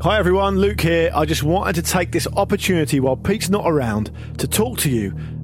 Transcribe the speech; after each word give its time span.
Hi 0.00 0.16
everyone, 0.16 0.60
Luke 0.60 0.82
here. 0.82 1.10
I 1.12 1.24
just 1.24 1.42
wanted 1.42 1.74
to 1.74 1.82
take 1.82 2.12
this 2.12 2.28
opportunity 2.36 3.00
while 3.00 3.16
Pete's 3.16 3.50
not 3.50 3.64
around 3.66 4.12
to 4.38 4.46
talk 4.46 4.78
to 4.78 4.88
you 4.88 5.12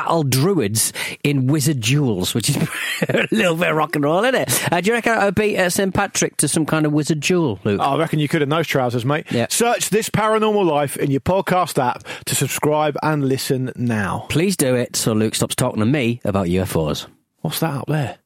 battle 0.00 0.22
druids 0.22 0.94
in 1.22 1.46
wizard 1.46 1.80
duels, 1.80 2.34
which 2.34 2.48
is 2.48 2.56
a 3.08 3.28
little 3.30 3.54
bit 3.54 3.70
of 3.70 3.76
rock 3.76 3.94
and 3.96 4.04
roll, 4.04 4.24
isn't 4.24 4.34
it? 4.34 4.72
Uh, 4.72 4.80
do 4.80 4.88
you 4.88 4.94
reckon 4.94 5.12
I 5.12 5.26
would 5.26 5.34
beat 5.34 5.58
uh, 5.58 5.68
St 5.68 5.92
Patrick 5.92 6.38
to 6.38 6.48
some 6.48 6.64
kind 6.64 6.86
of 6.86 6.92
wizard 6.92 7.20
duel, 7.20 7.60
Luke? 7.64 7.80
I 7.80 7.98
reckon 7.98 8.18
you 8.18 8.28
could 8.28 8.40
in 8.40 8.48
those 8.48 8.66
trousers, 8.66 9.04
mate. 9.04 9.26
Yeah. 9.30 9.46
Search 9.50 9.90
this 9.90 10.08
paranormal 10.08 10.64
life 10.64 10.96
in 10.96 11.10
your 11.10 11.20
podcast 11.20 11.78
app 11.78 12.04
to 12.24 12.34
subscribe 12.34 12.96
and 13.02 13.28
listen 13.28 13.72
now. 13.76 14.26
Please 14.30 14.56
do 14.56 14.74
it 14.74 14.96
so 14.96 15.12
Luke 15.12 15.34
stops 15.34 15.54
talking 15.54 15.80
to 15.80 15.86
me 15.86 16.20
about 16.24 16.46
UFOs. 16.46 17.06
What's 17.40 17.60
that 17.60 17.74
up 17.74 17.86
there? 17.86 18.18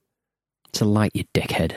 It's 0.69 0.80
a 0.80 0.84
light, 0.84 1.11
you 1.14 1.25
dickhead. 1.34 1.77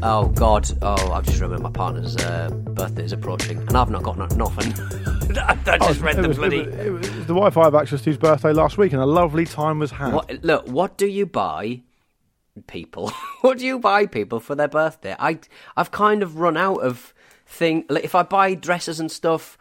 Oh 0.00 0.28
God! 0.34 0.68
Oh, 0.80 1.12
I've 1.12 1.24
just 1.24 1.40
remembered 1.40 1.62
my 1.62 1.70
partner's 1.70 2.16
uh, 2.16 2.50
birthday 2.50 3.04
is 3.04 3.12
approaching, 3.12 3.58
and 3.58 3.76
I've 3.76 3.90
not 3.90 4.04
got 4.04 4.16
no- 4.16 4.26
nothing. 4.36 4.72
I 5.36 5.78
just 5.78 6.00
read 6.00 6.16
Oh, 6.16 6.20
it 6.20 6.22
the 6.22 6.28
was, 6.28 6.36
bloody. 6.38 6.58
it 6.60 6.92
was- 6.92 7.08
it 7.08 7.14
was 7.16 7.26
the 7.26 7.34
Wi-Fi 7.34 7.64
have 7.64 7.74
access 7.74 8.00
to 8.02 8.10
his 8.10 8.16
birthday 8.16 8.52
last 8.52 8.78
week, 8.78 8.92
and 8.92 9.02
a 9.02 9.06
lovely 9.06 9.44
time 9.44 9.80
was 9.80 9.90
had. 9.90 10.12
What, 10.12 10.44
look, 10.44 10.68
what 10.68 10.96
do 10.96 11.06
you 11.06 11.26
buy 11.26 11.80
people? 12.68 13.10
what 13.40 13.58
do 13.58 13.66
you 13.66 13.78
buy 13.80 14.06
people 14.06 14.38
for 14.40 14.54
their 14.54 14.68
birthday? 14.68 15.16
I 15.18 15.40
I've 15.76 15.90
kind 15.90 16.22
of 16.22 16.38
run 16.38 16.56
out 16.56 16.78
of 16.82 17.12
thing. 17.46 17.84
Like, 17.88 18.04
if 18.04 18.14
I 18.14 18.22
buy 18.22 18.54
dresses 18.54 19.00
and 19.00 19.10
stuff, 19.10 19.58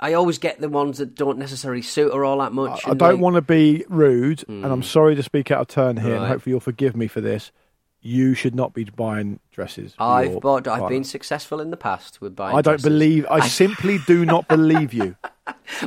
I 0.00 0.14
always 0.14 0.38
get 0.38 0.60
the 0.60 0.68
ones 0.70 0.96
that 0.98 1.14
don't 1.14 1.36
necessarily 1.38 1.82
suit 1.82 2.14
her 2.14 2.24
all 2.24 2.38
that 2.38 2.52
much. 2.52 2.86
I 2.86 2.90
and, 2.92 2.98
don't 2.98 3.12
like- 3.14 3.20
want 3.20 3.36
to 3.36 3.42
be 3.42 3.84
rude, 3.90 4.44
and 4.48 4.64
I'm 4.64 4.82
sorry 4.82 5.14
to 5.14 5.22
speak 5.22 5.50
out 5.50 5.60
of 5.60 5.68
turn 5.68 5.98
here, 5.98 6.16
and 6.16 6.26
hopefully 6.26 6.52
you'll 6.52 6.60
forgive 6.60 6.96
me 6.96 7.06
for 7.06 7.20
this. 7.20 7.52
You 8.06 8.34
should 8.34 8.54
not 8.54 8.74
be 8.74 8.84
buying 8.84 9.40
dresses. 9.50 9.94
I've 9.98 10.38
bought. 10.40 10.68
I've 10.68 10.90
been 10.90 11.04
successful 11.04 11.58
in 11.58 11.70
the 11.70 11.76
past 11.78 12.20
with 12.20 12.36
buying. 12.36 12.54
I 12.54 12.60
don't 12.60 12.74
dresses. 12.74 12.84
believe. 12.84 13.26
I 13.30 13.48
simply 13.48 13.98
do 14.06 14.26
not 14.26 14.46
believe 14.46 14.92
you. 14.92 15.16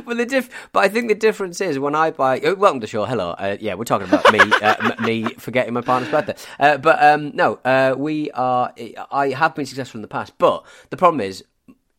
Well, 0.04 0.16
the 0.16 0.26
diff- 0.26 0.50
but 0.72 0.80
I 0.84 0.88
think 0.88 1.08
the 1.08 1.16
difference 1.16 1.60
is 1.60 1.78
when 1.80 1.94
I 1.96 2.12
buy. 2.12 2.38
oh, 2.40 2.54
welcome 2.54 2.78
to 2.80 2.84
the 2.84 2.90
show. 2.90 3.04
Hello. 3.04 3.30
Uh, 3.30 3.56
yeah, 3.60 3.74
we're 3.74 3.84
talking 3.84 4.06
about 4.06 4.30
me, 4.32 4.38
uh, 4.38 4.92
m- 4.98 5.04
me 5.04 5.24
forgetting 5.34 5.74
my 5.74 5.80
partner's 5.80 6.10
birthday. 6.12 6.36
Uh, 6.60 6.76
but 6.78 7.02
um, 7.02 7.34
no, 7.34 7.58
uh, 7.64 7.94
we 7.98 8.30
are. 8.32 8.72
I 9.10 9.30
have 9.30 9.56
been 9.56 9.66
successful 9.66 9.98
in 9.98 10.02
the 10.02 10.08
past, 10.08 10.32
but 10.38 10.64
the 10.90 10.96
problem 10.96 11.20
is, 11.20 11.44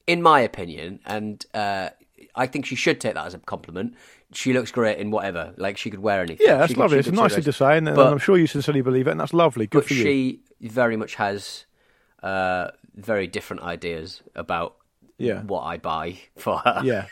in 0.07 0.21
my 0.21 0.39
opinion, 0.39 0.99
and 1.05 1.45
uh, 1.53 1.89
I 2.35 2.47
think 2.47 2.65
she 2.65 2.75
should 2.75 3.01
take 3.01 3.15
that 3.15 3.25
as 3.25 3.33
a 3.33 3.39
compliment. 3.39 3.93
She 4.33 4.53
looks 4.53 4.71
great 4.71 4.97
in 4.99 5.09
whatever. 5.11 5.53
Like 5.57 5.77
she 5.77 5.89
could 5.89 6.01
wear 6.01 6.21
anything. 6.21 6.45
Yeah, 6.47 6.57
that's 6.57 6.73
could- 6.73 6.79
lovely. 6.79 6.99
It's 6.99 7.11
nicely 7.11 7.41
say, 7.51 7.77
and, 7.77 7.85
But- 7.87 8.11
I'm 8.11 8.19
sure 8.19 8.37
you 8.37 8.47
sincerely 8.47 8.81
believe 8.81 9.07
it, 9.07 9.11
and 9.11 9.19
that's 9.19 9.33
lovely. 9.33 9.65
Good 9.67 9.85
for 9.85 9.93
you. 9.93 10.03
she 10.03 10.39
very 10.61 10.95
much 10.97 11.15
has 11.15 11.65
uh, 12.21 12.67
very 12.95 13.27
different 13.27 13.63
ideas 13.63 14.21
about 14.35 14.75
Yeah. 15.17 15.41
what 15.43 15.61
I 15.63 15.77
buy 15.77 16.19
for 16.37 16.59
her. 16.59 16.81
Yeah. 16.83 17.05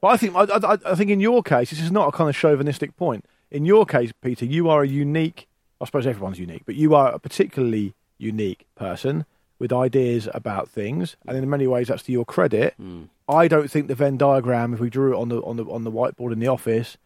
but 0.00 0.08
I 0.08 0.16
think 0.16 0.34
I, 0.34 0.42
I, 0.44 0.78
I 0.86 0.94
think 0.94 1.10
in 1.10 1.20
your 1.20 1.42
case, 1.42 1.70
this 1.70 1.80
is 1.80 1.90
not 1.92 2.08
a 2.08 2.12
kind 2.12 2.28
of 2.28 2.36
chauvinistic 2.36 2.96
point. 2.96 3.24
In 3.50 3.64
your 3.64 3.84
case, 3.86 4.12
Peter, 4.22 4.44
you 4.44 4.68
are 4.68 4.82
a 4.82 4.88
unique. 4.88 5.46
I 5.80 5.86
suppose 5.86 6.06
everyone's 6.06 6.38
unique, 6.38 6.62
but 6.66 6.74
you 6.74 6.94
are 6.94 7.12
a 7.12 7.18
particularly 7.18 7.94
unique 8.18 8.66
person 8.74 9.24
with 9.58 9.72
ideas 9.72 10.28
about 10.34 10.68
things, 10.68 11.16
and 11.26 11.36
in 11.36 11.48
many 11.48 11.66
ways, 11.66 11.88
that's 11.88 12.02
to 12.04 12.12
your 12.12 12.24
credit. 12.24 12.74
I 13.30 13.48
don't 13.48 13.70
think 13.70 13.88
the 13.88 13.94
Venn 13.94 14.16
diagram, 14.16 14.74
if 14.74 14.80
we 14.80 14.90
drew 14.90 15.14
it 15.14 15.20
on 15.20 15.28
the 15.28 15.40
on 15.42 15.56
the 15.56 15.64
on 15.64 15.84
the 15.84 15.92
whiteboard 15.92 16.32
in 16.32 16.40
the 16.40 16.48
office, 16.48 16.96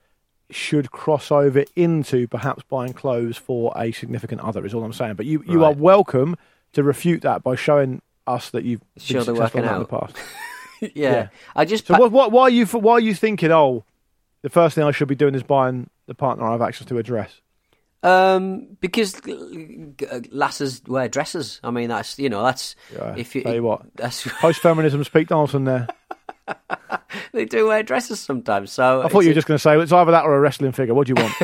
should 0.51 0.91
cross 0.91 1.31
over 1.31 1.65
into 1.77 2.27
perhaps 2.27 2.63
buying 2.69 2.93
clothes 2.93 3.37
for 3.37 3.73
a 3.77 3.93
significant 3.93 4.41
other. 4.41 4.65
Is 4.65 4.73
all 4.75 4.85
I'm 4.85 4.93
saying. 4.93 5.15
But 5.15 5.27
you 5.27 5.45
you 5.47 5.65
are 5.65 5.73
welcome 5.73 6.37
to 6.73 6.83
refute 6.83 7.23
that 7.23 7.43
by 7.43 7.55
showing 7.55 8.01
us 8.27 8.51
that 8.51 8.65
you've 8.65 8.81
been 8.81 9.03
Sure 9.03 9.25
they're 9.25 9.35
successful 9.35 9.61
in 9.61 9.67
that 9.67 9.75
in 9.75 9.81
the 9.81 9.87
past. 9.87 10.17
yeah. 10.81 10.89
Yeah. 10.95 11.29
I 11.55 11.65
just 11.65 11.87
So 11.87 11.95
pa- 11.95 12.01
what, 12.01 12.13
what, 12.13 12.33
why 12.33 12.43
are 12.43 12.51
you 12.51 12.67
why 12.67 12.95
are 12.95 13.01
you 13.01 13.15
thinking? 13.15 13.53
Oh, 13.53 13.85
the 14.43 14.51
first 14.51 14.75
thing 14.75 14.85
I 14.85 14.91
should 14.91 15.09
be 15.09 15.15
doing 15.15 15.35
is 15.35 15.43
buying 15.43 15.91
the 16.07 16.15
partner 16.15 16.47
I 16.47 16.53
have 16.53 16.63
access 16.63 16.87
to 16.89 16.99
a 16.99 17.03
dress. 17.03 17.41
Um, 18.05 18.77
because 18.81 19.19
g- 19.23 19.95
lasses 20.31 20.83
wear 20.87 21.09
dresses. 21.09 21.59
I 21.65 21.71
mean, 21.71 21.89
that's 21.89 22.19
you 22.19 22.29
know, 22.29 22.45
that's 22.45 22.77
Yeah, 22.93 23.15
if 23.17 23.35
you, 23.35 23.43
tell 23.43 23.55
you 23.55 23.63
what. 23.63 23.83
that's 23.97 24.27
Post 24.41 24.61
feminism's 24.61 25.09
Pete 25.09 25.29
Donaldson 25.29 25.65
there. 25.65 25.89
they 27.33 27.47
do 27.47 27.67
wear 27.67 27.83
dresses 27.83 28.21
sometimes. 28.21 28.71
So 28.73 29.01
I 29.03 29.09
thought 29.09 29.21
you 29.21 29.31
were 29.31 29.35
just 29.35 29.47
going 29.47 29.57
to 29.57 29.63
say 29.63 29.81
it's 29.81 29.91
either 29.91 30.11
that 30.11 30.25
or 30.25 30.37
a 30.37 30.41
wrestling 30.41 30.73
figure. 30.73 30.93
What 30.93 31.07
do 31.07 31.15
you 31.17 31.23
want? 31.23 31.35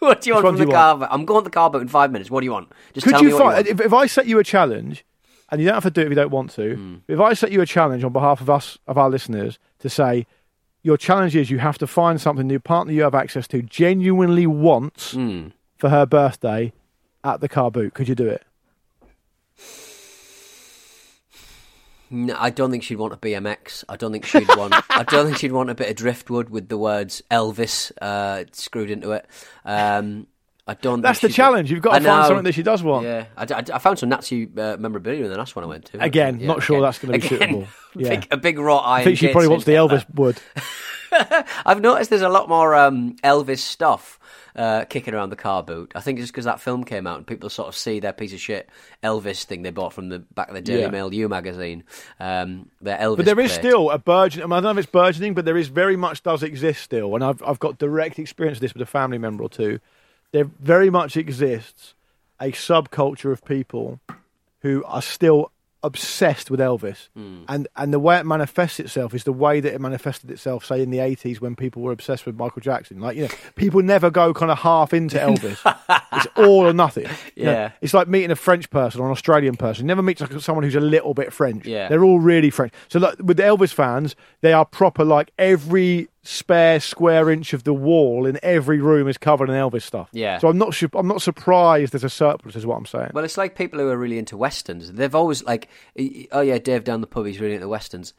what 0.00 0.20
do 0.20 0.28
you 0.28 0.34
want 0.34 0.46
from 0.46 0.56
the 0.58 0.66
car? 0.66 1.08
I'm 1.10 1.24
going 1.24 1.40
to 1.40 1.44
the 1.44 1.50
car 1.50 1.70
boot 1.70 1.80
in 1.80 1.88
five 1.88 2.12
minutes. 2.12 2.30
What 2.30 2.40
do 2.40 2.44
you 2.44 2.52
want? 2.52 2.70
Just 2.92 3.06
Could 3.06 3.12
tell 3.12 3.22
you 3.22 3.28
me 3.28 3.34
what 3.34 3.54
find 3.54 3.66
you 3.66 3.72
if, 3.72 3.80
if 3.80 3.92
I 3.94 4.04
set 4.04 4.26
you 4.26 4.38
a 4.38 4.44
challenge, 4.44 5.06
and 5.50 5.62
you 5.62 5.66
don't 5.66 5.74
have 5.76 5.84
to 5.84 5.90
do 5.90 6.02
it 6.02 6.04
if 6.04 6.10
you 6.10 6.16
don't 6.16 6.30
want 6.30 6.50
to. 6.52 6.74
Hmm. 6.74 6.96
If 7.08 7.20
I 7.20 7.32
set 7.32 7.52
you 7.52 7.62
a 7.62 7.66
challenge 7.66 8.04
on 8.04 8.12
behalf 8.12 8.42
of 8.42 8.50
us 8.50 8.78
of 8.86 8.98
our 8.98 9.08
listeners 9.08 9.58
to 9.78 9.88
say. 9.88 10.26
Your 10.84 10.96
challenge 10.96 11.36
is 11.36 11.48
you 11.48 11.60
have 11.60 11.78
to 11.78 11.86
find 11.86 12.20
something 12.20 12.50
your 12.50 12.58
partner 12.58 12.92
you 12.92 13.02
have 13.02 13.14
access 13.14 13.46
to 13.46 13.62
genuinely 13.62 14.48
wants 14.48 15.12
Hmm. 15.12 15.50
For 15.82 15.88
her 15.88 16.06
birthday 16.06 16.72
at 17.24 17.40
the 17.40 17.48
car 17.48 17.68
boot. 17.68 17.92
Could 17.92 18.08
you 18.08 18.14
do 18.14 18.28
it? 18.28 18.44
No, 22.08 22.36
I 22.38 22.50
don't 22.50 22.70
think 22.70 22.84
she'd 22.84 22.98
want 22.98 23.14
a 23.14 23.16
BMX. 23.16 23.82
I 23.88 23.96
don't 23.96 24.12
think 24.12 24.24
she'd 24.24 24.46
want. 24.54 24.74
I 24.90 25.02
don't 25.02 25.26
think 25.26 25.38
she'd 25.38 25.50
want 25.50 25.70
a 25.70 25.74
bit 25.74 25.90
of 25.90 25.96
driftwood 25.96 26.50
with 26.50 26.68
the 26.68 26.78
words 26.78 27.20
Elvis 27.32 27.90
uh, 28.00 28.44
screwed 28.52 28.92
into 28.92 29.10
it. 29.10 29.26
Um, 29.64 30.28
I 30.66 30.74
don't. 30.74 31.00
That's 31.00 31.18
the 31.20 31.28
challenge. 31.28 31.70
You've 31.72 31.82
got 31.82 31.98
to 31.98 32.04
find 32.04 32.26
something 32.26 32.44
that 32.44 32.52
she 32.54 32.62
does 32.62 32.82
want. 32.84 33.04
Yeah, 33.04 33.26
I, 33.36 33.42
I- 33.52 33.64
I 33.74 33.78
found 33.78 33.98
some 33.98 34.08
Nazi 34.10 34.48
uh, 34.56 34.76
memorabilia 34.78 35.24
in 35.24 35.30
the 35.30 35.36
last 35.36 35.56
one 35.56 35.64
I 35.64 35.68
went 35.68 35.86
to. 35.86 36.02
Again, 36.02 36.38
Yeah, 36.38 36.46
not 36.46 36.62
sure 36.62 36.76
again. 36.76 36.82
that's 36.84 36.98
going 37.00 37.20
to 37.20 37.28
be 37.28 37.34
Again, 37.34 37.48
suitable. 37.48 37.68
Yeah. 37.94 38.08
big, 38.08 38.28
a 38.30 38.36
big 38.38 38.58
wrought 38.58 38.84
iron. 38.86 39.00
I 39.00 39.04
think 39.04 39.18
she 39.18 39.28
probably 39.28 39.48
wants 39.48 39.64
the 39.66 39.72
Elvis 39.72 40.06
wood. 40.14 40.40
I've 41.66 41.80
noticed 41.82 42.08
there's 42.10 42.22
a 42.22 42.28
lot 42.28 42.48
more 42.48 42.74
um, 42.74 43.16
Elvis 43.22 43.58
stuff 43.58 44.18
uh, 44.56 44.84
kicking 44.86 45.12
around 45.12 45.28
the 45.30 45.36
car 45.36 45.62
boot. 45.62 45.92
I 45.94 46.00
think 46.00 46.18
it's 46.18 46.30
because 46.30 46.46
that 46.46 46.60
film 46.60 46.84
came 46.84 47.06
out 47.06 47.18
and 47.18 47.26
people 47.26 47.50
sort 47.50 47.68
of 47.68 47.76
see 47.76 48.00
their 48.00 48.14
piece 48.14 48.32
of 48.32 48.40
shit 48.40 48.70
Elvis 49.02 49.44
thing 49.44 49.60
they 49.62 49.70
bought 49.70 49.92
from 49.92 50.08
the 50.08 50.20
back 50.20 50.48
of 50.48 50.54
the 50.54 50.62
Daily 50.62 50.82
Yeah. 50.82 50.88
Mail 50.90 51.12
U 51.12 51.28
magazine. 51.28 51.84
Um, 52.18 52.70
their 52.80 52.96
Elvis. 52.96 53.16
But 53.18 53.26
there 53.26 53.40
is 53.40 53.52
plate. 53.52 53.60
still 53.60 53.90
a 53.90 53.98
burgeoning. 53.98 54.50
I, 54.50 54.56
I 54.56 54.60
don't 54.60 54.74
know 54.74 54.80
if 54.80 54.84
it's 54.86 54.90
burgeoning, 54.92 55.34
but 55.34 55.44
there 55.44 55.58
is 55.58 55.68
very 55.68 55.96
much 55.96 56.22
does 56.22 56.42
exist 56.42 56.82
still. 56.82 57.14
And 57.14 57.22
I've 57.22 57.42
I've 57.42 57.58
got 57.58 57.76
direct 57.78 58.18
experience 58.18 58.56
of 58.58 58.62
this 58.62 58.72
with 58.72 58.82
a 58.82 58.86
family 58.86 59.18
member 59.18 59.42
or 59.44 59.48
two. 59.50 59.80
There 60.32 60.44
very 60.60 60.90
much 60.90 61.16
exists 61.16 61.94
a 62.40 62.52
subculture 62.52 63.32
of 63.32 63.44
people 63.44 64.00
who 64.60 64.82
are 64.84 65.02
still 65.02 65.50
obsessed 65.84 66.48
with 66.48 66.60
Elvis, 66.60 67.08
hmm. 67.14 67.42
and 67.48 67.66
and 67.76 67.92
the 67.92 67.98
way 67.98 68.16
it 68.16 68.24
manifests 68.24 68.78
itself 68.78 69.14
is 69.14 69.24
the 69.24 69.32
way 69.32 69.58
that 69.58 69.74
it 69.74 69.80
manifested 69.80 70.30
itself, 70.30 70.64
say 70.64 70.80
in 70.80 70.90
the 70.90 71.00
eighties 71.00 71.40
when 71.40 71.56
people 71.56 71.82
were 71.82 71.90
obsessed 71.90 72.24
with 72.24 72.36
Michael 72.36 72.62
Jackson. 72.62 73.00
Like 73.00 73.16
you 73.16 73.22
know, 73.24 73.28
people 73.56 73.82
never 73.82 74.08
go 74.08 74.32
kind 74.32 74.52
of 74.52 74.58
half 74.60 74.94
into 74.94 75.16
Elvis; 75.18 75.58
it's 76.12 76.26
all 76.36 76.66
or 76.68 76.72
nothing. 76.72 77.08
You 77.34 77.44
know, 77.46 77.50
Yeah. 77.52 77.72
it's 77.80 77.92
like 77.94 78.06
meeting 78.06 78.30
a 78.30 78.36
French 78.36 78.70
person 78.70 79.00
or 79.00 79.06
an 79.06 79.10
Australian 79.12 79.56
person. 79.56 79.84
You 79.84 79.88
never 79.88 80.02
meet 80.02 80.20
like 80.20 80.32
someone 80.40 80.62
who's 80.64 80.76
a 80.76 80.80
little 80.80 81.14
bit 81.14 81.32
French. 81.32 81.66
Yeah. 81.66 81.88
they're 81.88 82.04
all 82.04 82.20
really 82.20 82.50
French. 82.50 82.72
So 82.88 83.00
like 83.00 83.16
with 83.18 83.36
the 83.36 83.42
Elvis 83.42 83.74
fans, 83.74 84.14
they 84.40 84.52
are 84.52 84.64
proper. 84.64 85.04
Like 85.04 85.32
every 85.36 86.08
spare 86.24 86.78
square 86.80 87.30
inch 87.30 87.52
of 87.52 87.64
the 87.64 87.74
wall 87.74 88.26
in 88.26 88.38
every 88.42 88.80
room 88.80 89.08
is 89.08 89.18
covered 89.18 89.48
in 89.50 89.56
Elvis 89.56 89.82
stuff. 89.82 90.08
Yeah. 90.12 90.38
So 90.38 90.48
I'm 90.48 90.58
not 90.58 90.74
su- 90.74 90.88
I'm 90.94 91.08
not 91.08 91.22
surprised 91.22 91.92
there's 91.92 92.04
a 92.04 92.10
surplus, 92.10 92.56
is 92.56 92.64
what 92.64 92.76
I'm 92.76 92.86
saying. 92.86 93.10
Well, 93.12 93.24
it's 93.24 93.36
like 93.36 93.56
people 93.56 93.80
who 93.80 93.88
are 93.88 93.96
really 93.96 94.18
into 94.18 94.36
westerns. 94.36 94.92
They've 94.92 95.14
always 95.14 95.42
like, 95.44 95.68
oh 96.30 96.40
yeah, 96.40 96.58
Dave 96.58 96.84
down 96.84 97.00
the 97.00 97.06
pub, 97.06 97.26
he's 97.26 97.40
really 97.40 97.54
into 97.54 97.68
westerns. 97.68 98.14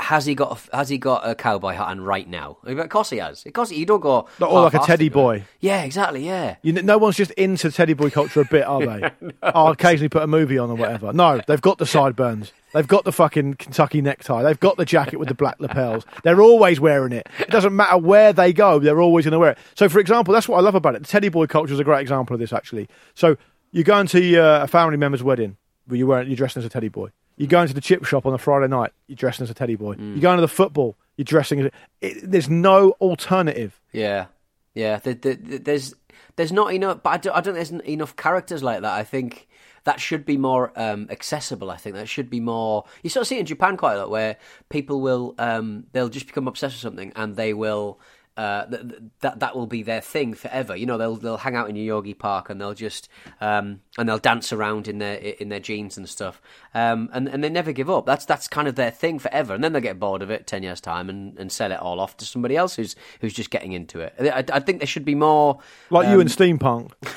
Has 0.00 0.26
he 0.26 0.34
got 0.34 0.58
a, 0.72 0.76
has 0.76 0.88
he 0.88 0.98
got 0.98 1.28
a 1.28 1.36
cowboy 1.36 1.72
hat 1.72 1.86
on 1.86 2.00
right 2.00 2.28
now? 2.28 2.58
Of 2.64 2.88
course 2.88 3.10
he 3.10 3.18
has. 3.18 3.46
Of 3.46 3.52
course 3.52 3.70
he, 3.70 3.78
you 3.78 3.86
don't 3.86 4.00
go 4.00 4.26
Not 4.40 4.50
all 4.50 4.62
like 4.62 4.74
a 4.74 4.80
teddy 4.80 5.08
boy. 5.08 5.44
Yeah, 5.60 5.82
exactly. 5.82 6.26
Yeah. 6.26 6.56
You 6.62 6.72
no 6.82 6.98
one's 6.98 7.16
just 7.16 7.30
into 7.32 7.70
teddy 7.70 7.94
boy 7.94 8.10
culture 8.10 8.40
a 8.40 8.44
bit, 8.44 8.64
are 8.64 8.84
they? 8.86 9.10
I'll 9.42 9.68
occasionally 9.68 10.08
put 10.08 10.24
a 10.24 10.26
movie 10.26 10.58
on 10.58 10.70
or 10.70 10.74
whatever. 10.74 11.12
No, 11.12 11.40
they've 11.46 11.62
got 11.62 11.78
the 11.78 11.86
sideburns. 11.86 12.52
They've 12.72 12.88
got 12.88 13.04
the 13.04 13.12
fucking 13.12 13.54
Kentucky 13.54 14.02
necktie. 14.02 14.42
They've 14.42 14.58
got 14.58 14.76
the 14.76 14.84
jacket 14.84 15.18
with 15.18 15.28
the 15.28 15.34
black 15.34 15.60
lapels. 15.60 16.04
They're 16.24 16.40
always 16.40 16.80
wearing 16.80 17.12
it. 17.12 17.28
It 17.38 17.50
doesn't 17.50 17.74
matter 17.74 17.96
where 17.96 18.32
they 18.32 18.52
go, 18.52 18.80
they're 18.80 19.00
always 19.00 19.26
going 19.26 19.32
to 19.32 19.38
wear 19.38 19.52
it. 19.52 19.58
So, 19.76 19.88
for 19.88 20.00
example, 20.00 20.34
that's 20.34 20.48
what 20.48 20.58
I 20.58 20.60
love 20.60 20.74
about 20.74 20.96
it. 20.96 21.02
The 21.02 21.08
teddy 21.08 21.28
boy 21.28 21.46
culture 21.46 21.72
is 21.72 21.78
a 21.78 21.84
great 21.84 22.00
example 22.00 22.34
of 22.34 22.40
this, 22.40 22.52
actually. 22.52 22.88
So, 23.14 23.36
you 23.70 23.84
go 23.84 24.00
into 24.00 24.42
uh, 24.42 24.64
a 24.64 24.66
family 24.66 24.96
member's 24.96 25.22
wedding, 25.22 25.56
but 25.86 25.98
you're, 25.98 26.08
wearing, 26.08 26.26
you're 26.26 26.36
dressing 26.36 26.62
as 26.62 26.66
a 26.66 26.68
teddy 26.68 26.88
boy. 26.88 27.10
You 27.36 27.46
go 27.46 27.62
into 27.62 27.74
the 27.74 27.80
chip 27.80 28.04
shop 28.04 28.26
on 28.26 28.34
a 28.34 28.38
Friday 28.38 28.68
night, 28.68 28.92
you're 29.08 29.16
dressing 29.16 29.44
as 29.44 29.50
a 29.50 29.54
teddy 29.54 29.74
boy. 29.74 29.96
You 29.96 30.20
go 30.20 30.30
into 30.30 30.40
the 30.40 30.48
football, 30.48 30.96
you're 31.16 31.24
dressing 31.24 31.60
as 31.60 31.66
a, 31.66 31.70
it, 32.00 32.30
There's 32.30 32.48
no 32.48 32.92
alternative. 33.00 33.80
Yeah, 33.92 34.26
yeah. 34.74 34.98
The, 34.98 35.14
the, 35.14 35.34
the, 35.34 35.58
there's 35.58 35.94
there's 36.36 36.52
not 36.52 36.72
enough, 36.72 37.02
but 37.02 37.10
I 37.10 37.16
don't, 37.18 37.36
I 37.36 37.40
don't 37.40 37.54
think 37.54 37.68
there's 37.68 37.88
enough 37.88 38.16
characters 38.16 38.62
like 38.62 38.82
that. 38.82 38.92
I 38.92 39.04
think 39.04 39.48
that 39.84 40.00
should 40.00 40.24
be 40.24 40.36
more 40.36 40.72
um, 40.76 41.08
accessible. 41.10 41.70
I 41.70 41.76
think 41.76 41.94
that 41.96 42.08
should 42.08 42.30
be 42.30 42.40
more. 42.40 42.84
You 43.02 43.10
sort 43.10 43.22
of 43.22 43.28
see 43.28 43.36
it 43.36 43.40
in 43.40 43.46
Japan 43.46 43.76
quite 43.76 43.94
a 43.94 43.98
lot, 43.98 44.10
where 44.10 44.36
people 44.68 45.00
will 45.00 45.34
um, 45.38 45.86
they'll 45.92 46.08
just 46.08 46.26
become 46.26 46.48
obsessed 46.48 46.76
with 46.76 46.82
something 46.82 47.12
and 47.16 47.36
they 47.36 47.54
will. 47.54 48.00
Uh, 48.36 48.66
th- 48.66 48.88
th- 48.88 49.02
that 49.20 49.38
that 49.38 49.54
will 49.54 49.68
be 49.68 49.84
their 49.84 50.00
thing 50.00 50.34
forever. 50.34 50.74
You 50.74 50.86
know, 50.86 50.98
they'll 50.98 51.14
they'll 51.14 51.36
hang 51.36 51.54
out 51.54 51.70
in 51.70 51.76
Yoyogi 51.76 52.18
Park 52.18 52.50
and 52.50 52.60
they'll 52.60 52.74
just 52.74 53.08
um, 53.40 53.80
and 53.96 54.08
they'll 54.08 54.18
dance 54.18 54.52
around 54.52 54.88
in 54.88 54.98
their 54.98 55.14
in 55.14 55.50
their 55.50 55.60
jeans 55.60 55.96
and 55.96 56.08
stuff. 56.08 56.42
Um, 56.74 57.08
and 57.12 57.28
and 57.28 57.44
they 57.44 57.48
never 57.48 57.70
give 57.70 57.88
up. 57.88 58.06
That's 58.06 58.24
that's 58.24 58.48
kind 58.48 58.66
of 58.66 58.74
their 58.74 58.90
thing 58.90 59.20
forever. 59.20 59.54
And 59.54 59.62
then 59.62 59.72
they 59.72 59.80
get 59.80 60.00
bored 60.00 60.20
of 60.20 60.30
it 60.30 60.48
ten 60.48 60.64
years 60.64 60.80
time 60.80 61.08
and, 61.08 61.38
and 61.38 61.52
sell 61.52 61.70
it 61.70 61.78
all 61.78 62.00
off 62.00 62.16
to 62.16 62.24
somebody 62.24 62.56
else 62.56 62.74
who's 62.74 62.96
who's 63.20 63.34
just 63.34 63.50
getting 63.50 63.72
into 63.72 64.00
it. 64.00 64.14
I, 64.18 64.44
I 64.52 64.58
think 64.58 64.80
there 64.80 64.88
should 64.88 65.04
be 65.04 65.14
more 65.14 65.60
Like 65.90 66.06
Um, 66.08 66.14
you 66.14 66.20
and 66.20 66.28
steampunk. 66.28 66.90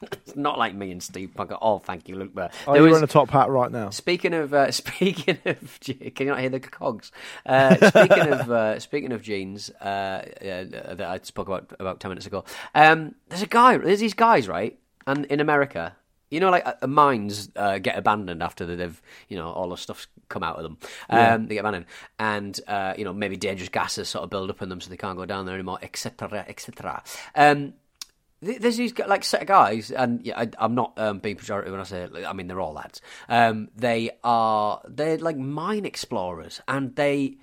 not 0.34 0.58
like 0.58 0.74
me 0.74 0.90
and 0.92 1.02
Steve 1.02 1.32
Punk. 1.34 1.50
Oh, 1.60 1.78
thank 1.78 2.08
you, 2.08 2.16
Luke. 2.16 2.34
There. 2.34 2.50
Oh, 2.66 2.72
There 2.72 2.82
you're 2.82 2.90
was- 2.90 2.98
in 2.98 3.04
a 3.04 3.08
top 3.08 3.30
hat 3.30 3.48
right 3.50 3.70
now. 3.70 3.90
Speaking 3.90 4.34
of 4.34 4.54
uh, 4.54 4.70
speaking 4.82 5.38
of, 5.44 5.80
can 5.80 6.12
you 6.18 6.24
not 6.26 6.40
hear 6.40 6.50
the 6.50 6.60
cogs? 6.60 7.10
Uh, 7.44 7.74
speaking 7.88 8.32
of 8.32 8.50
uh, 8.50 8.78
speaking 8.80 9.12
of 9.12 9.22
jeans 9.22 9.70
uh, 9.80 9.84
uh, 9.84 10.94
that 10.94 11.00
I 11.08 11.18
spoke 11.22 11.48
about 11.48 11.72
about 11.80 12.00
ten 12.00 12.10
minutes 12.10 12.26
ago, 12.26 12.44
um, 12.74 13.14
there's 13.28 13.42
a 13.42 13.46
guy. 13.46 13.76
There's 13.78 14.00
these 14.00 14.14
guys, 14.14 14.48
right? 14.48 14.78
And 15.06 15.24
in 15.26 15.40
America, 15.40 15.96
you 16.30 16.38
know, 16.38 16.50
like 16.50 16.66
uh, 16.66 16.86
mines 16.86 17.48
uh, 17.56 17.78
get 17.78 17.96
abandoned 17.96 18.42
after 18.42 18.66
they've, 18.66 19.00
you 19.28 19.36
know, 19.38 19.48
all 19.50 19.70
the 19.70 19.76
stuff's 19.76 20.06
come 20.28 20.42
out 20.42 20.56
of 20.56 20.62
them. 20.62 20.76
Um, 21.08 21.46
They 21.46 21.54
get 21.54 21.60
abandoned, 21.60 21.86
and 22.18 22.60
uh, 22.68 22.94
you 22.98 23.04
know, 23.04 23.14
maybe 23.14 23.36
dangerous 23.36 23.70
gases 23.70 24.08
sort 24.10 24.22
of 24.24 24.30
build 24.30 24.50
up 24.50 24.60
in 24.62 24.68
them, 24.68 24.80
so 24.80 24.90
they 24.90 24.96
can't 24.98 25.16
go 25.16 25.24
down 25.24 25.46
there 25.46 25.54
anymore, 25.54 25.78
etc., 25.82 26.44
etc. 26.46 27.02
Um, 27.34 27.72
There's 28.40 28.76
these 28.76 28.96
like 28.98 29.24
set 29.24 29.42
of 29.42 29.48
guys, 29.48 29.90
and 29.90 30.24
yeah, 30.24 30.38
I, 30.38 30.48
I'm 30.58 30.74
not 30.74 30.92
um, 30.96 31.18
being 31.18 31.36
pejorative 31.36 31.72
when 31.72 31.80
I 31.80 31.84
say. 31.84 32.02
It. 32.02 32.12
I 32.24 32.32
mean, 32.32 32.46
they're 32.46 32.60
all 32.60 32.74
lads. 32.74 33.00
Um, 33.28 33.68
they 33.74 34.10
are 34.22 34.80
they're 34.86 35.18
like 35.18 35.36
mine 35.36 35.84
explorers, 35.84 36.60
and 36.68 36.94
they 36.94 37.38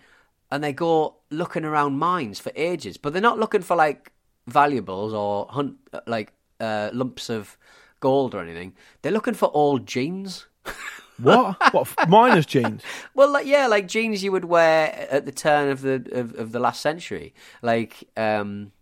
and 0.52 0.64
they 0.64 0.72
go 0.72 1.18
looking 1.30 1.66
around 1.66 2.00
mines 2.00 2.40
for 2.40 2.52
ages, 2.56 2.96
but 2.96 3.12
they're 3.12 3.22
not 3.22 3.40
looking 3.40 3.62
for 3.62 3.76
like 3.76 4.14
valuables 4.48 5.14
or 5.14 5.48
hunt 5.50 5.76
like 6.08 6.32
uh, 6.62 6.92
lumps 6.94 7.30
of 7.30 7.58
gold 8.00 8.34
or 8.34 8.42
anything. 8.42 8.74
They're 9.02 9.12
looking 9.12 9.34
for 9.34 9.52
old 9.54 9.86
jeans. 9.86 10.48
What? 11.18 11.74
what? 11.74 12.10
Miners 12.10 12.46
jeans? 12.46 12.82
Well, 13.14 13.32
like 13.32 13.46
yeah, 13.48 13.68
like 13.68 13.88
jeans 13.88 14.22
you 14.22 14.34
would 14.34 14.44
wear 14.44 15.08
at 15.10 15.26
the 15.26 15.32
turn 15.32 15.70
of 15.70 15.80
the 15.82 16.06
of, 16.12 16.36
of 16.36 16.52
the 16.52 16.60
last 16.60 16.82
century, 16.82 17.34
like 17.62 18.04
um, 18.18 18.74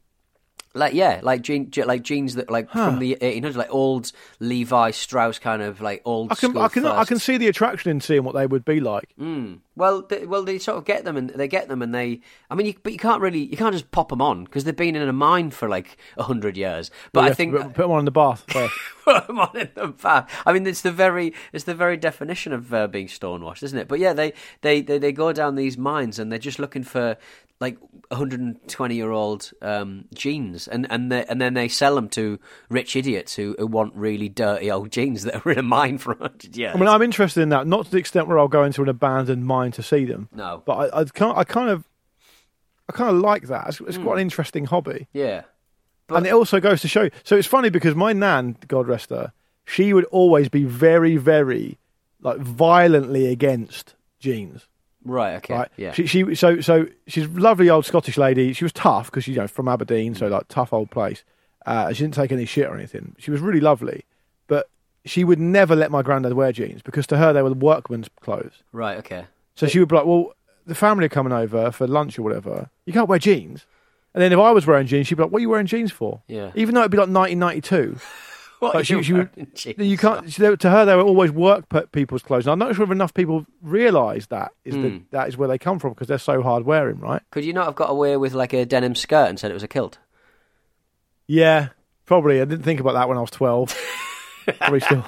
like 0.73 0.93
yeah, 0.93 1.19
like 1.23 1.41
jean, 1.41 1.69
je- 1.69 1.83
like 1.83 2.01
jeans 2.01 2.35
that 2.35 2.49
like 2.49 2.69
from 2.71 2.99
the 2.99 3.17
1800s, 3.21 3.55
like 3.55 3.73
old 3.73 4.11
Levi 4.39 4.91
Strauss 4.91 5.39
kind 5.39 5.61
of 5.61 5.81
like 5.81 6.01
old. 6.05 6.31
I 6.31 6.35
can, 6.35 6.57
I 6.57 6.67
can, 6.67 6.85
I 6.85 7.05
can 7.05 7.19
see 7.19 7.37
the 7.37 7.47
attraction 7.47 7.91
in 7.91 8.01
seeing 8.01 8.23
what 8.23 8.33
they 8.35 8.47
would 8.47 8.65
be 8.65 8.79
like. 8.79 9.13
Hmm. 9.17 9.55
Well, 9.75 10.03
they, 10.03 10.25
well, 10.25 10.43
they 10.43 10.59
sort 10.59 10.77
of 10.77 10.85
get 10.85 11.03
them, 11.03 11.17
and 11.17 11.29
they 11.29 11.47
get 11.47 11.67
them, 11.67 11.81
and 11.81 11.93
they. 11.93 12.21
I 12.49 12.55
mean, 12.55 12.67
you, 12.67 12.75
but 12.83 12.93
you 12.93 12.99
can't 12.99 13.21
really, 13.21 13.39
you 13.39 13.57
can't 13.57 13.73
just 13.73 13.89
pop 13.91 14.09
them 14.09 14.21
on 14.21 14.43
because 14.43 14.63
they've 14.63 14.75
been 14.75 14.95
in 14.95 15.07
a 15.07 15.13
mine 15.13 15.49
for 15.49 15.67
like 15.67 15.97
a 16.17 16.23
hundred 16.23 16.57
years. 16.57 16.91
But 17.11 17.23
You 17.23 17.29
I 17.31 17.33
think 17.33 17.53
put, 17.53 17.73
put 17.73 17.81
them 17.83 17.91
on 17.91 17.99
in 17.99 18.05
the 18.05 18.11
bath 18.11 18.45
put 19.03 19.27
them 19.27 19.39
on 19.39 19.57
in 19.57 19.69
the 19.73 19.87
bath. 19.87 20.29
I 20.45 20.53
mean, 20.53 20.67
it's 20.67 20.81
the 20.81 20.91
very 20.91 21.33
it's 21.51 21.63
the 21.63 21.75
very 21.75 21.97
definition 21.97 22.53
of 22.53 22.73
uh, 22.73 22.87
being 22.87 23.07
stonewashed, 23.07 23.63
isn't 23.63 23.77
it? 23.77 23.87
But 23.87 23.99
yeah, 23.99 24.13
they, 24.13 24.33
they, 24.61 24.81
they, 24.81 24.99
they 24.99 25.11
go 25.11 25.33
down 25.33 25.55
these 25.55 25.77
mines 25.77 26.19
and 26.19 26.31
they're 26.31 26.39
just 26.39 26.59
looking 26.59 26.83
for 26.83 27.17
like 27.59 27.77
120 28.09 28.95
year 28.95 29.11
old 29.11 29.51
um, 29.61 30.05
jeans, 30.13 30.67
and 30.67 30.85
and 30.89 31.11
they, 31.11 31.25
and 31.25 31.39
then 31.41 31.53
they 31.53 31.67
sell 31.69 31.95
them 31.95 32.09
to 32.09 32.39
rich 32.69 32.95
idiots 32.95 33.35
who, 33.35 33.55
who 33.57 33.65
want 33.65 33.95
really 33.95 34.27
dirty 34.27 34.69
old 34.69 34.91
jeans 34.91 35.23
that 35.23 35.45
are 35.45 35.51
in 35.51 35.59
a 35.59 35.63
mine 35.63 35.97
for 35.97 36.13
100 36.13 36.57
years. 36.57 36.75
I 36.75 36.77
mean, 36.77 36.89
I'm 36.89 37.01
interested 37.01 37.41
in 37.41 37.49
that, 37.49 37.65
not 37.65 37.85
to 37.85 37.91
the 37.91 37.97
extent 37.97 38.27
where 38.27 38.37
I'll 38.37 38.47
go 38.49 38.63
into 38.63 38.81
an 38.81 38.89
abandoned 38.89 39.45
mine 39.45 39.62
to 39.71 39.81
see 39.83 40.05
them. 40.05 40.29
No. 40.33 40.61
but 40.65 40.73
I, 40.93 40.99
I, 40.99 41.03
kind, 41.05 41.33
I 41.37 41.43
kind 41.43 41.69
of, 41.69 41.83
I 42.89 42.91
kind 42.93 43.09
of 43.15 43.21
like 43.21 43.47
that. 43.47 43.67
It's, 43.69 43.81
it's 43.81 43.97
Hmm. 43.97 44.03
quite 44.03 44.13
an 44.15 44.21
interesting 44.21 44.65
hobby, 44.65 45.07
yeah, 45.13 45.43
and 46.09 46.27
it 46.27 46.33
also 46.33 46.59
goes 46.59 46.81
to 46.81 46.87
show. 46.87 47.09
So 47.23 47.35
it's 47.37 47.47
funny 47.47 47.69
because 47.69 47.95
my 47.95 48.13
nan, 48.13 48.57
God 48.67 48.87
rest 48.87 49.09
her, 49.09 49.31
she 49.65 49.93
would 49.93 50.05
always 50.05 50.49
be 50.49 50.63
very, 50.65 51.15
very, 51.17 51.77
like 52.21 52.37
violently 52.39 53.27
against 53.27 53.95
jeans. 54.19 54.67
right, 55.05 55.35
okay, 55.35 55.53
Right. 55.53 55.69
yeah, 55.77 55.91
She, 55.93 56.05
she 56.07 56.35
so 56.35 56.61
so 56.61 56.85
she's 57.07 57.25
a 57.25 57.29
lovely 57.29 57.69
old 57.69 57.85
Scottish 57.85 58.17
lady. 58.17 58.53
She 58.53 58.63
was 58.65 58.71
tough 58.73 59.05
because 59.07 59.23
she's 59.23 59.35
you 59.35 59.41
know 59.41 59.47
from 59.47 59.67
Aberdeen, 59.67 60.13
Mm. 60.13 60.17
so 60.19 60.27
like 60.27 60.47
tough 60.49 60.71
old 60.73 60.91
place. 60.91 61.23
Uh, 61.65 61.93
she 61.93 62.03
didn't 62.03 62.13
take 62.15 62.31
any 62.33 62.45
shit 62.45 62.67
or 62.69 62.75
anything. 62.75 63.15
She 63.19 63.31
was 63.31 63.39
really 63.39 63.61
lovely, 63.61 64.03
but 64.47 64.69
she 65.05 65.23
would 65.23 65.39
never 65.39 65.75
let 65.77 65.91
my 65.91 66.01
granddad 66.01 66.33
wear 66.33 66.51
jeans 66.51 66.81
because 66.81 67.07
to 67.07 67.17
her 67.17 67.31
they 67.33 67.41
were 67.41 67.53
workman's 67.53 68.09
clothes. 68.21 68.63
right, 68.73 68.97
okay. 68.97 69.25
So 69.55 69.67
she 69.67 69.79
would 69.79 69.89
be 69.89 69.95
like, 69.95 70.05
"Well, 70.05 70.33
the 70.65 70.75
family 70.75 71.05
are 71.05 71.09
coming 71.09 71.33
over 71.33 71.71
for 71.71 71.87
lunch 71.87 72.17
or 72.17 72.23
whatever. 72.23 72.69
You 72.85 72.93
can't 72.93 73.07
wear 73.09 73.19
jeans." 73.19 73.65
And 74.15 74.21
then 74.21 74.31
if 74.31 74.39
I 74.39 74.51
was 74.51 74.65
wearing 74.67 74.85
jeans, 74.87 75.07
she'd 75.07 75.15
be 75.15 75.23
like, 75.23 75.31
"What 75.31 75.39
are 75.39 75.41
you 75.41 75.49
wearing 75.49 75.65
jeans 75.67 75.91
for?" 75.91 76.21
Yeah. 76.27 76.51
Even 76.55 76.75
though 76.75 76.81
it'd 76.81 76.91
be 76.91 76.97
like 76.97 77.09
1992. 77.09 77.97
What 78.59 78.75
Like 78.75 78.85
she, 78.85 78.93
you 78.95 79.03
she 79.03 79.11
would, 79.11 79.29
you 79.77 79.97
can't. 79.97 80.31
she- 80.31 80.41
they- 80.41 80.55
to 80.55 80.69
her, 80.69 80.85
they 80.85 80.95
were 80.95 81.01
always 81.01 81.31
work 81.31 81.65
people's 81.91 82.21
clothes. 82.23 82.45
And 82.47 82.53
I'm 82.53 82.59
not 82.59 82.73
sure 82.73 82.85
if 82.85 82.91
enough 82.91 83.13
people 83.13 83.45
realise 83.61 84.27
that 84.27 84.53
is 84.63 84.73
the, 84.75 84.89
Hmm. 84.89 84.97
that 85.11 85.27
is 85.27 85.35
where 85.35 85.49
they 85.49 85.57
come 85.57 85.79
from 85.79 85.89
because 85.89 86.07
they're 86.07 86.17
so 86.17 86.41
hard 86.41 86.63
wearing, 86.63 86.97
right? 87.01 87.21
Could 87.31 87.43
you 87.43 87.51
not 87.51 87.65
have 87.65 87.75
got 87.75 87.89
away 87.89 88.15
with 88.15 88.33
like 88.33 88.53
a 88.53 88.63
denim 88.65 88.95
skirt 88.95 89.27
and 89.27 89.37
said 89.37 89.51
it 89.51 89.53
was 89.53 89.63
a 89.63 89.67
kilt? 89.67 89.97
Yeah, 91.27 91.69
probably. 92.05 92.39
I 92.39 92.45
didn't 92.45 92.63
think 92.63 92.79
about 92.79 92.93
that 92.93 93.09
when 93.09 93.17
I 93.17 93.21
was 93.21 93.31
12. 93.31 93.75
probably 94.59 94.79
still, 94.79 95.03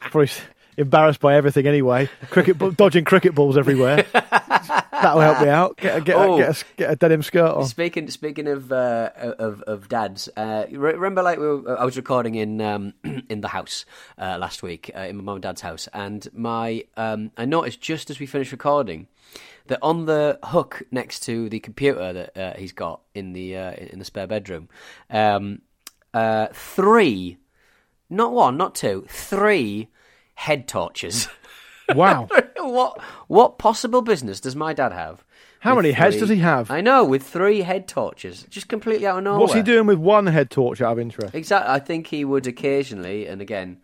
probably 0.00 0.30
embarrassed 0.76 1.20
by 1.20 1.34
everything 1.34 1.66
anyway. 1.66 2.08
Cricket, 2.30 2.58
dodging 2.76 3.04
cricket 3.04 3.34
balls 3.34 3.56
everywhere. 3.56 4.04
That'll 4.12 5.20
help 5.20 5.40
me 5.40 5.48
out. 5.48 5.76
Get 5.78 5.96
a, 5.96 6.00
get, 6.00 6.16
Oh. 6.16 6.36
get, 6.38 6.48
a, 6.62 6.64
get 6.76 6.90
a 6.92 6.96
denim 6.96 7.22
skirt 7.22 7.50
on. 7.50 7.66
Speaking 7.66 8.08
speaking 8.08 8.46
of 8.46 8.70
uh, 8.70 9.10
of 9.16 9.62
of 9.62 9.88
dads, 9.88 10.28
uh, 10.36 10.66
remember 10.70 11.22
like 11.22 11.38
we 11.38 11.46
were, 11.48 11.78
I 11.78 11.84
was 11.84 11.96
recording 11.96 12.36
in 12.36 12.60
um, 12.60 12.94
in 13.28 13.40
the 13.40 13.48
house 13.48 13.84
uh, 14.18 14.36
last 14.38 14.62
week 14.62 14.90
uh, 14.94 15.00
in 15.00 15.16
my 15.16 15.22
mum 15.24 15.34
and 15.36 15.42
dad's 15.42 15.60
house, 15.62 15.88
and 15.92 16.28
my 16.32 16.84
um, 16.96 17.32
I 17.36 17.44
noticed 17.46 17.80
just 17.80 18.10
as 18.10 18.20
we 18.20 18.26
finished 18.26 18.52
recording 18.52 19.08
that 19.66 19.80
on 19.82 20.06
the 20.06 20.38
hook 20.44 20.82
next 20.92 21.20
to 21.24 21.48
the 21.48 21.58
computer 21.60 22.12
that 22.12 22.36
uh, 22.36 22.54
he's 22.56 22.72
got 22.72 23.00
in 23.14 23.32
the 23.32 23.56
uh, 23.56 23.72
in 23.72 23.98
the 23.98 24.04
spare 24.04 24.28
bedroom, 24.28 24.68
um, 25.10 25.62
uh, 26.14 26.46
three, 26.52 27.38
not 28.08 28.32
one, 28.32 28.56
not 28.56 28.76
two, 28.76 29.04
three 29.08 29.88
head 30.34 30.66
torches. 30.68 31.28
Wow. 31.96 32.28
what 32.56 33.00
what 33.26 33.58
possible 33.58 34.00
business 34.02 34.40
does 34.40 34.54
my 34.56 34.72
dad 34.72 34.92
have? 34.92 35.24
How 35.60 35.74
many 35.74 35.90
heads 35.90 36.16
does 36.16 36.28
he 36.30 36.38
have? 36.38 36.70
I 36.70 36.80
know, 36.80 37.04
with 37.04 37.22
three 37.24 37.60
head 37.62 37.86
torches, 37.88 38.46
just 38.48 38.68
completely 38.68 39.06
out 39.06 39.18
of 39.18 39.24
nowhere. 39.24 39.40
What's 39.40 39.52
he 39.52 39.62
doing 39.62 39.86
with 39.86 39.98
one 39.98 40.26
head 40.26 40.48
torch 40.48 40.80
out 40.80 40.92
of 40.92 40.98
interest? 41.00 41.34
Exactly. 41.34 41.70
I 41.70 41.80
think 41.80 42.06
he 42.06 42.24
would 42.24 42.46
occasionally, 42.46 43.26
and 43.26 43.42
again, 43.42 43.78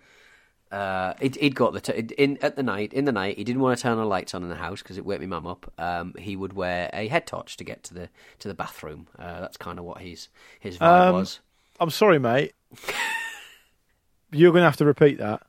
Uh, 0.70 1.14
he'd, 1.20 1.34
he'd 1.36 1.54
got 1.56 1.72
the 1.74 1.80
t- 1.80 2.14
in 2.16 2.38
at 2.40 2.54
the 2.56 2.62
night. 2.62 2.92
In 2.94 3.04
the 3.04 3.12
night, 3.12 3.36
he 3.36 3.44
didn't 3.44 3.60
want 3.62 3.76
to 3.76 3.82
turn 3.82 3.96
the 3.98 4.04
lights 4.06 4.32
on 4.32 4.42
in 4.42 4.48
the 4.48 4.54
house 4.54 4.80
because 4.80 4.96
it 4.96 5.04
woke 5.04 5.20
my 5.20 5.26
mum 5.26 5.46
up. 5.46 5.70
Um, 5.76 6.14
he 6.18 6.36
would 6.36 6.52
wear 6.54 6.88
a 6.92 7.08
head 7.08 7.26
torch 7.26 7.56
to 7.58 7.64
get 7.64 7.82
to 7.84 7.94
the 7.94 8.08
to 8.38 8.48
the 8.48 8.54
bathroom. 8.54 9.08
Uh, 9.18 9.40
that's 9.40 9.56
kind 9.56 9.78
of 9.78 9.84
what 9.84 10.00
his 10.00 10.28
his 10.60 10.78
vibe 10.78 11.08
Um, 11.08 11.14
was. 11.16 11.40
I'm 11.80 11.90
sorry, 11.90 12.18
mate. 12.20 12.52
You're 14.30 14.52
going 14.52 14.62
to 14.62 14.66
have 14.68 14.76
to 14.76 14.84
repeat 14.84 15.18
that. 15.18 15.42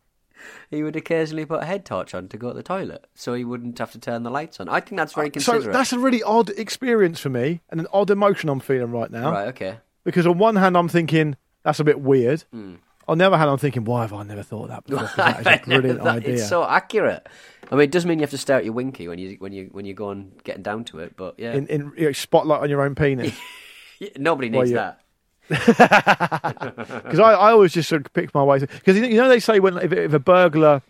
He 0.69 0.83
would 0.83 0.95
occasionally 0.95 1.45
put 1.45 1.61
a 1.63 1.65
head 1.65 1.85
torch 1.85 2.13
on 2.13 2.27
to 2.29 2.37
go 2.37 2.49
to 2.49 2.53
the 2.53 2.63
toilet, 2.63 3.07
so 3.15 3.33
he 3.33 3.43
wouldn't 3.43 3.77
have 3.79 3.91
to 3.93 3.99
turn 3.99 4.23
the 4.23 4.29
lights 4.29 4.59
on. 4.59 4.69
I 4.69 4.79
think 4.79 4.97
that's 4.97 5.13
very 5.13 5.31
Uh, 5.35 5.39
So 5.39 5.59
that's 5.59 5.93
a 5.93 5.99
really 5.99 6.21
odd 6.23 6.49
experience 6.51 7.19
for 7.19 7.29
me 7.29 7.61
and 7.69 7.79
an 7.79 7.87
odd 7.91 8.09
emotion 8.09 8.49
I'm 8.49 8.59
feeling 8.59 8.91
right 8.91 9.09
now. 9.11 9.31
right. 9.31 9.47
Okay. 9.49 9.77
Because 10.03 10.25
on 10.27 10.37
one 10.37 10.55
hand, 10.55 10.77
I'm 10.77 10.87
thinking 10.89 11.35
that's 11.63 11.79
a 11.79 11.83
bit 11.83 11.99
weird. 11.99 12.43
Hmm. 12.51 12.75
On 13.07 13.17
the 13.17 13.25
other 13.25 13.37
hand, 13.37 13.49
I'm 13.49 13.57
thinking, 13.57 13.85
why 13.85 14.01
have 14.01 14.13
I 14.13 14.21
never 14.21 14.43
thought 14.43 14.63
of 14.65 14.69
that 14.69 14.85
before? 14.85 15.09
that 15.17 15.39
is 15.41 15.47
a 15.47 15.59
brilliant 15.65 16.03
That- 16.03 16.15
idea. 16.17 16.33
It's 16.35 16.47
so 16.47 16.63
accurate. 16.63 17.27
I 17.71 17.75
mean, 17.75 17.83
it 17.85 17.91
does 17.91 18.05
mean 18.05 18.19
you 18.19 18.23
have 18.23 18.29
to 18.31 18.37
stare 18.37 18.57
at 18.57 18.65
your 18.65 18.73
winky 18.73 19.07
when 19.07 19.17
you 19.19 19.35
when 19.39 19.51
you 19.51 19.69
when 19.71 19.85
you 19.85 19.93
go 19.95 20.09
on 20.09 20.31
getting 20.43 20.61
down 20.63 20.83
to 20.85 20.99
it. 20.99 21.15
But 21.17 21.35
yeah, 21.39 21.53
in, 21.53 21.65
in 21.67 21.91
you 21.97 22.05
know, 22.05 22.11
spotlight 22.11 22.61
on 22.61 22.69
your 22.69 22.81
own 22.81 22.95
penis. 22.95 23.35
Nobody 24.17 24.49
needs 24.49 24.71
that. 24.71 25.01
Because 25.49 27.19
I, 27.19 27.33
I 27.33 27.51
always 27.51 27.73
just 27.73 27.89
sort 27.89 28.05
of 28.05 28.13
pick 28.13 28.33
my 28.33 28.43
way 28.43 28.59
through. 28.59 28.67
Because 28.67 28.97
you 28.97 29.17
know, 29.17 29.27
they 29.29 29.39
say 29.39 29.59
when 29.59 29.77
if, 29.77 29.91
if 29.91 30.13
a 30.13 30.19
burglar, 30.19 30.81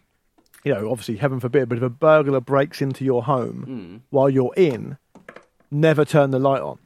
you 0.64 0.74
know, 0.74 0.90
obviously 0.92 1.16
heaven 1.18 1.40
forbid, 1.40 1.70
but 1.70 1.78
if 1.78 1.84
a 1.84 1.90
burglar 1.90 2.42
breaks 2.42 2.82
into 2.82 3.04
your 3.06 3.24
home 3.24 3.64
Hmm. 3.64 3.98
while 4.10 4.30
you're 4.30 4.54
in, 4.58 4.98
never 5.72 6.06
turn 6.06 6.32
the 6.32 6.40
light 6.40 6.62
on. 6.62 6.78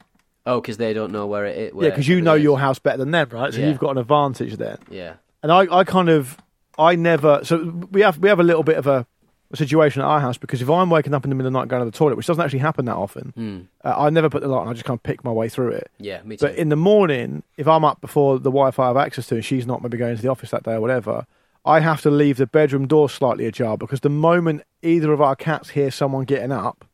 Oh, 0.46 0.60
because 0.60 0.76
they 0.76 0.92
don't 0.92 1.10
know 1.10 1.26
where 1.26 1.46
it 1.46 1.56
is. 1.56 1.72
yeah, 1.74 1.88
because 1.88 2.06
you 2.06 2.20
know 2.20 2.34
your 2.34 2.58
house 2.58 2.78
better 2.78 2.98
than 2.98 3.10
them, 3.12 3.28
right? 3.30 3.52
So 3.52 3.60
Yeah. 3.60 3.68
you've 3.68 3.78
got 3.78 3.90
an 3.92 3.98
advantage 3.98 4.56
there. 4.56 4.78
Yeah. 4.90 5.14
And 5.42 5.50
I, 5.50 5.66
I 5.74 5.84
kind 5.84 6.08
of, 6.10 6.36
I 6.78 6.96
never. 6.96 7.40
So 7.44 7.64
we 7.90 8.02
have 8.02 8.18
we 8.18 8.28
have 8.28 8.40
a 8.40 8.44
little 8.44 8.62
bit 8.62 8.76
of 8.76 8.86
a, 8.86 9.06
a 9.54 9.56
situation 9.56 10.02
at 10.02 10.06
our 10.06 10.20
house 10.20 10.36
because 10.38 10.60
if 10.62 10.68
I'm 10.70 10.90
waking 10.90 11.14
up 11.14 11.24
in 11.24 11.30
the 11.30 11.34
middle 11.36 11.48
of 11.48 11.52
the 11.52 11.58
night 11.58 11.68
going 11.68 11.80
to 11.80 11.90
the 11.90 11.96
toilet, 11.96 12.16
which 12.16 12.26
doesn't 12.26 12.42
actually 12.44 12.58
happen 12.60 12.84
that 12.84 12.96
often, 12.96 13.32
Hmm. 13.36 13.60
uh, 13.88 13.94
I 13.96 14.10
never 14.10 14.28
put 14.30 14.42
the 14.42 14.48
light 14.48 14.60
on. 14.62 14.68
I 14.68 14.72
just 14.72 14.84
kind 14.84 14.98
of 14.98 15.02
pick 15.02 15.24
my 15.24 15.32
way 15.32 15.48
through 15.48 15.70
it. 15.72 15.90
Yeah, 15.98 16.20
me 16.24 16.36
too. 16.36 16.46
But 16.46 16.56
in 16.56 16.68
the 16.68 16.76
morning, 16.76 17.42
if 17.56 17.66
I'm 17.66 17.84
up 17.84 18.00
before 18.00 18.38
the 18.38 18.50
Wi-Fi 18.50 18.82
I 18.84 18.86
have 18.88 18.96
access 18.96 19.26
to, 19.28 19.36
and 19.36 19.44
she's 19.44 19.66
not 19.66 19.82
maybe 19.82 19.96
going 19.98 20.14
to 20.16 20.22
the 20.22 20.28
office 20.28 20.50
that 20.50 20.62
day 20.64 20.72
or 20.74 20.80
whatever, 20.80 21.26
I 21.64 21.80
have 21.80 22.02
to 22.02 22.10
leave 22.10 22.36
the 22.36 22.46
bedroom 22.46 22.86
door 22.86 23.08
slightly 23.08 23.46
ajar 23.46 23.78
because 23.78 24.00
the 24.00 24.10
moment 24.10 24.62
either 24.82 25.12
of 25.12 25.20
our 25.22 25.34
cats 25.34 25.70
hear 25.70 25.90
someone 25.90 26.24
getting 26.26 26.52
up, 26.52 26.84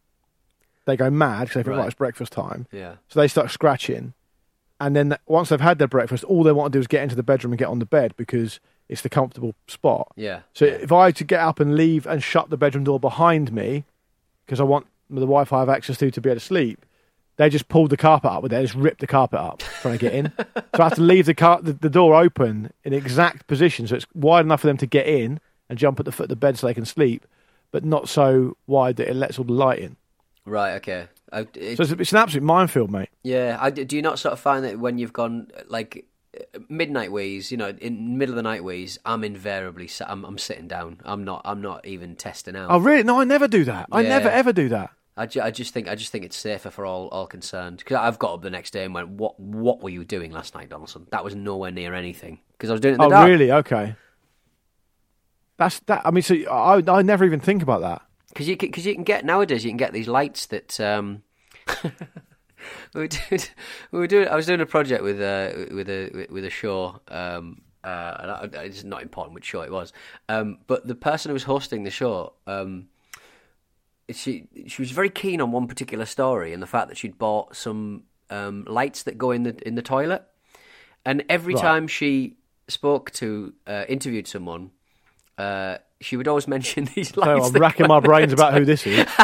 they 0.86 0.96
go 0.96 1.10
mad 1.10 1.40
because 1.48 1.54
they 1.54 1.62
think, 1.62 1.70
Right. 1.72 1.78
right, 1.78 1.86
it's 1.86 1.94
breakfast 1.94 2.32
time. 2.32 2.66
yeah. 2.72 2.94
So 3.08 3.20
they 3.20 3.28
start 3.28 3.50
scratching, 3.50 4.14
and 4.80 4.94
then 4.96 5.16
once 5.26 5.48
they've 5.50 5.60
had 5.60 5.78
their 5.78 5.88
breakfast, 5.88 6.24
all 6.24 6.42
they 6.42 6.52
want 6.52 6.72
to 6.72 6.76
do 6.76 6.80
is 6.80 6.86
get 6.86 7.02
into 7.02 7.14
the 7.16 7.22
bedroom 7.22 7.52
and 7.52 7.58
get 7.58 7.68
on 7.68 7.80
the 7.80 7.84
bed 7.86 8.14
because 8.16 8.60
it's 8.90 9.02
the 9.02 9.08
comfortable 9.08 9.54
spot. 9.68 10.08
Yeah. 10.16 10.40
So 10.52 10.64
if 10.66 10.90
I 10.90 11.06
had 11.06 11.16
to 11.16 11.24
get 11.24 11.40
up 11.40 11.60
and 11.60 11.76
leave 11.76 12.06
and 12.06 12.22
shut 12.22 12.50
the 12.50 12.56
bedroom 12.56 12.84
door 12.84 12.98
behind 13.00 13.52
me 13.52 13.84
because 14.44 14.58
I 14.60 14.64
want 14.64 14.86
the 15.08 15.20
Wi-Fi 15.20 15.56
I 15.56 15.60
have 15.60 15.68
access 15.68 15.96
to 15.98 16.10
to 16.10 16.20
be 16.20 16.28
able 16.28 16.40
to 16.40 16.44
sleep, 16.44 16.84
they 17.36 17.48
just 17.48 17.68
pulled 17.68 17.90
the 17.90 17.96
carpet 17.96 18.30
up 18.30 18.42
with 18.42 18.52
it. 18.52 18.56
They 18.56 18.62
just 18.62 18.74
ripped 18.74 19.00
the 19.00 19.06
carpet 19.06 19.38
up 19.38 19.62
trying 19.80 19.96
to 19.96 20.00
get 20.00 20.12
in. 20.12 20.32
so 20.38 20.52
I 20.80 20.82
have 20.84 20.94
to 20.96 21.02
leave 21.02 21.26
the, 21.26 21.34
car- 21.34 21.62
the 21.62 21.72
the 21.72 21.88
door 21.88 22.14
open 22.16 22.72
in 22.84 22.92
exact 22.92 23.46
position 23.46 23.86
so 23.86 23.94
it's 23.94 24.06
wide 24.14 24.44
enough 24.44 24.60
for 24.62 24.66
them 24.66 24.76
to 24.78 24.86
get 24.86 25.06
in 25.06 25.38
and 25.68 25.78
jump 25.78 26.00
at 26.00 26.04
the 26.04 26.12
foot 26.12 26.24
of 26.24 26.28
the 26.30 26.36
bed 26.36 26.58
so 26.58 26.66
they 26.66 26.74
can 26.74 26.84
sleep, 26.84 27.26
but 27.70 27.84
not 27.84 28.08
so 28.08 28.56
wide 28.66 28.96
that 28.96 29.08
it 29.08 29.14
lets 29.14 29.38
all 29.38 29.44
the 29.44 29.52
light 29.52 29.78
in. 29.78 29.96
Right. 30.44 30.72
Okay. 30.74 31.06
I, 31.32 31.46
it, 31.54 31.76
So 31.76 31.84
it's, 31.84 31.92
it's 31.92 32.10
an 32.12 32.18
absolute 32.18 32.42
minefield, 32.42 32.90
mate. 32.90 33.08
yeah. 33.22 33.56
I, 33.60 33.70
do 33.70 33.94
you 33.94 34.02
not 34.02 34.18
sort 34.18 34.32
of 34.32 34.40
find 34.40 34.64
that 34.64 34.80
when 34.80 34.98
you've 34.98 35.12
gone 35.12 35.46
like 35.68 36.06
midnight 36.68 37.12
ways, 37.12 37.50
you 37.50 37.56
know, 37.56 37.68
in 37.80 38.18
middle 38.18 38.32
of 38.32 38.36
the 38.36 38.42
night 38.42 38.62
ways, 38.64 38.98
I'm 39.04 39.24
invariably 39.24 39.88
I'm, 40.06 40.24
I'm 40.24 40.38
sitting 40.38 40.68
down. 40.68 41.00
I'm 41.04 41.24
not. 41.24 41.42
I'm 41.44 41.60
not 41.60 41.86
even 41.86 42.16
testing 42.16 42.56
out. 42.56 42.70
Oh, 42.70 42.78
really? 42.78 43.02
No, 43.02 43.20
I 43.20 43.24
never 43.24 43.48
do 43.48 43.64
that. 43.64 43.88
I 43.92 44.02
never 44.02 44.28
ever 44.28 44.52
do 44.52 44.68
that. 44.70 44.90
I, 45.16 45.26
ju- 45.26 45.42
I 45.42 45.50
just 45.50 45.74
think 45.74 45.88
I 45.88 45.96
just 45.96 46.12
think 46.12 46.24
it's 46.24 46.36
safer 46.36 46.70
for 46.70 46.86
all 46.86 47.08
all 47.08 47.26
concerned. 47.26 47.78
Because 47.78 47.96
I've 47.96 48.18
got 48.18 48.34
up 48.34 48.42
the 48.42 48.50
next 48.50 48.70
day 48.72 48.84
and 48.84 48.94
went, 48.94 49.08
"What 49.08 49.38
what 49.38 49.82
were 49.82 49.90
you 49.90 50.04
doing 50.04 50.30
last 50.30 50.54
night, 50.54 50.70
Donaldson? 50.70 51.06
That 51.10 51.24
was 51.24 51.34
nowhere 51.34 51.70
near 51.70 51.94
anything." 51.94 52.40
Because 52.52 52.70
I 52.70 52.72
was 52.74 52.80
doing 52.80 52.94
it 52.94 53.00
Oh, 53.00 53.10
dark. 53.10 53.28
really? 53.28 53.50
Okay. 53.52 53.96
That's 55.58 55.80
that. 55.80 56.02
I 56.06 56.10
mean, 56.10 56.22
so 56.22 56.34
I 56.50 56.82
I 56.88 57.02
never 57.02 57.24
even 57.24 57.40
think 57.40 57.62
about 57.62 57.82
that. 57.82 58.02
Because 58.28 58.48
you 58.48 58.56
because 58.56 58.86
you 58.86 58.94
can 58.94 59.04
get 59.04 59.24
nowadays 59.24 59.64
you 59.64 59.70
can 59.70 59.76
get 59.76 59.92
these 59.92 60.08
lights 60.08 60.46
that 60.46 60.80
um, 60.80 61.22
we 62.94 63.00
were 63.02 63.06
doing, 63.08 63.40
we 63.92 63.98
were 63.98 64.06
doing 64.06 64.28
I 64.28 64.36
was 64.36 64.46
doing 64.46 64.60
a 64.60 64.66
project 64.66 65.02
with 65.02 65.20
uh, 65.20 65.74
with 65.74 65.88
a 65.88 66.26
with 66.30 66.44
a 66.44 66.50
show 66.50 67.00
um, 67.08 67.62
uh, 67.84 68.16
and 68.42 68.56
I, 68.56 68.62
it's 68.64 68.84
not 68.84 69.02
important 69.02 69.34
which 69.34 69.44
show 69.44 69.62
it 69.62 69.72
was 69.72 69.92
um, 70.28 70.58
but 70.66 70.86
the 70.86 70.94
person 70.94 71.30
who 71.30 71.34
was 71.34 71.44
hosting 71.44 71.84
the 71.84 71.90
show 71.90 72.34
um, 72.46 72.88
she 74.10 74.48
she 74.66 74.82
was 74.82 74.90
very 74.90 75.10
keen 75.10 75.40
on 75.40 75.52
one 75.52 75.66
particular 75.66 76.04
story 76.06 76.52
and 76.52 76.62
the 76.62 76.66
fact 76.66 76.88
that 76.88 76.96
she'd 76.96 77.18
bought 77.18 77.54
some 77.56 78.04
um, 78.28 78.64
lights 78.68 79.02
that 79.04 79.18
go 79.18 79.30
in 79.30 79.44
the 79.44 79.56
in 79.66 79.74
the 79.74 79.82
toilet 79.82 80.24
and 81.04 81.24
every 81.28 81.54
Right. 81.54 81.62
time 81.62 81.86
she 81.88 82.36
spoke 82.68 83.10
to 83.12 83.54
uh, 83.66 83.84
interviewed 83.88 84.28
someone. 84.28 84.70
Uh, 85.40 85.78
she 86.00 86.16
would 86.16 86.28
always 86.28 86.46
mention 86.56 86.84
these 86.94 87.16
lights. 87.16 87.48
So 87.48 87.54
I'm 87.54 87.60
racking 87.60 87.86
my 87.88 88.00
brains 88.00 88.32
about 88.32 88.54
who 88.54 88.64
this 88.64 88.86
is. 88.86 89.06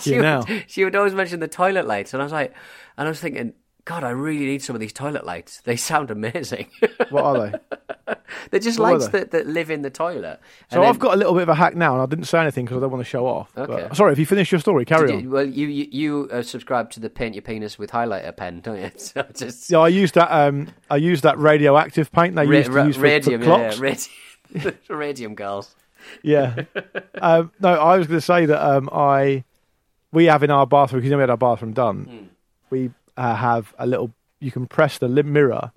She 0.00 0.18
would, 0.18 0.64
she 0.68 0.84
would 0.84 0.94
always 0.96 1.14
mention 1.14 1.40
the 1.40 1.48
toilet 1.48 1.86
lights, 1.86 2.12
and 2.14 2.22
I 2.22 2.24
was 2.24 2.32
like, 2.32 2.54
and 2.96 3.08
I 3.08 3.10
was 3.10 3.20
thinking, 3.20 3.52
God, 3.84 4.04
I 4.04 4.10
really 4.10 4.46
need 4.46 4.62
some 4.62 4.76
of 4.76 4.80
these 4.80 4.92
toilet 4.92 5.26
lights. 5.26 5.60
They 5.62 5.74
sound 5.76 6.10
amazing. 6.10 6.68
What 7.10 7.24
are 7.24 7.50
they? 7.50 8.14
They're 8.50 8.60
just 8.60 8.78
What 8.78 8.92
lights 8.92 9.08
they? 9.08 9.18
that, 9.20 9.30
that 9.32 9.46
live 9.48 9.70
in 9.72 9.82
the 9.82 9.90
toilet. 9.90 10.38
So 10.70 10.78
And 10.80 10.88
I've 10.88 11.00
got 11.00 11.14
a 11.14 11.16
little 11.16 11.34
bit 11.34 11.42
of 11.42 11.48
a 11.48 11.54
hack 11.56 11.74
now, 11.74 11.94
and 11.94 12.02
I 12.02 12.06
didn't 12.06 12.26
say 12.26 12.38
anything 12.40 12.64
because 12.64 12.76
I 12.78 12.80
don't 12.80 12.92
want 12.92 13.04
to 13.04 13.10
show 13.10 13.26
off. 13.26 13.50
But- 13.54 13.70
Okay. 13.70 13.94
sorry, 13.94 14.12
if 14.12 14.18
you 14.20 14.26
finish 14.26 14.52
your 14.52 14.60
story, 14.60 14.84
carry 14.84 15.08
Did 15.08 15.16
on. 15.16 15.22
you- 15.24 15.30
well, 15.30 15.44
you 15.44 15.66
you, 15.66 15.86
you 15.90 16.28
uh, 16.32 16.42
subscribe 16.42 16.90
to 16.90 17.00
the 17.00 17.10
paint 17.10 17.34
your 17.34 17.42
penis 17.42 17.76
with 17.78 17.90
highlighter 17.90 18.36
pen, 18.36 18.60
don't 18.60 18.80
you? 18.80 18.90
So 18.96 19.26
just 19.34 19.68
Yeah, 19.70 19.78
I 19.78 19.88
used 19.88 20.14
that. 20.14 20.30
Um, 20.30 20.68
I 20.90 20.96
used 20.96 21.24
that 21.24 21.36
radioactive 21.38 22.12
paint 22.12 22.36
they 22.36 22.46
ra- 22.46 22.56
used 22.58 22.66
to 22.70 22.72
ra- 22.76 22.84
use 22.84 22.96
for, 22.96 23.02
radium, 23.02 23.40
for 23.40 23.46
clocks. 23.46 23.76
yeah, 23.78 23.82
radium, 23.82 24.08
radium 24.88 25.34
girls. 25.34 25.74
Yeah. 26.22 26.64
um, 27.20 27.52
no, 27.60 27.68
I 27.74 27.96
was 27.98 28.06
going 28.06 28.18
to 28.18 28.24
say 28.26 28.46
that 28.46 28.60
um, 28.64 28.88
I 28.92 29.44
we 30.12 30.26
have 30.26 30.42
in 30.42 30.50
our 30.50 30.66
bathroom 30.66 31.00
because 31.00 31.06
you 31.06 31.10
know 31.12 31.18
we 31.18 31.22
had 31.22 31.30
our 31.30 31.36
bathroom 31.36 31.72
done. 31.72 32.04
Hmm. 32.04 32.24
We 32.70 32.90
uh, 33.16 33.34
have 33.36 33.74
a 33.78 33.86
little. 33.86 34.12
You 34.40 34.50
can 34.50 34.66
press 34.66 34.98
the 34.98 35.08
lim- 35.08 35.32
mirror. 35.32 35.72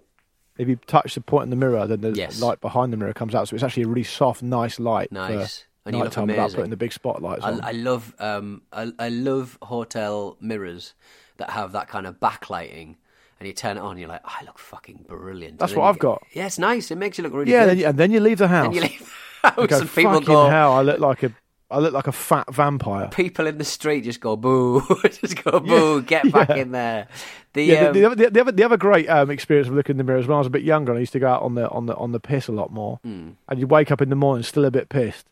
If 0.58 0.68
you 0.70 0.78
touch 0.88 1.16
the 1.16 1.22
point 1.22 1.44
in 1.46 1.50
the 1.50 1.56
mirror, 1.58 1.86
then 1.86 2.00
the 2.02 2.12
Yes. 2.12 2.42
light 2.42 2.62
behind 2.62 2.94
the 2.94 2.98
mirror 2.98 3.14
comes 3.14 3.36
out. 3.36 3.50
So 3.50 3.56
it's 3.56 3.64
actually 3.64 3.84
a 3.84 3.88
really 3.88 4.04
soft, 4.04 4.42
nice 4.42 4.80
light. 4.80 5.12
Nice. 5.12 5.60
For 5.60 5.66
And 5.90 5.96
you 5.98 6.04
look 6.04 6.12
without 6.12 6.24
amazing. 6.24 6.56
putting 6.56 6.70
the 6.72 6.78
big 6.78 6.94
spotlights 6.94 7.44
on. 7.44 7.60
I, 7.62 7.70
I 7.70 7.72
love 7.74 8.16
um 8.20 8.62
I, 8.72 8.92
I 8.98 9.10
love 9.10 9.58
hotel 9.62 10.38
mirrors 10.40 10.94
that 11.38 11.50
have 11.52 11.74
that 11.74 11.88
kind 11.90 12.08
of 12.08 12.20
backlighting. 12.22 12.96
And 13.40 13.48
you 13.48 13.54
turn 13.54 13.76
it 13.78 13.82
on, 13.82 13.98
you're 13.98 14.08
like, 14.08 14.22
I 14.24 14.44
look 14.46 14.58
fucking 14.58 15.06
brilliant. 15.08 15.60
That's 15.60 15.74
what 15.76 15.86
I've 15.86 15.96
get- 15.96 16.02
got. 16.02 16.24
Yeah, 16.34 16.46
it's 16.46 16.58
nice. 16.58 16.90
It 16.90 16.96
makes 16.98 17.18
you 17.18 17.24
look 17.26 17.34
really 17.34 17.52
yeah, 17.52 17.62
good. 17.66 17.70
then 17.72 17.78
you, 17.80 17.86
and 17.88 17.98
then 17.98 18.12
you 18.12 18.20
leave 18.22 18.38
the 18.38 18.48
house. 18.48 18.68
and 18.68 18.76
you 18.76 18.82
leave 18.82 19.00
the 19.44 19.50
house 19.50 19.58
You 19.62 19.68
go, 19.68 19.80
and 19.80 19.90
people 19.94 20.12
fucking 20.14 20.26
go, 20.28 20.50
hell! 20.50 20.72
I 20.74 20.82
look 20.82 21.00
like 21.00 21.24
a, 21.24 21.32
I 21.70 21.80
look 21.80 21.94
like 21.94 22.08
a 22.08 22.12
fat 22.14 22.54
vampire. 22.54 23.10
people 23.10 23.46
in 23.48 23.58
the 23.58 23.66
street 23.66 24.06
just 24.06 24.22
go 24.22 24.36
boo, 24.38 24.82
just 25.04 25.44
go 25.44 25.60
boo, 25.60 26.02
get 26.02 26.32
back 26.32 26.50
yeah. 26.50 26.56
in 26.56 26.72
there. 26.72 27.08
The, 27.54 27.64
Yeah, 27.66 27.86
um, 27.88 27.94
the, 27.94 28.00
the, 28.00 28.06
other, 28.06 28.16
the, 28.30 28.42
other, 28.42 28.52
the 28.54 28.64
other 28.64 28.78
great 28.78 29.10
um, 29.10 29.30
experience 29.30 29.68
of 29.68 29.74
looking 29.76 29.94
in 29.96 29.98
the 29.98 30.04
mirror 30.06 30.20
is 30.20 30.28
when 30.28 30.36
I 30.36 30.40
was 30.40 30.48
a 30.48 30.52
bit 30.52 30.64
younger 30.64 30.92
and 30.94 30.98
I 30.98 31.02
used 31.02 31.14
to 31.14 31.20
go 31.20 31.28
out 31.28 31.42
on 31.42 31.56
the 31.56 31.68
on 31.70 31.86
the 31.88 31.96
on 31.96 32.12
the 32.14 32.20
piss 32.20 32.48
a 32.48 32.52
lot 32.54 32.72
more. 32.72 33.00
Hmm. 33.04 33.32
And 33.50 33.60
you 33.60 33.68
wake 33.68 33.92
up 33.92 34.02
in 34.02 34.10
the 34.10 34.16
morning 34.16 34.44
still 34.44 34.64
a 34.66 34.72
bit 34.72 34.88
pissed. 34.90 35.26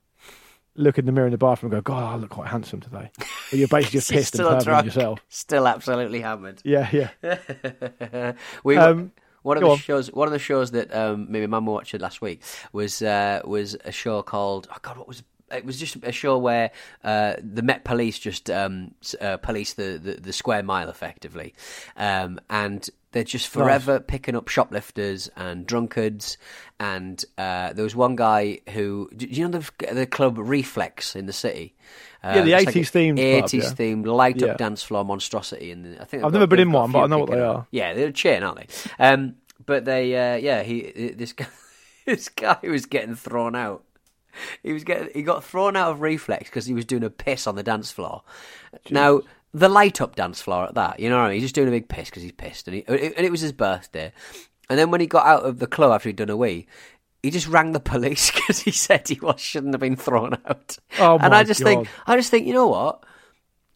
Look 0.76 0.98
in 0.98 1.06
the 1.06 1.12
mirror 1.12 1.28
in 1.28 1.32
the 1.32 1.38
bathroom 1.38 1.72
and 1.72 1.84
go, 1.84 1.94
God, 1.94 2.14
I 2.14 2.16
look 2.16 2.32
quite 2.32 2.48
handsome 2.48 2.82
today. 2.82 3.12
But 3.18 3.60
you're 3.60 3.68
basically 3.68 4.00
just 4.00 4.12
pissed 4.12 4.40
and 4.40 4.48
perving 4.48 4.86
yourself. 4.86 5.20
still 5.30 5.68
absolutely 5.68 6.22
hammered. 6.22 6.62
Yeah, 6.64 7.10
yeah. 7.22 8.34
we 8.64 8.78
Um, 8.78 9.12
one 9.44 9.58
of 9.58 9.64
the 9.64 9.70
on. 9.70 9.78
shows 9.78 10.12
one 10.12 10.28
of 10.28 10.32
the 10.32 10.40
shows 10.40 10.72
that 10.72 10.94
um, 10.96 11.28
maybe 11.30 11.46
Mum 11.48 11.66
watched 11.66 11.94
last 12.00 12.22
week 12.22 12.42
was 12.72 13.02
uh, 13.02 13.42
was 13.44 13.76
a 13.86 13.92
show 13.92 14.22
called 14.24 14.68
oh 14.72 14.78
God 14.82 14.98
what 14.98 15.08
was 15.08 15.22
it 15.52 15.66
was 15.66 15.80
just 15.80 15.98
a 16.04 16.12
show 16.12 16.38
where 16.38 16.72
uh, 17.04 17.36
the 17.40 17.62
Met 17.62 17.84
Police 17.84 18.18
just 18.18 18.50
um, 18.50 18.96
uh, 19.22 19.38
police 19.38 19.74
the, 19.74 20.00
the, 20.02 20.14
the 20.16 20.34
square 20.34 20.64
mile 20.64 20.90
effectively, 20.90 21.54
um, 21.96 22.40
and 22.50 22.90
they're 23.14 23.24
just 23.24 23.48
forever 23.48 24.00
picking 24.02 24.36
up 24.36 24.50
shoplifters 24.50 25.30
and 25.38 25.66
drunkards. 25.66 26.38
And 26.80 27.24
uh, 27.38 27.72
there 27.74 27.84
was 27.86 27.96
one 27.96 28.16
guy 28.18 28.60
who, 28.72 29.10
do 29.16 29.26
you 29.26 29.48
know 29.48 29.60
the 29.60 29.94
the 29.94 30.06
club 30.06 30.38
Reflex 30.38 31.16
in 31.16 31.26
the 31.26 31.34
city? 31.34 31.76
Uh, 32.24 32.34
Yeah, 32.36 32.42
the 32.42 32.54
it's 32.54 32.66
like 32.66 32.76
80s 32.76 32.92
themed 32.92 33.16
club, 33.18 33.50
80s 33.50 33.64
yeah. 33.64 33.70
themed 33.70 34.06
light 34.06 34.44
up 34.44 34.48
Yeah. 34.50 34.56
dance 34.58 34.84
floor 34.84 35.06
monstrosity. 35.06 35.72
And 35.72 35.98
I 36.00 36.04
think 36.06 36.24
I've 36.24 36.34
never 36.34 36.48
been 36.48 36.60
in 36.60 36.72
one, 36.72 36.92
but 36.92 37.04
I 37.04 37.08
know 37.08 37.20
what 37.20 37.30
they 37.30 37.40
on. 37.42 37.56
are. 37.56 37.68
Yeah, 37.72 37.94
they're 37.94 38.08
a 38.10 38.12
chain, 38.14 38.44
aren't 38.44 38.58
they? 38.58 38.68
Um, 39.00 39.36
but 39.66 39.86
they, 39.86 40.14
uh, 40.16 40.36
yeah, 40.38 40.64
he 40.64 41.14
this 41.16 41.32
guy, 41.34 41.48
this 42.06 42.28
guy 42.30 42.58
was 42.64 42.86
getting 42.86 43.16
thrown 43.16 43.56
out. 43.56 43.84
He 44.64 44.74
was 44.74 44.84
getting 44.84 45.10
he 45.14 45.22
got 45.22 45.44
thrown 45.44 45.76
out 45.76 45.92
of 45.92 46.02
reflex 46.02 46.50
because 46.50 46.66
he 46.66 46.74
was 46.74 46.86
doing 46.86 47.04
a 47.04 47.10
piss 47.10 47.46
on 47.46 47.56
the 47.56 47.62
dance 47.64 47.92
floor. 47.92 48.24
Now 48.90 49.22
the 49.54 49.70
light 49.70 50.02
up 50.02 50.16
dance 50.16 50.42
floor 50.42 50.66
at 50.66 50.76
that, 50.76 51.00
you 51.00 51.10
know 51.10 51.18
what 51.18 51.26
I 51.26 51.30
mean? 51.30 51.36
He's 51.36 51.44
just 51.44 51.56
doing 51.56 51.68
a 51.68 51.72
big 51.72 51.88
piss 51.88 52.10
because 52.10 52.24
he's 52.24 52.32
pissed, 52.32 52.68
and 52.68 52.76
he 52.76 52.84
and 52.88 53.20
it 53.20 53.32
was 53.32 53.42
his 53.42 53.52
birthday. 53.52 54.12
And 54.70 54.80
then 54.80 54.92
when 54.92 55.02
he 55.02 55.08
got 55.08 55.26
out 55.26 55.44
of 55.44 55.60
the 55.60 55.68
club 55.68 55.92
after 55.92 56.10
he'd 56.10 56.16
done 56.16 56.30
a 56.30 56.38
wee, 56.38 56.68
he 57.22 57.32
just 57.32 57.48
rang 57.48 57.72
the 57.72 57.80
police 57.80 58.32
because 58.36 58.60
he 58.60 58.72
said 58.72 59.08
he 59.08 59.20
was 59.20 59.40
shouldn't 59.40 59.74
have 59.74 59.82
been 59.82 59.96
thrown 59.96 60.38
out. 60.46 60.78
Oh, 61.00 61.18
and 61.20 61.34
I 61.34 61.44
just 61.44 61.62
think, 61.62 61.88
I 62.06 62.16
just 62.16 62.32
think, 62.32 62.48
you 62.48 62.54
know 62.54 62.68
what? 62.68 63.04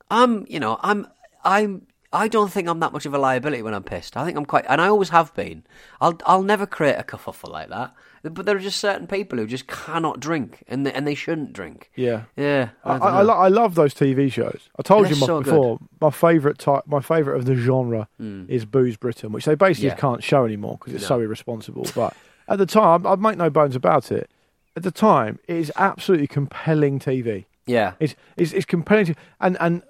I'm, 0.09 0.45
you 0.49 0.59
know, 0.59 0.79
I'm, 0.81 1.07
I'm. 1.43 1.87
I 2.13 2.29
don't 2.29 2.49
think 2.49 2.69
I'm 2.69 2.79
that 2.79 2.93
much 2.93 3.05
of 3.05 3.13
a 3.13 3.17
liability 3.17 3.61
when 3.61 3.73
I'm 3.73 3.83
pissed. 3.83 4.15
I 4.15 4.23
think 4.23 4.37
I'm 4.37 4.45
quite, 4.45 4.65
and 4.69 4.79
I 4.79 4.87
always 4.87 5.09
have 5.09 5.33
been. 5.33 5.65
I'll, 5.99 6.17
I'll 6.25 6.41
never 6.41 6.65
create 6.65 6.95
a 6.95 7.03
kerfuffle 7.03 7.51
like 7.51 7.67
that. 7.67 7.93
But 8.23 8.45
there 8.45 8.55
are 8.55 8.59
just 8.59 8.79
certain 8.79 9.07
people 9.07 9.37
who 9.37 9.47
just 9.47 9.67
cannot 9.67 10.19
drink, 10.19 10.63
and 10.67 10.85
they, 10.85 10.93
and 10.93 11.07
they 11.07 11.15
shouldn't 11.15 11.53
drink. 11.53 11.91
Yeah. 11.95 12.23
Yeah, 12.35 12.69
I, 12.83 12.97
I, 12.97 13.09
I, 13.09 13.21
lo- 13.21 13.33
I 13.33 13.47
love 13.47 13.75
those 13.75 13.93
TV 13.93 14.31
shows. 14.31 14.69
I 14.77 14.81
told 14.81 15.05
They're 15.05 15.13
you 15.13 15.19
my, 15.19 15.25
so 15.27 15.41
good. 15.41 15.51
before. 15.51 15.79
My 16.01 16.09
favorite 16.09 16.57
type, 16.57 16.83
my 16.87 16.99
favorite 17.01 17.37
of 17.37 17.45
the 17.45 17.55
genre 17.55 18.07
hmm. 18.17 18.45
is 18.47 18.65
Booze 18.65 18.97
Britain, 18.97 19.31
which 19.31 19.45
they 19.45 19.55
basically 19.55 19.89
Yeah. 19.89 19.95
can't 19.95 20.23
show 20.23 20.45
anymore 20.45 20.77
because 20.79 20.93
it's 20.93 21.03
No. 21.03 21.07
so 21.17 21.19
irresponsible. 21.21 21.85
But 21.95 22.15
at 22.47 22.57
the 22.57 22.65
time, 22.65 23.05
I'd 23.05 23.19
make 23.19 23.37
no 23.37 23.49
bones 23.49 23.75
about 23.75 24.11
it. 24.11 24.29
At 24.75 24.83
the 24.83 24.91
time, 24.91 25.39
it 25.47 25.55
is 25.55 25.71
absolutely 25.75 26.27
compelling 26.27 26.99
TV. 26.99 27.45
yeah, 27.65 27.93
It's 27.99 28.15
it's, 28.35 28.51
it's 28.53 28.65
compelling, 28.65 29.07
to, 29.07 29.15
and 29.41 29.57
and 29.59 29.81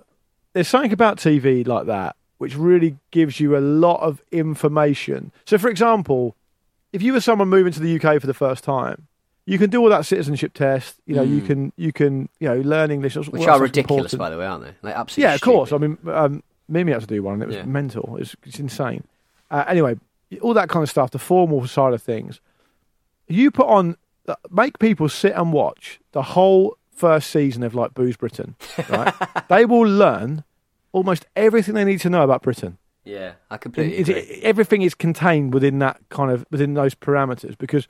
there's 0.54 0.68
something 0.68 0.94
about 0.94 1.18
TV 1.18 1.66
like 1.68 1.86
that 1.88 2.16
which 2.38 2.56
really 2.56 2.98
gives 3.12 3.40
you 3.40 3.58
a 3.58 3.60
lot 3.60 4.00
of 4.02 4.22
information. 4.32 5.32
So, 5.46 5.58
for 5.58 5.70
example, 5.70 6.36
if 6.94 7.02
you 7.02 7.14
were 7.14 7.22
someone 7.22 7.50
moving 7.50 7.74
to 7.74 7.80
the 7.80 7.96
UK 8.00 8.20
for 8.22 8.28
the 8.28 8.34
first 8.34 8.64
time, 8.64 9.08
you 9.46 9.58
can 9.58 9.70
do 9.70 9.82
all 9.82 9.90
that 9.90 10.06
citizenship 10.06 10.54
test. 10.54 10.96
You 11.06 11.16
know, 11.16 11.22
you 11.22 11.42
can 11.42 11.72
you 11.78 11.92
can 11.94 12.30
you 12.40 12.48
know 12.50 12.58
learn 12.62 12.92
English, 12.92 13.16
Mm. 13.16 13.30
which 13.30 13.48
are 13.48 13.60
ridiculous, 13.60 14.14
important. 14.14 14.20
by 14.20 14.30
the 14.30 14.38
way, 14.38 14.46
aren't 14.46 14.64
they? 14.64 14.74
Like 14.82 14.96
absolutely. 14.96 15.30
Yeah, 15.30 15.36
of 15.36 15.42
course. 15.42 15.72
I 15.72 15.78
mean, 15.78 15.98
um, 16.08 16.44
Mimi 16.68 16.92
had 16.92 17.02
to 17.02 17.08
do 17.08 17.24
one, 17.24 17.36
and 17.36 17.44
it 17.44 17.48
was 17.48 17.56
Yeah. 17.56 17.64
mental. 17.66 18.18
It's, 18.20 18.36
it's 18.44 18.60
insane. 18.60 19.04
Uh, 19.50 19.64
anyway, 19.68 19.98
all 20.42 20.54
that 20.54 20.68
kind 20.70 20.84
of 20.84 20.90
stuff, 20.90 21.12
the 21.12 21.20
formal 21.20 21.66
side 21.68 21.94
of 21.94 22.02
things. 22.02 22.42
You 23.30 23.52
put 23.52 23.68
on, 23.68 23.96
uh, 24.28 24.36
make 24.52 24.78
people 24.80 25.08
sit 25.10 25.34
and 25.34 25.54
watch 25.54 26.00
the 26.12 26.22
whole 26.22 26.78
first 26.92 27.30
season 27.30 27.64
of 27.64 27.74
like 27.76 27.94
Booze 27.94 28.18
Britain, 28.18 28.56
right? 28.90 29.14
they 29.50 29.66
will 29.66 29.88
learn 29.88 30.44
almost 30.92 31.26
everything 31.36 31.76
they 31.76 31.86
need 31.86 32.02
to 32.02 32.10
know 32.10 32.24
about 32.24 32.42
Britain. 32.42 32.78
Yeah, 33.08 33.34
I 33.50 33.58
completely 33.58 33.98
it- 33.98 34.10
agree. 34.10 34.40
everything 34.44 34.82
is 34.82 34.94
contained 34.96 35.54
within 35.54 35.80
that 35.80 35.98
kind 36.10 36.32
of 36.32 36.46
within 36.52 36.74
those 36.74 36.94
parameters 36.96 37.58
because 37.58 37.88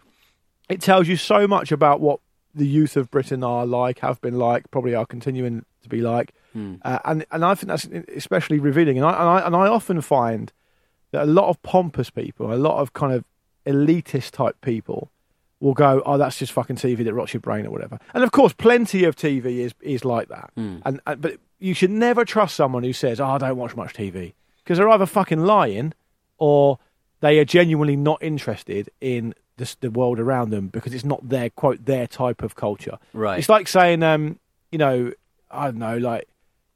it 0.69 0.81
tells 0.81 1.07
you 1.07 1.15
so 1.17 1.47
much 1.47 1.71
about 1.71 1.99
what 2.01 2.19
the 2.53 2.67
youth 2.67 2.97
of 2.97 3.09
Britain 3.11 3.43
are 3.43 3.65
like, 3.65 3.99
have 3.99 4.19
been 4.21 4.37
like, 4.37 4.69
probably 4.71 4.93
are 4.95 5.05
continuing 5.05 5.65
to 5.83 5.89
be 5.89 6.01
like, 6.01 6.33
uh, 6.83 6.99
and 7.05 7.25
and 7.31 7.45
I 7.45 7.53
think 7.55 7.67
that's 7.67 7.85
especially 8.15 8.59
revealing. 8.59 8.97
And 8.97 9.05
I, 9.05 9.11
and 9.11 9.29
I 9.29 9.45
and 9.45 9.55
I 9.55 9.67
often 9.67 10.01
find 10.01 10.51
that 11.11 11.23
a 11.23 11.25
lot 11.25 11.49
of 11.49 11.61
pompous 11.61 12.09
people, 12.09 12.51
a 12.51 12.55
lot 12.55 12.79
of 12.79 12.93
kind 12.93 13.13
of 13.13 13.23
elitist 13.65 14.31
type 14.31 14.59
people, 14.61 15.11
will 15.59 15.73
go, 15.73 16.01
"Oh, 16.05 16.17
that's 16.17 16.37
just 16.39 16.51
fucking 16.51 16.77
TV 16.77 17.03
that 17.03 17.13
rots 17.13 17.33
your 17.33 17.41
brain 17.41 17.65
or 17.65 17.71
whatever." 17.71 17.99
And 18.13 18.23
of 18.23 18.31
course, 18.31 18.53
plenty 18.53 19.03
of 19.03 19.15
TV 19.15 19.59
is 19.59 19.73
is 19.81 20.03
like 20.05 20.29
that. 20.29 20.51
And, 20.55 20.99
and 21.05 21.21
but 21.21 21.37
you 21.59 21.73
should 21.73 21.91
never 21.91 22.25
trust 22.25 22.55
someone 22.55 22.83
who 22.83 22.93
says, 22.93 23.19
"Oh, 23.19 23.25
I 23.27 23.37
don't 23.37 23.57
watch 23.57 23.75
much 23.75 23.93
TV," 23.93 24.33
because 24.67 24.79
they're 24.79 24.89
either 24.89 25.05
fucking 25.05 25.45
lying 25.45 25.93
or 26.37 26.77
they 27.21 27.39
are 27.39 27.45
genuinely 27.45 27.95
not 27.95 28.21
interested 28.21 28.89
in 28.99 29.33
the, 29.55 29.75
the 29.79 29.89
world 29.89 30.19
around 30.19 30.49
them 30.49 30.67
because 30.67 30.93
it's 30.93 31.05
not 31.05 31.29
their 31.29 31.49
quote 31.49 31.85
their 31.85 32.05
type 32.05 32.43
of 32.43 32.55
culture. 32.55 32.97
Right. 33.13 33.39
It's 33.39 33.47
like 33.47 33.69
saying, 33.69 34.03
um, 34.03 34.39
you 34.69 34.77
know, 34.77 35.13
I 35.49 35.67
don't 35.67 35.77
know, 35.77 35.97
like 35.97 36.27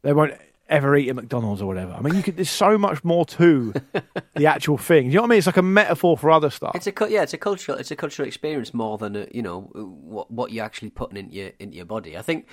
they 0.03 0.13
won't 0.13 0.36
ever 0.69 0.95
eat 0.95 1.10
at 1.10 1.17
McDonald's 1.17 1.62
or 1.62 1.65
whatever. 1.65 1.91
I 1.91 2.00
mean, 2.00 2.15
you 2.15 2.24
could, 2.24 2.38
there's 2.38 2.50
so 2.50 2.77
much 2.77 3.03
more 3.03 3.25
to 3.25 3.74
the 4.36 4.45
actual 4.45 4.77
thing. 4.77 5.07
You 5.07 5.15
know 5.15 5.24
what 5.24 5.27
I 5.27 5.29
mean? 5.31 5.38
It's 5.39 5.48
like 5.48 5.57
a 5.57 5.62
metaphor 5.62 6.17
for 6.17 6.31
other 6.31 6.50
stuff. 6.50 6.71
It's 6.75 6.88
a 6.88 6.93
yeah, 7.10 7.24
it's 7.24 7.33
a 7.33 7.38
cultural 7.38 7.77
it's 7.77 7.91
a 7.91 7.95
cultural 7.98 8.25
experience 8.25 8.74
more 8.74 8.98
than 8.98 9.17
a, 9.17 9.27
you 9.33 9.41
know 9.41 9.63
what 9.74 10.31
what 10.31 10.53
you're 10.53 10.63
actually 10.63 10.91
putting 10.91 11.17
into 11.17 11.36
your 11.36 11.51
into 11.60 11.75
your 11.75 11.86
body. 11.86 12.17
I 12.17 12.21
think 12.21 12.48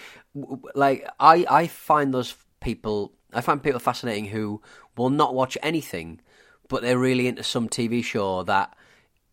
like 0.75 1.09
I 1.21 1.47
I 1.49 1.69
find 1.69 2.13
those 2.13 2.35
people 2.61 3.13
I 3.33 3.41
find 3.41 3.63
people 3.63 3.81
fascinating 3.81 4.27
who 4.27 4.63
will 4.97 5.11
not 5.11 5.35
watch 5.35 5.59
anything, 5.63 6.21
but 6.69 6.83
they're 6.83 6.99
really 6.99 7.27
into 7.27 7.43
some 7.43 7.69
TV 7.69 8.03
show 8.03 8.43
that 8.45 8.75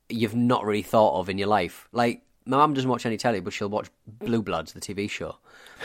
you've 0.10 0.36
not 0.36 0.66
really 0.66 0.82
thought 0.82 1.20
of 1.20 1.30
in 1.30 1.38
your 1.38 1.48
life. 1.48 1.88
Like 1.92 2.25
my 2.46 2.58
mum 2.58 2.74
doesn't 2.74 2.90
watch 2.90 3.06
any 3.06 3.18
telly, 3.18 3.40
but 3.40 3.54
she'll 3.54 3.70
watch 3.70 3.88
Blue 4.08 4.42
Bloods, 4.42 4.74
the 4.74 4.80
TV 4.80 5.10
show. 5.10 5.38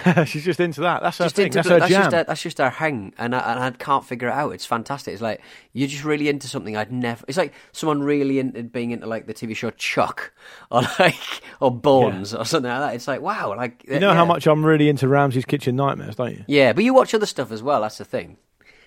She's 0.27 0.45
just 0.45 0.61
into 0.61 0.81
that. 0.83 1.03
That's 1.03 1.19
her 1.19 1.25
Just 1.25 1.37
thing. 1.37 1.51
That's 1.51 1.67
Blue- 1.67 1.75
her 1.75 1.81
that's 1.81 1.91
jam. 1.91 2.03
just 2.05 2.15
her, 2.15 2.25
that's 2.25 2.43
just 2.43 2.59
her 2.59 2.71
hang, 2.71 3.13
and 3.19 3.35
I, 3.35 3.39
and 3.53 3.61
I 3.61 3.71
can't 3.73 4.05
figure 4.05 4.29
it 4.29 4.33
out. 4.33 4.51
It's 4.51 4.65
fantastic. 4.67 5.13
It's 5.15 5.23
like 5.23 5.41
you're 5.73 5.89
just 5.89 6.05
really 6.05 6.29
into 6.29 6.47
something 6.47 6.77
I'd 6.77 6.93
never. 6.93 7.25
It's 7.27 7.37
like 7.39 7.53
someone 7.73 8.03
really 8.03 8.39
into 8.39 8.63
being 8.63 8.93
into 8.93 9.07
like 9.07 9.27
the 9.27 9.35
TV 9.35 9.57
show 9.57 9.71
Chuck 9.71 10.33
or 10.71 10.83
like 10.99 11.43
or 11.61 11.71
Bones 11.73 12.35
or 12.35 12.45
something 12.45 12.71
like 12.71 12.81
that. 12.81 12.95
It's 12.95 13.09
like 13.09 13.21
wow, 13.21 13.55
like 13.57 13.85
you 13.89 13.99
know 13.99 14.15
how 14.15 14.25
much 14.25 14.47
I'm 14.47 14.65
really 14.65 14.89
into 14.89 15.09
Ramsay's 15.09 15.45
Kitchen 15.45 15.77
Nightmares, 15.77 16.15
don't 16.17 16.33
you? 16.37 16.45
Yeah, 16.47 16.73
but 16.73 16.85
you 16.85 16.95
watch 16.95 17.13
other 17.15 17.27
stuff 17.27 17.51
as 17.51 17.63
well. 17.63 17.81
That's 17.83 17.99
the 17.99 18.05
thing. 18.05 18.37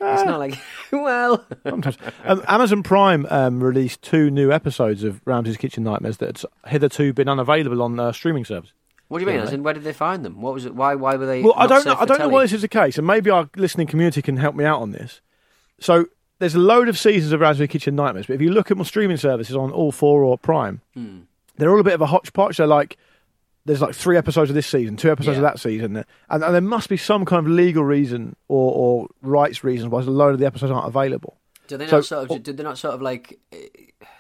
Ah. 0.02 0.14
It's 0.16 0.24
not 0.26 0.40
like 0.40 0.58
well, 0.92 1.46
um, 1.66 2.44
Amazon 2.48 2.84
Prime 2.84 3.26
um, 3.30 3.64
released 3.64 4.02
two 4.02 4.30
new 4.30 4.52
episodes 4.52 5.04
of 5.04 5.22
Ramsay's 5.26 5.58
Kitchen 5.58 5.84
Nightmares 5.84 6.18
that's 6.18 6.46
hitherto 6.68 7.14
been 7.14 7.30
unavailable 7.30 7.82
on 7.82 8.00
uh, 8.00 8.12
streaming 8.12 8.44
service. 8.46 8.74
what 9.08 9.20
do 9.20 9.26
you 9.26 9.32
mean? 9.32 9.40
As 9.40 9.54
in, 9.54 9.64
where 9.64 9.74
did 9.74 9.84
they 9.84 9.94
find 9.94 10.26
them? 10.26 10.42
What 10.42 10.54
was 10.54 10.66
it? 10.66 10.76
Why? 10.76 10.96
Why 10.96 11.16
were 11.16 11.26
they? 11.26 11.42
Well, 11.42 11.54
I 11.56 11.68
don't 11.68 11.86
know. 11.86 11.96
I 11.98 12.06
don't 12.06 12.20
know 12.20 12.30
why 12.30 12.42
this 12.44 12.54
is 12.54 12.62
the 12.62 12.68
case, 12.68 12.98
and 12.98 13.08
maybe 13.08 13.30
our 13.30 13.50
listening 13.56 13.88
community 13.88 14.22
can 14.22 14.38
help 14.38 14.56
me 14.56 14.66
out 14.66 14.82
on 14.82 14.92
this. 14.92 15.22
So 15.80 16.06
there's 16.40 16.56
a 16.56 16.60
load 16.60 16.90
of 16.90 16.98
seasons 16.98 17.32
of 17.32 17.40
Ramsay's 17.40 17.70
Kitchen 17.70 17.96
Nightmares, 17.96 18.28
but 18.28 18.34
if 18.34 18.42
you 18.42 18.52
look 18.52 18.72
at 18.72 18.78
my 18.78 18.84
streaming 18.84 19.18
services 19.18 19.56
on 19.56 19.72
all 19.72 19.92
four 19.92 20.24
or 20.24 20.38
Prime, 20.38 20.82
Hmm. 20.96 21.20
they're 21.58 21.70
all 21.72 21.80
a 21.80 21.84
bit 21.84 21.94
of 21.94 22.02
a 22.02 22.08
hodgepodge. 22.08 22.58
They're 22.58 22.68
like 22.68 22.98
there's 23.66 23.82
like 23.82 23.96
three 23.96 24.18
episodes 24.18 24.50
of 24.50 24.56
this 24.56 24.68
season, 24.68 24.98
two 24.98 25.12
episodes 25.12 25.38
of 25.38 25.44
that 25.44 25.60
season, 25.60 25.96
and, 25.98 26.06
and 26.44 26.54
there 26.54 26.62
must 26.62 26.90
be 26.90 26.98
some 26.98 27.24
kind 27.26 27.46
of 27.46 27.52
legal 27.52 27.84
reason 27.84 28.36
or, 28.48 28.74
or 28.74 29.08
rights 29.22 29.64
reason 29.64 29.90
why 29.90 30.02
a 30.02 30.04
load 30.04 30.34
of 30.34 30.40
the 30.40 30.46
episodes 30.46 30.72
aren't 30.72 30.88
available. 30.88 31.38
Do 31.68 31.78
they 31.78 31.88
So- 31.88 31.98
not 31.98 32.06
sort 32.06 32.32
of? 32.32 32.44
Did 32.44 32.58
they 32.58 32.64
not 32.64 32.78
sort 32.78 32.94
of 32.94 33.02
like? 33.02 33.40
eh, 33.54 33.68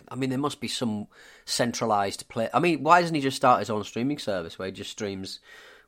I 0.09 0.15
mean, 0.15 0.29
there 0.29 0.39
must 0.39 0.61
be 0.61 0.67
some 0.67 1.07
centralized 1.53 2.27
play. 2.29 2.49
I 2.53 2.59
mean, 2.59 2.83
why 2.83 3.01
doesn't 3.01 3.15
he 3.15 3.21
just 3.21 3.37
start 3.37 3.59
his 3.59 3.69
own 3.69 3.83
streaming 3.83 4.17
service 4.17 4.57
where 4.59 4.67
he 4.67 4.71
just 4.71 4.91
streams, 4.91 5.39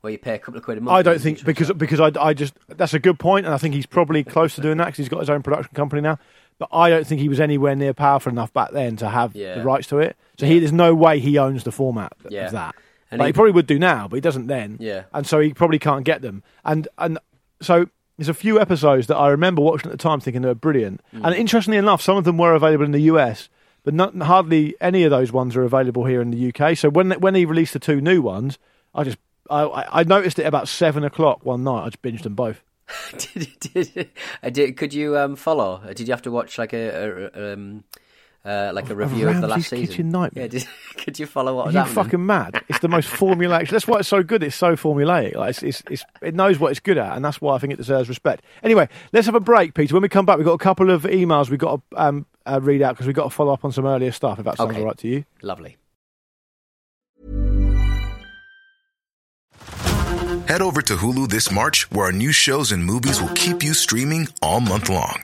where 0.02 0.12
you 0.12 0.18
pay 0.18 0.34
a 0.36 0.40
couple 0.40 0.58
of 0.58 0.64
quid 0.64 0.78
a 0.78 0.82
month? 0.82 0.96
I 0.96 1.02
don't 1.02 1.20
think 1.22 1.44
because 1.46 1.72
because 1.74 2.00
I, 2.00 2.12
I 2.20 2.34
just 2.34 2.54
that's 2.68 2.94
a 2.94 3.00
good 3.00 3.20
point, 3.20 3.46
and 3.46 3.54
I 3.54 3.58
think 3.58 3.74
he's 3.76 3.86
probably 3.86 4.24
close 4.36 4.56
to 4.56 4.62
doing 4.62 4.78
that 4.78 4.86
because 4.86 4.98
he's 4.98 5.10
got 5.10 5.20
his 5.22 5.30
own 5.30 5.44
production 5.44 5.74
company 5.74 6.02
now. 6.02 6.20
But 6.58 6.70
I 6.72 6.90
don't 6.90 7.06
think 7.06 7.20
he 7.20 7.28
was 7.28 7.42
anywhere 7.42 7.76
near 7.76 7.94
powerful 7.94 8.32
enough 8.32 8.54
back 8.54 8.72
then 8.72 8.96
to 8.98 9.10
have 9.10 9.36
Yeah. 9.36 9.56
the 9.56 9.64
rights 9.64 9.88
to 9.88 10.00
it. 10.00 10.16
So 10.40 10.46
he, 10.46 10.60
there's 10.60 10.72
no 10.72 10.96
way 10.96 11.20
he 11.20 11.38
owns 11.38 11.66
the 11.66 11.72
format 11.72 12.14
of 12.24 12.32
that. 12.32 12.76
And 13.16 13.20
Like, 13.20 13.28
he- 13.28 13.30
he, 13.30 13.34
probably 13.34 13.52
would 13.52 13.68
do 13.68 13.80
now, 13.80 14.08
but 14.08 14.16
he 14.18 14.22
doesn't 14.22 14.48
then. 14.48 14.78
Yeah. 14.80 15.04
and 15.14 15.26
so 15.26 15.40
he 15.40 15.54
probably 15.54 15.80
can't 15.80 16.04
get 16.06 16.22
them. 16.22 16.44
And 16.64 16.88
and 16.98 17.18
so 17.62 17.88
there's 18.18 18.30
a 18.30 18.34
few 18.34 18.60
episodes 18.60 19.08
that 19.08 19.18
I 19.18 19.30
remember 19.30 19.62
watching 19.62 19.92
at 19.92 19.92
the 19.92 20.02
time, 20.02 20.20
thinking 20.20 20.42
they 20.42 20.48
were 20.48 20.56
brilliant. 20.56 21.02
Mm. 21.14 21.22
And 21.26 21.36
interestingly 21.36 21.78
enough, 21.78 22.02
some 22.02 22.18
of 22.18 22.24
them 22.24 22.38
were 22.38 22.54
available 22.54 22.86
in 22.86 22.92
the 22.92 23.02
US. 23.14 23.50
But 23.84 23.94
not, 23.94 24.16
hardly 24.16 24.76
any 24.82 25.04
of 25.04 25.12
those 25.12 25.32
ones 25.32 25.56
are 25.56 25.64
available 25.64 26.06
here 26.06 26.22
in 26.22 26.32
the 26.32 26.52
UK. 26.54 26.76
So 26.78 26.90
when 26.90 27.12
when 27.12 27.36
he 27.36 27.46
released 27.46 27.74
the 27.74 27.80
two 27.80 28.02
new 28.02 28.22
ones, 28.22 28.58
I 28.96 29.04
just 29.04 29.18
I, 29.50 29.86
I 30.00 30.04
noticed 30.04 30.40
it 30.40 30.46
about 30.46 30.68
seven 30.68 31.04
o'clock 31.04 31.46
one 31.46 31.64
night. 31.64 31.84
I 31.84 31.86
just 31.90 32.02
binged 32.02 32.24
them 32.24 32.34
both. 32.36 32.64
did, 33.18 33.48
did, 33.60 34.10
did, 34.52 34.78
could 34.78 34.94
you 34.94 35.18
um, 35.18 35.36
follow? 35.36 35.82
Did 35.94 36.08
you 36.08 36.14
have 36.14 36.22
to 36.24 36.32
watch 36.32 36.58
like 36.58 36.74
a, 36.74 37.30
a 37.34 37.54
um, 37.54 37.84
uh, 38.46 38.72
like 38.74 38.90
a 38.90 38.96
review 38.96 39.28
of, 39.28 39.42
the 39.42 39.48
last 39.48 39.70
season? 39.70 39.88
Kitchen 39.88 40.10
Nightmare. 40.10 40.44
Yeah, 40.46 40.48
did, 40.50 40.68
could 40.98 41.18
you 41.20 41.26
follow 41.26 41.56
what 41.56 41.64
Are 41.64 41.66
was 41.68 41.74
you 41.74 41.80
happening? 41.80 42.04
fucking 42.04 42.26
mad? 42.26 42.64
It's 42.70 42.80
the 42.80 42.88
most 42.88 43.10
formulaic. 43.12 43.70
That's 43.70 43.88
why 43.88 44.00
it's 44.00 44.08
so 44.08 44.24
good. 44.24 44.44
It's 44.44 44.56
so 44.56 44.76
formulaic. 44.76 45.36
Like 45.36 45.50
it's, 45.50 45.64
it's, 45.64 45.84
it's, 45.90 46.06
it 46.22 46.36
knows 46.36 46.60
what 46.60 46.72
it's 46.72 46.80
good 46.80 46.98
at, 46.98 47.16
and 47.16 47.26
that's 47.26 47.42
why 47.42 47.56
I 47.56 47.58
think 47.58 47.74
it 47.74 47.78
deserves 47.78 48.08
respect. 48.10 48.44
Anyway, 48.64 48.88
let's 49.14 49.26
have 49.26 49.36
a 49.36 49.40
break, 49.40 49.74
Peter. 49.74 49.94
When 49.96 50.04
we 50.04 50.10
come 50.10 50.26
back, 50.26 50.38
we've 50.38 50.46
got 50.46 50.54
a 50.54 50.58
couple 50.60 50.90
of 50.92 51.04
emails 51.04 51.50
we've 51.50 51.60
got 51.60 51.82
to 51.92 52.02
um, 52.02 52.26
uh, 52.46 52.60
read 52.62 52.82
out 52.82 52.94
because 52.96 53.08
we've 53.08 53.16
got 53.16 53.24
to 53.26 53.30
follow 53.32 53.54
up 53.54 53.66
on 53.66 53.72
some 53.72 53.86
earlier 53.86 54.12
stuff. 54.12 54.40
If 54.40 54.46
that 54.46 54.58
sounds 54.58 54.72
Okay. 54.72 54.80
all 54.80 54.86
right 54.86 54.98
to 55.00 55.08
you. 55.08 55.26
Lovely. 55.42 55.78
Head 60.48 60.62
over 60.62 60.82
to 60.84 60.96
Hulu 60.98 61.30
this 61.30 61.52
March, 61.52 61.90
where 61.92 62.06
our 62.06 62.12
new 62.12 62.32
shows 62.32 62.72
and 62.72 62.84
movies 62.86 63.20
will 63.20 63.34
keep 63.34 63.64
you 63.64 63.74
streaming 63.74 64.28
all 64.44 64.60
month 64.60 64.90
long. 64.90 65.24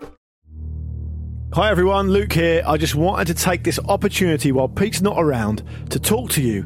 Hi 1.53 1.69
everyone, 1.69 2.11
Luke 2.11 2.31
here. 2.31 2.63
I 2.65 2.77
just 2.77 2.95
wanted 2.95 3.27
to 3.27 3.33
take 3.33 3.65
this 3.65 3.77
opportunity 3.89 4.53
while 4.53 4.69
Pete's 4.69 5.01
not 5.01 5.21
around 5.21 5.63
to 5.89 5.99
talk 5.99 6.29
to 6.29 6.41
you 6.41 6.65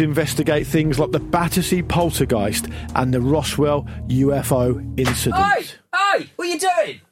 investigate 0.00 0.66
things 0.66 0.98
like 0.98 1.12
the 1.12 1.20
Battersea 1.20 1.82
poltergeist 1.82 2.68
and 2.94 3.12
the 3.12 3.20
Roswell 3.20 3.82
UFO 4.08 4.98
incident. 4.98 5.42
Hey, 5.42 5.64
hey, 5.94 6.30
what 6.36 6.48
are 6.48 6.50
you 6.50 6.58
doing? 6.58 7.00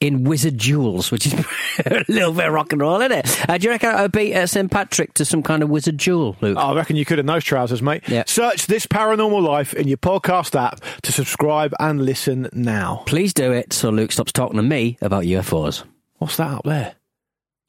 in 0.00 0.24
wizard 0.24 0.56
duels, 0.56 1.10
which 1.10 1.26
is 1.26 1.34
a 1.86 2.04
little 2.08 2.32
bit 2.32 2.50
rock 2.50 2.72
and 2.72 2.80
roll, 2.80 3.00
isn't 3.00 3.12
it? 3.12 3.48
Uh, 3.48 3.58
do 3.58 3.64
you 3.64 3.70
reckon 3.70 3.90
I 3.90 4.02
would 4.02 4.12
beat 4.12 4.34
uh, 4.34 4.46
St 4.46 4.70
Patrick 4.70 5.14
to 5.14 5.24
some 5.24 5.42
kind 5.42 5.62
of 5.62 5.68
wizard 5.68 5.96
duel, 5.96 6.36
Luke? 6.40 6.56
I 6.56 6.74
reckon 6.74 6.96
you 6.96 7.04
could 7.04 7.18
in 7.18 7.26
those 7.26 7.44
trousers, 7.44 7.82
mate. 7.82 8.02
Yeah. 8.08 8.24
Search 8.26 8.66
this 8.66 8.86
paranormal 8.86 9.42
life 9.42 9.74
in 9.74 9.88
your 9.88 9.98
podcast 9.98 10.58
app 10.58 10.80
to 11.02 11.12
subscribe 11.12 11.74
and 11.80 12.04
listen 12.04 12.48
now. 12.52 13.02
Please 13.06 13.32
do 13.32 13.52
it 13.52 13.72
so 13.72 13.90
Luke 13.90 14.12
stops 14.12 14.32
talking 14.32 14.56
to 14.56 14.62
me 14.62 14.98
about 15.00 15.24
UFOs. 15.24 15.84
What's 16.18 16.36
that 16.36 16.50
up 16.50 16.64
there? 16.64 16.94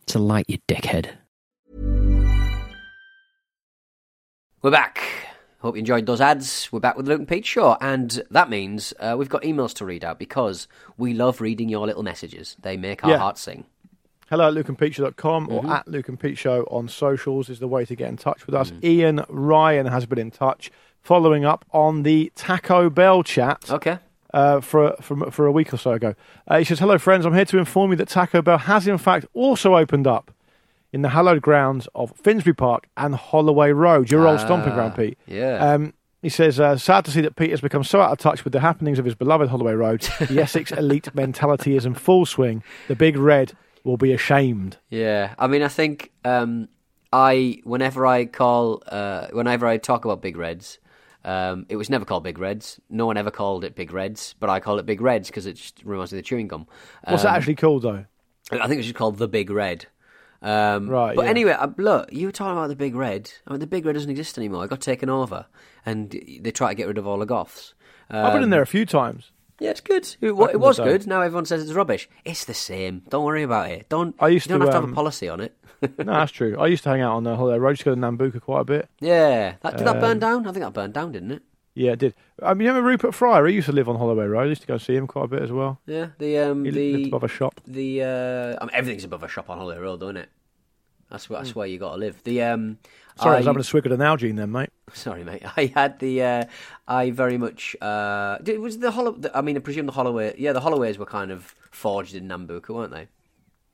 It's 0.03 0.15
a 0.15 0.19
light, 0.19 0.45
you 0.47 0.57
dickhead. 0.67 1.11
We're 4.61 4.71
back. 4.71 5.01
Hope 5.59 5.75
you 5.75 5.79
enjoyed 5.79 6.05
those 6.05 6.21
ads. 6.21 6.69
We're 6.71 6.79
back 6.79 6.95
with 6.95 7.05
the 7.05 7.11
Luke 7.11 7.19
and 7.19 7.27
Pete 7.27 7.45
Show, 7.45 7.75
and 7.81 8.21
that 8.31 8.49
means 8.49 8.93
uh, 8.99 9.15
we've 9.19 9.27
got 9.27 9.41
emails 9.41 9.73
to 9.75 9.85
read 9.85 10.05
out 10.05 10.17
because 10.17 10.67
we 10.97 11.13
love 11.13 11.41
reading 11.41 11.67
your 11.67 11.85
little 11.85 12.03
messages. 12.03 12.55
They 12.61 12.77
make 12.77 13.03
our 13.03 13.11
Yeah. 13.11 13.17
hearts 13.17 13.41
sing. 13.41 13.65
Hello 14.29 14.47
at 14.47 14.53
lukeandpeteshow.com 14.53 15.47
Mm-hmm. 15.47 15.67
or 15.69 15.73
at 15.73 15.87
Luke 15.87 16.07
and 16.07 16.17
Pete 16.19 16.37
Show 16.37 16.63
on 16.71 16.87
socials 16.87 17.49
is 17.49 17.59
the 17.59 17.67
way 17.67 17.83
to 17.85 17.95
get 17.95 18.07
in 18.07 18.15
touch 18.15 18.45
with 18.45 18.55
Mm. 18.55 18.59
us. 18.61 18.71
Ian 18.83 19.25
Ryan 19.27 19.87
has 19.87 20.05
been 20.05 20.19
in 20.19 20.31
touch 20.31 20.71
following 21.01 21.43
up 21.43 21.65
on 21.73 22.03
the 22.03 22.31
Taco 22.35 22.89
Bell 22.89 23.23
chat. 23.23 23.69
Okay. 23.69 23.97
uh, 24.31 24.61
for, 24.61 24.95
for 25.01 25.31
for 25.31 25.47
a 25.47 25.51
week 25.51 25.73
or 25.73 25.77
so 25.77 25.91
ago. 25.91 26.13
Uh, 26.47 26.59
he 26.59 26.63
says, 26.63 26.77
"Hello, 26.79 26.99
friends. 26.99 27.25
I'm 27.25 27.33
here 27.33 27.45
to 27.45 27.57
inform 27.57 27.89
you 27.89 27.97
that 27.97 28.09
Taco 28.09 28.43
Bell 28.43 28.59
has 28.59 28.87
in 28.87 28.99
fact 28.99 29.25
also 29.33 29.75
opened 29.75 30.05
up 30.05 30.29
in 30.91 31.01
the 31.01 31.09
hallowed 31.09 31.41
grounds 31.41 31.87
of 31.95 32.11
Finsbury 32.17 32.53
Park 32.55 32.87
and 32.97 33.15
Holloway 33.15 33.71
Road, 33.71 34.09
your 34.11 34.27
old 34.27 34.39
stomping 34.39 34.73
ground, 34.73 34.95
Pete." 34.95 35.17
yeah. 35.27 35.73
Um, 35.73 35.93
he 36.21 36.29
says, 36.29 36.59
uh, 36.59 36.75
"Sad 36.77 37.05
to 37.05 37.11
see 37.11 37.21
that 37.21 37.35
Pete 37.37 37.51
has 37.51 37.61
become 37.61 37.83
so 37.83 38.01
out 38.01 38.11
of 38.11 38.17
touch 38.17 38.43
with 38.43 38.51
the 38.53 38.59
happenings 38.59 38.99
of 38.99 39.05
his 39.05 39.15
beloved 39.15 39.49
Holloway 39.49 39.73
Road. 39.73 40.01
The 40.19 40.39
Essex 40.41 40.71
elite 40.71 41.13
mentality 41.15 41.75
is 41.77 41.85
in 41.85 41.93
full 41.93 42.25
swing. 42.25 42.61
The 42.89 42.95
Big 42.95 43.15
Red 43.17 43.53
will 43.85 43.97
be 43.97 44.11
ashamed." 44.11 44.77
Yeah, 44.89 45.33
I 45.39 45.47
mean, 45.47 45.61
I 45.63 45.69
think 45.69 46.11
um, 46.25 46.67
I 47.13 47.61
whenever 47.63 48.05
I 48.05 48.25
call, 48.25 48.83
uh, 48.87 49.27
whenever 49.31 49.65
I 49.65 49.77
talk 49.77 50.03
about 50.03 50.21
Big 50.21 50.35
Reds, 50.35 50.79
um, 51.23 51.65
it 51.69 51.77
was 51.77 51.89
never 51.89 52.03
called 52.03 52.23
Big 52.25 52.37
Reds. 52.37 52.81
No 52.89 53.05
one 53.05 53.15
ever 53.15 53.31
called 53.31 53.63
it 53.63 53.75
Big 53.75 53.93
Reds, 53.93 54.35
but 54.41 54.49
I 54.49 54.59
call 54.59 54.77
it 54.79 54.85
Big 54.85 54.99
Reds 54.99 55.29
because 55.29 55.45
it 55.45 55.53
just 55.53 55.81
reminds 55.85 56.11
me 56.11 56.19
of 56.19 56.23
the 56.25 56.27
chewing 56.27 56.49
gum. 56.49 56.67
What's 57.07 57.23
Um, 57.23 57.31
that 57.31 57.37
actually 57.37 57.55
called, 57.55 57.83
though? 57.83 58.05
I 58.51 58.67
think 58.67 58.79
it's 58.79 58.87
just 58.87 58.95
called 58.97 59.17
the 59.19 59.27
Big 59.29 59.49
Red. 59.49 59.85
Um, 60.41 60.89
Right, 60.89 61.15
But 61.15 61.25
yeah. 61.25 61.29
anyway, 61.31 61.51
uh, 61.51 61.67
look, 61.77 62.11
you 62.13 62.27
were 62.27 62.31
talking 62.31 62.57
about 62.57 62.67
the 62.69 62.75
Big 62.75 62.95
Red. 62.95 63.31
I 63.45 63.51
mean, 63.51 63.59
the 63.59 63.67
Big 63.67 63.85
Red 63.85 63.93
doesn't 63.93 64.09
exist 64.09 64.37
anymore. 64.37 64.63
It 64.63 64.69
got 64.69 64.81
taken 64.81 65.09
over, 65.09 65.45
and 65.85 66.09
they 66.41 66.51
try 66.51 66.69
to 66.69 66.75
get 66.75 66.87
rid 66.87 66.97
of 66.97 67.05
all 67.07 67.17
the 67.19 67.25
goths. 67.25 67.73
I've 68.09 68.33
been 68.33 68.43
in 68.43 68.49
there 68.49 68.61
a 68.61 68.67
few 68.67 68.85
times. 68.85 69.31
Yeah, 69.59 69.71
it's 69.71 69.81
good. 69.81 70.05
It, 70.21 70.27
it 70.29 70.59
was 70.59 70.77
good. 70.79 71.05
Now 71.05 71.21
everyone 71.21 71.45
says 71.45 71.61
it's 71.61 71.73
rubbish. 71.73 72.07
It's 72.23 72.45
the 72.45 72.53
same. 72.53 73.01
Don't 73.09 73.25
worry 73.25 73.43
about 73.43 73.69
it. 73.71 73.89
Don't. 73.89 74.15
I 74.19 74.29
used 74.29 74.45
you 74.47 74.51
don't 74.51 74.61
to, 74.61 74.65
have 74.67 74.71
to 74.73 74.77
have 74.77 74.83
um, 74.85 74.91
a 74.93 74.95
policy 74.95 75.27
on 75.29 75.41
it. 75.41 75.55
No, 75.97 76.11
that's 76.11 76.31
true. 76.33 76.57
I 76.59 76.67
used 76.67 76.83
to 76.83 76.89
hang 76.89 76.99
out 77.01 77.15
on 77.15 77.23
the 77.23 77.35
Holloway 77.37 77.57
Road. 77.57 77.77
To 77.77 77.83
go 77.85 77.95
to 77.95 78.01
Nambucca 78.01 78.41
quite 78.41 78.61
a 78.61 78.63
bit. 78.65 78.89
yeah. 78.99 79.55
That, 79.61 79.77
did 79.77 79.87
that 79.87 79.95
Um, 79.95 80.01
burn 80.01 80.19
down? 80.19 80.45
I 80.47 80.51
think 80.51 80.63
that 80.65 80.73
burned 80.73 80.93
down, 80.93 81.11
didn't 81.13 81.31
it? 81.31 81.41
Yeah, 81.75 81.91
it 81.93 81.99
did. 81.99 82.15
I 82.43 82.53
mean, 82.53 82.65
you 82.65 82.71
remember 82.71 82.89
Rupert 82.89 83.13
Fryer? 83.15 83.45
He 83.47 83.55
used 83.55 83.67
to 83.67 83.71
live 83.71 83.87
on 83.87 83.95
Holloway 83.95 84.25
Road. 84.25 84.41
I 84.41 84.45
used 84.45 84.61
to 84.61 84.67
go 84.67 84.77
see 84.77 84.95
him 84.95 85.07
quite 85.07 85.25
a 85.25 85.27
bit 85.27 85.41
as 85.43 85.51
well. 85.51 85.79
Yeah. 85.85 86.07
The 86.17 86.37
um 86.39 86.65
He 86.65 86.71
lived 86.71 86.95
the 87.05 87.07
above 87.07 87.23
a 87.23 87.27
shop. 87.27 87.61
the 87.65 88.03
uh 88.03 88.57
I 88.61 88.65
mean, 88.65 88.71
everything's 88.73 89.03
above 89.05 89.23
a 89.23 89.27
shop 89.27 89.49
on 89.49 89.57
Holloway 89.57 89.77
Road, 89.79 89.99
don't 90.01 90.17
it? 90.17 90.29
That's 91.09 91.29
where 91.29 91.39
that's 91.39 91.55
where 91.55 91.67
you 91.67 91.79
got 91.79 91.91
to 91.93 91.97
live. 91.97 92.21
The 92.23 92.41
um. 92.43 92.77
Hmm. 93.17 93.23
Sorry, 93.23 93.35
I 93.35 93.37
was 93.39 93.47
I- 93.47 93.49
having 93.49 93.59
a 93.61 93.63
swig 93.63 93.85
of 93.85 93.97
the 93.97 94.03
Nalgene 94.03 94.35
then, 94.37 94.51
mate. 94.51 94.69
Sorry, 94.93 95.23
mate. 95.23 95.43
I 95.57 95.65
had 95.73 95.99
the. 95.99 96.21
Uh, 96.23 96.43
I 96.87 97.11
very 97.11 97.37
much. 97.37 97.75
Uh, 97.81 98.37
did, 98.39 98.59
was 98.59 98.79
the 98.79 98.91
Hollow? 98.91 99.19
I 99.33 99.41
mean, 99.41 99.55
I 99.57 99.59
presume 99.59 99.85
the 99.87 99.91
Holloway. 99.93 100.35
Yeah, 100.37 100.53
the 100.53 100.61
Holloways 100.61 100.97
were 100.97 101.05
kind 101.05 101.31
of 101.31 101.55
forged 101.71 102.13
in 102.15 102.27
Nambucca, 102.27 102.69
weren't 102.69 102.91
they? 102.91 103.07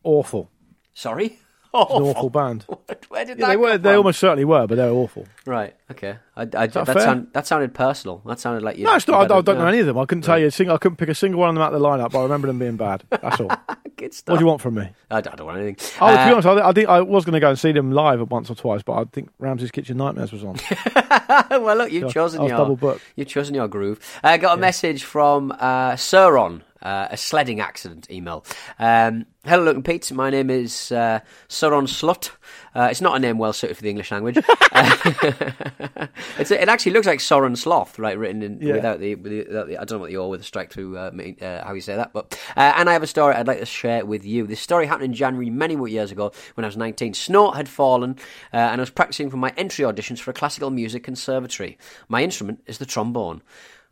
Awful. 0.03 0.49
Sorry. 0.93 1.39
It's 1.81 1.91
an 1.91 2.03
awful 2.03 2.29
band. 2.29 2.65
Where 3.09 3.25
did 3.25 3.39
Yeah, 3.39 3.45
that 3.45 3.51
they 3.51 3.57
were. 3.57 3.77
They 3.77 3.93
almost 3.95 4.19
certainly 4.19 4.45
were, 4.45 4.65
but 4.67 4.75
they 4.75 4.85
were 4.85 4.91
awful. 4.97 5.25
Right. 5.45 5.75
Okay. 5.91 6.17
I, 6.35 6.41
I, 6.41 6.45
that 6.45 6.73
that 6.73 6.99
sound, 7.01 7.27
that 7.33 7.47
sounded 7.47 7.73
personal. 7.73 8.21
That 8.25 8.39
sounded 8.39 8.63
like 8.63 8.77
you. 8.77 8.83
No, 8.85 8.95
it's 8.95 9.07
not. 9.07 9.31
I, 9.31 9.37
I 9.37 9.41
don't 9.41 9.57
know 9.57 9.67
any 9.67 9.79
of 9.79 9.85
them. 9.85 9.97
I 9.97 10.05
couldn't 10.05 10.23
tell 10.23 10.37
you. 10.39 10.47
A 10.47 10.51
single, 10.51 10.75
I 10.75 10.79
couldn't 10.79 10.97
pick 10.97 11.09
a 11.09 11.15
single 11.15 11.39
one 11.41 11.49
of 11.49 11.55
them 11.55 11.61
out 11.63 11.73
of 11.73 11.79
the 11.79 11.85
lineup, 11.87 12.11
but 12.11 12.19
I 12.19 12.23
remember 12.23 12.47
them 12.47 12.59
being 12.59 12.75
bad. 12.77 13.03
That's 13.09 13.39
all. 13.39 13.47
what 13.47 13.79
Good 13.97 14.13
stuff. 14.13 14.33
What 14.33 14.39
do 14.39 14.43
you 14.43 14.47
want 14.49 14.59
from 14.61 14.73
me? 14.75 14.89
I 15.09 15.21
don't, 15.21 15.31
I 15.33 15.35
don't 15.37 15.47
want 15.47 15.59
anything. 15.59 15.77
Oh, 16.01 16.09
to 16.09 16.15
be 16.15 16.19
Uh, 16.19 16.31
honest, 16.33 16.47
I, 16.47 16.69
I 16.69 16.71
think 16.73 16.89
I 16.89 16.99
was 17.01 17.23
going 17.23 17.33
to 17.33 17.39
go 17.39 17.49
and 17.49 17.57
see 17.57 17.71
them 17.71 17.91
live 17.93 18.29
once 18.29 18.49
or 18.49 18.55
twice, 18.55 18.81
but 18.83 18.93
I 18.93 19.05
think 19.05 19.29
Ramsay's 19.39 19.71
Kitchen 19.71 19.95
Nightmares 19.95 20.33
was 20.33 20.43
on. 20.43 20.57
well, 21.63 21.77
look, 21.77 21.91
you've 21.93 22.03
was- 22.03 22.13
chosen 22.13 22.41
your 22.41 22.49
double 22.57 22.75
booked. 22.75 23.01
you've 23.15 23.29
chosen 23.29 23.55
your 23.55 23.69
groove. 23.69 23.99
I 24.21 24.37
got 24.37 24.57
a 24.57 24.59
message 24.61 25.03
from 25.05 25.51
uh, 25.53 25.91
Sauron, 25.93 26.61
uh, 26.81 27.07
a 27.11 27.17
sledding 27.17 27.59
accident 27.59 28.09
email. 28.11 28.45
Um, 28.79 29.25
Hello, 29.45 29.63
Luke 29.63 29.75
and 29.75 29.85
Pete. 29.85 30.11
My 30.11 30.31
name 30.31 30.49
is 30.49 30.91
uh, 30.91 31.19
Sauron 31.49 31.83
Slut. 31.87 32.31
Uh, 32.73 32.87
it's 32.89 32.99
not 32.99 33.15
a 33.15 33.19
name 33.19 33.37
well 33.37 33.53
suited 33.53 33.77
for 33.77 33.83
the 33.83 33.89
English 33.91 34.11
language. 34.11 34.37
Uh, 34.71 36.07
it's, 36.39 36.51
it 36.51 36.67
actually 36.67 36.91
looks 36.91 37.07
like 37.07 37.19
Soren 37.21 37.55
Sloth, 37.55 37.97
right? 37.97 38.17
Written 38.17 38.41
in 38.41 38.59
Yeah. 38.61 38.73
without, 38.73 38.99
the, 38.99 39.15
without 39.15 39.67
the. 39.67 39.77
I 39.77 39.85
don't 39.85 39.91
know 39.97 39.99
what 39.99 40.09
the 40.09 40.17
O 40.17 40.27
with 40.27 40.41
a 40.41 40.43
strike 40.43 40.71
through. 40.71 40.97
Uh, 40.97 41.11
mean- 41.13 41.37
uh, 41.41 41.63
how 41.63 41.73
you 41.73 41.79
say 41.81 41.95
that, 41.95 42.11
but 42.11 42.37
uh, 42.57 42.73
and 42.75 42.89
I 42.89 42.93
have 42.93 43.03
a 43.03 43.07
story 43.07 43.35
I'd 43.35 43.47
like 43.47 43.59
to 43.59 43.65
share 43.65 44.05
with 44.05 44.25
you. 44.25 44.45
This 44.47 44.59
story 44.59 44.85
happened 44.85 45.05
in 45.05 45.13
January 45.13 45.49
many 45.49 45.75
more 45.77 45.87
years 45.87 46.11
ago 46.11 46.31
when 46.55 46.65
I 46.65 46.67
was 46.67 46.75
19. 46.75 47.13
Snow 47.13 47.51
had 47.51 47.69
fallen, 47.69 48.17
uh, 48.53 48.57
and 48.57 48.81
I 48.81 48.83
was 48.83 48.89
practicing 48.89 49.29
for 49.29 49.37
my 49.37 49.53
entry 49.55 49.85
auditions 49.85 50.19
for 50.19 50.31
a 50.31 50.33
classical 50.33 50.71
music 50.71 51.03
conservatory. 51.03 51.77
My 52.09 52.21
instrument 52.21 52.61
is 52.65 52.77
the 52.79 52.85
trombone. 52.85 53.41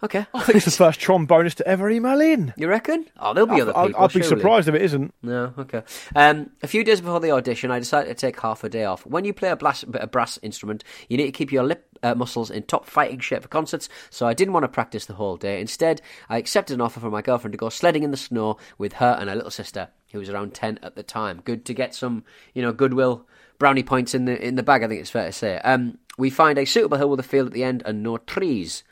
Okay, 0.04 0.26
I 0.34 0.42
think 0.42 0.58
it's 0.58 0.66
the 0.66 0.72
first 0.72 1.00
trombonist 1.00 1.56
to 1.56 1.68
ever 1.68 1.90
email 1.90 2.20
in. 2.20 2.54
you 2.58 2.68
reckon? 2.68 3.06
Oh, 3.18 3.34
there'll 3.34 3.48
be 3.48 3.62
other 3.62 3.76
I'd, 3.76 3.88
people. 3.88 4.04
I'd 4.04 4.08
be 4.14 4.22
surely. 4.22 4.28
surprised 4.28 4.68
if 4.68 4.76
it 4.76 4.82
isn't. 4.82 5.14
No, 5.24 5.54
okay. 5.58 5.84
Um, 6.14 6.50
a 6.62 6.68
few 6.68 6.84
days 6.84 7.00
before 7.00 7.22
the 7.22 7.32
audition, 7.32 7.72
I 7.72 7.80
decided 7.80 8.10
to 8.10 8.14
take 8.14 8.40
half 8.42 8.66
a 8.66 8.70
day 8.70 8.84
off. 8.84 9.06
When 9.06 9.24
you 9.24 9.34
play 9.34 9.50
a, 9.50 9.56
blast, 9.56 9.86
a 9.94 10.08
brass 10.08 10.38
instrument, 10.42 10.84
you 11.08 11.16
need 11.16 11.28
to 11.28 11.32
keep 11.32 11.54
your 11.54 11.64
lip 11.64 11.88
uh, 12.04 12.16
muscles 12.16 12.52
in 12.52 12.64
top 12.64 12.86
fighting 12.86 13.20
shape 13.20 13.44
for 13.44 13.48
concerts, 13.48 13.88
so 14.10 14.28
I 14.28 14.34
didn't 14.34 14.54
want 14.54 14.66
to 14.66 14.68
practice 14.68 15.06
the 15.06 15.14
whole 15.14 15.38
day. 15.38 15.62
Instead, 15.62 16.02
I 16.28 16.38
accepted 16.38 16.74
an 16.74 16.82
offer 16.82 17.00
from 17.00 17.12
my 17.12 17.22
girlfriend 17.22 17.54
to 17.54 17.58
go 17.58 17.70
sledding 17.70 18.04
in 18.04 18.12
the 18.12 18.18
snow 18.18 18.58
with 18.78 18.94
her 18.94 19.18
and 19.20 19.30
her 19.30 19.36
little 19.36 19.52
sister, 19.52 19.88
who 20.12 20.20
was 20.20 20.30
around 20.30 20.54
10 20.54 20.80
at 20.84 20.96
the 20.96 21.04
time. 21.04 21.42
Good 21.46 21.64
to 21.66 21.74
get 21.74 21.96
some, 21.96 22.26
you 22.54 22.62
know, 22.62 22.74
goodwill 22.74 23.26
brownie 23.58 23.84
points 23.84 24.14
in 24.14 24.26
the 24.26 24.46
in 24.46 24.56
the 24.56 24.64
bag, 24.64 24.84
I 24.84 24.90
think 24.90 25.00
it's 25.00 25.10
fair 25.10 25.28
to 25.28 25.32
say. 25.32 25.58
Um, 25.60 25.98
we 26.18 26.30
find 26.30 26.60
a 26.60 26.66
suitable 26.66 26.98
hill 26.98 27.10
with 27.10 27.22
a 27.22 27.24
field 27.24 27.48
at 27.48 27.54
the 27.54 27.64
end 27.64 27.82
and 27.86 28.04
no 28.04 28.18
trees. 28.18 28.84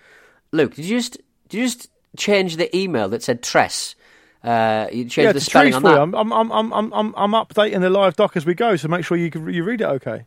Luke, 0.52 0.76
did 0.76 0.86
you 0.86 0.98
just 0.98 1.18
did 1.50 1.58
you 1.58 1.66
just 1.66 1.90
change 2.18 2.58
the 2.58 2.76
email 2.76 3.10
that 3.10 3.24
said 3.24 3.42
Tress? 3.44 3.96
Uh, 4.44 4.88
you 4.92 5.04
changed 5.04 5.18
yeah, 5.20 5.32
the 5.34 5.40
spelling 5.40 5.74
on 5.76 5.84
that. 5.84 6.00
I'm, 6.02 6.16
I'm, 6.16 6.32
I'm, 6.34 6.52
I'm, 6.52 6.74
I'm, 6.74 6.94
I'm 6.94 7.14
I'm 7.16 7.32
updating 7.46 7.82
the 7.82 7.90
live 7.90 8.16
doc 8.16 8.36
as 8.36 8.46
we 8.46 8.54
go, 8.56 8.76
so 8.76 8.88
make 8.88 9.06
sure 9.06 9.18
you 9.18 9.30
you 9.50 9.64
read 9.64 9.82
it 9.82 9.86
okay. 9.86 10.26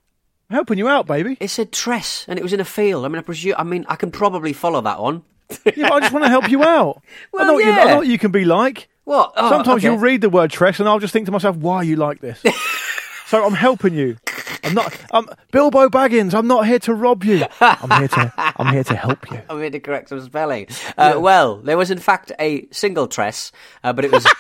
I'm 0.51 0.55
helping 0.55 0.79
you 0.79 0.89
out, 0.89 1.07
baby. 1.07 1.37
It 1.41 1.49
said 1.49 1.73
Tress, 1.73 2.25
and 2.29 2.39
it 2.39 2.43
was 2.43 2.53
in 2.53 2.61
a 2.61 2.65
field. 2.65 3.05
I 3.05 3.09
mean, 3.09 3.19
I 3.19 3.23
presume. 3.23 3.55
I 3.59 3.65
mean, 3.65 3.85
I 3.89 3.97
can 3.97 4.11
probably 4.11 4.53
follow 4.53 4.81
that 4.83 5.01
one. 5.01 5.23
Yeah, 5.65 5.89
but 5.89 5.93
I 5.93 6.01
just 6.01 6.13
want 6.13 6.25
to 6.25 6.29
help 6.31 6.49
you 6.51 6.63
out. 6.65 7.03
I 7.07 7.21
Well, 7.33 7.47
know 7.47 7.55
what 7.55 7.65
you, 7.65 7.73
I 7.73 7.77
yeah. 7.77 7.85
know 7.85 7.97
what 7.99 8.07
you 8.07 8.19
can 8.19 8.31
be 8.31 8.45
like. 8.45 8.89
What? 9.05 9.33
Oh, 9.37 9.51
Sometimes 9.51 9.79
okay. 9.79 9.89
you'll 9.89 9.99
read 9.99 10.21
the 10.23 10.31
word 10.31 10.51
tress, 10.51 10.81
and 10.81 10.89
I'll 10.89 10.99
just 11.01 11.13
think 11.13 11.27
to 11.27 11.33
myself, 11.33 11.57
"Why 11.57 11.77
are 11.77 11.85
you 11.85 11.97
like 11.97 12.21
this?" 12.21 12.43
so 13.27 13.45
I'm 13.45 13.53
helping 13.55 13.95
you. 13.95 14.17
I'm 14.65 14.75
not. 14.75 14.97
I'm 15.13 15.29
Bilbo 15.53 15.89
Baggins. 15.89 16.35
I'm 16.35 16.47
not 16.47 16.67
here 16.67 16.79
to 16.81 16.95
rob 16.95 17.25
you. 17.25 17.45
I'm 17.61 17.91
here 18.01 18.09
to. 18.09 18.33
I'm 18.37 18.73
here 18.73 18.85
to 18.85 18.97
help 18.97 19.31
you. 19.31 19.41
I'm 19.51 19.59
here 19.61 19.71
to 19.71 19.81
correct 19.81 20.09
some 20.09 20.21
spelling. 20.23 20.67
Uh, 20.97 21.15
Well, 21.19 21.57
there 21.57 21.77
was 21.77 21.91
in 21.91 21.99
fact 21.99 22.33
a 22.41 22.67
single 22.71 23.07
tress, 23.07 23.53
uh, 23.83 23.93
but 23.93 24.05
it 24.05 24.13
was. 24.13 24.27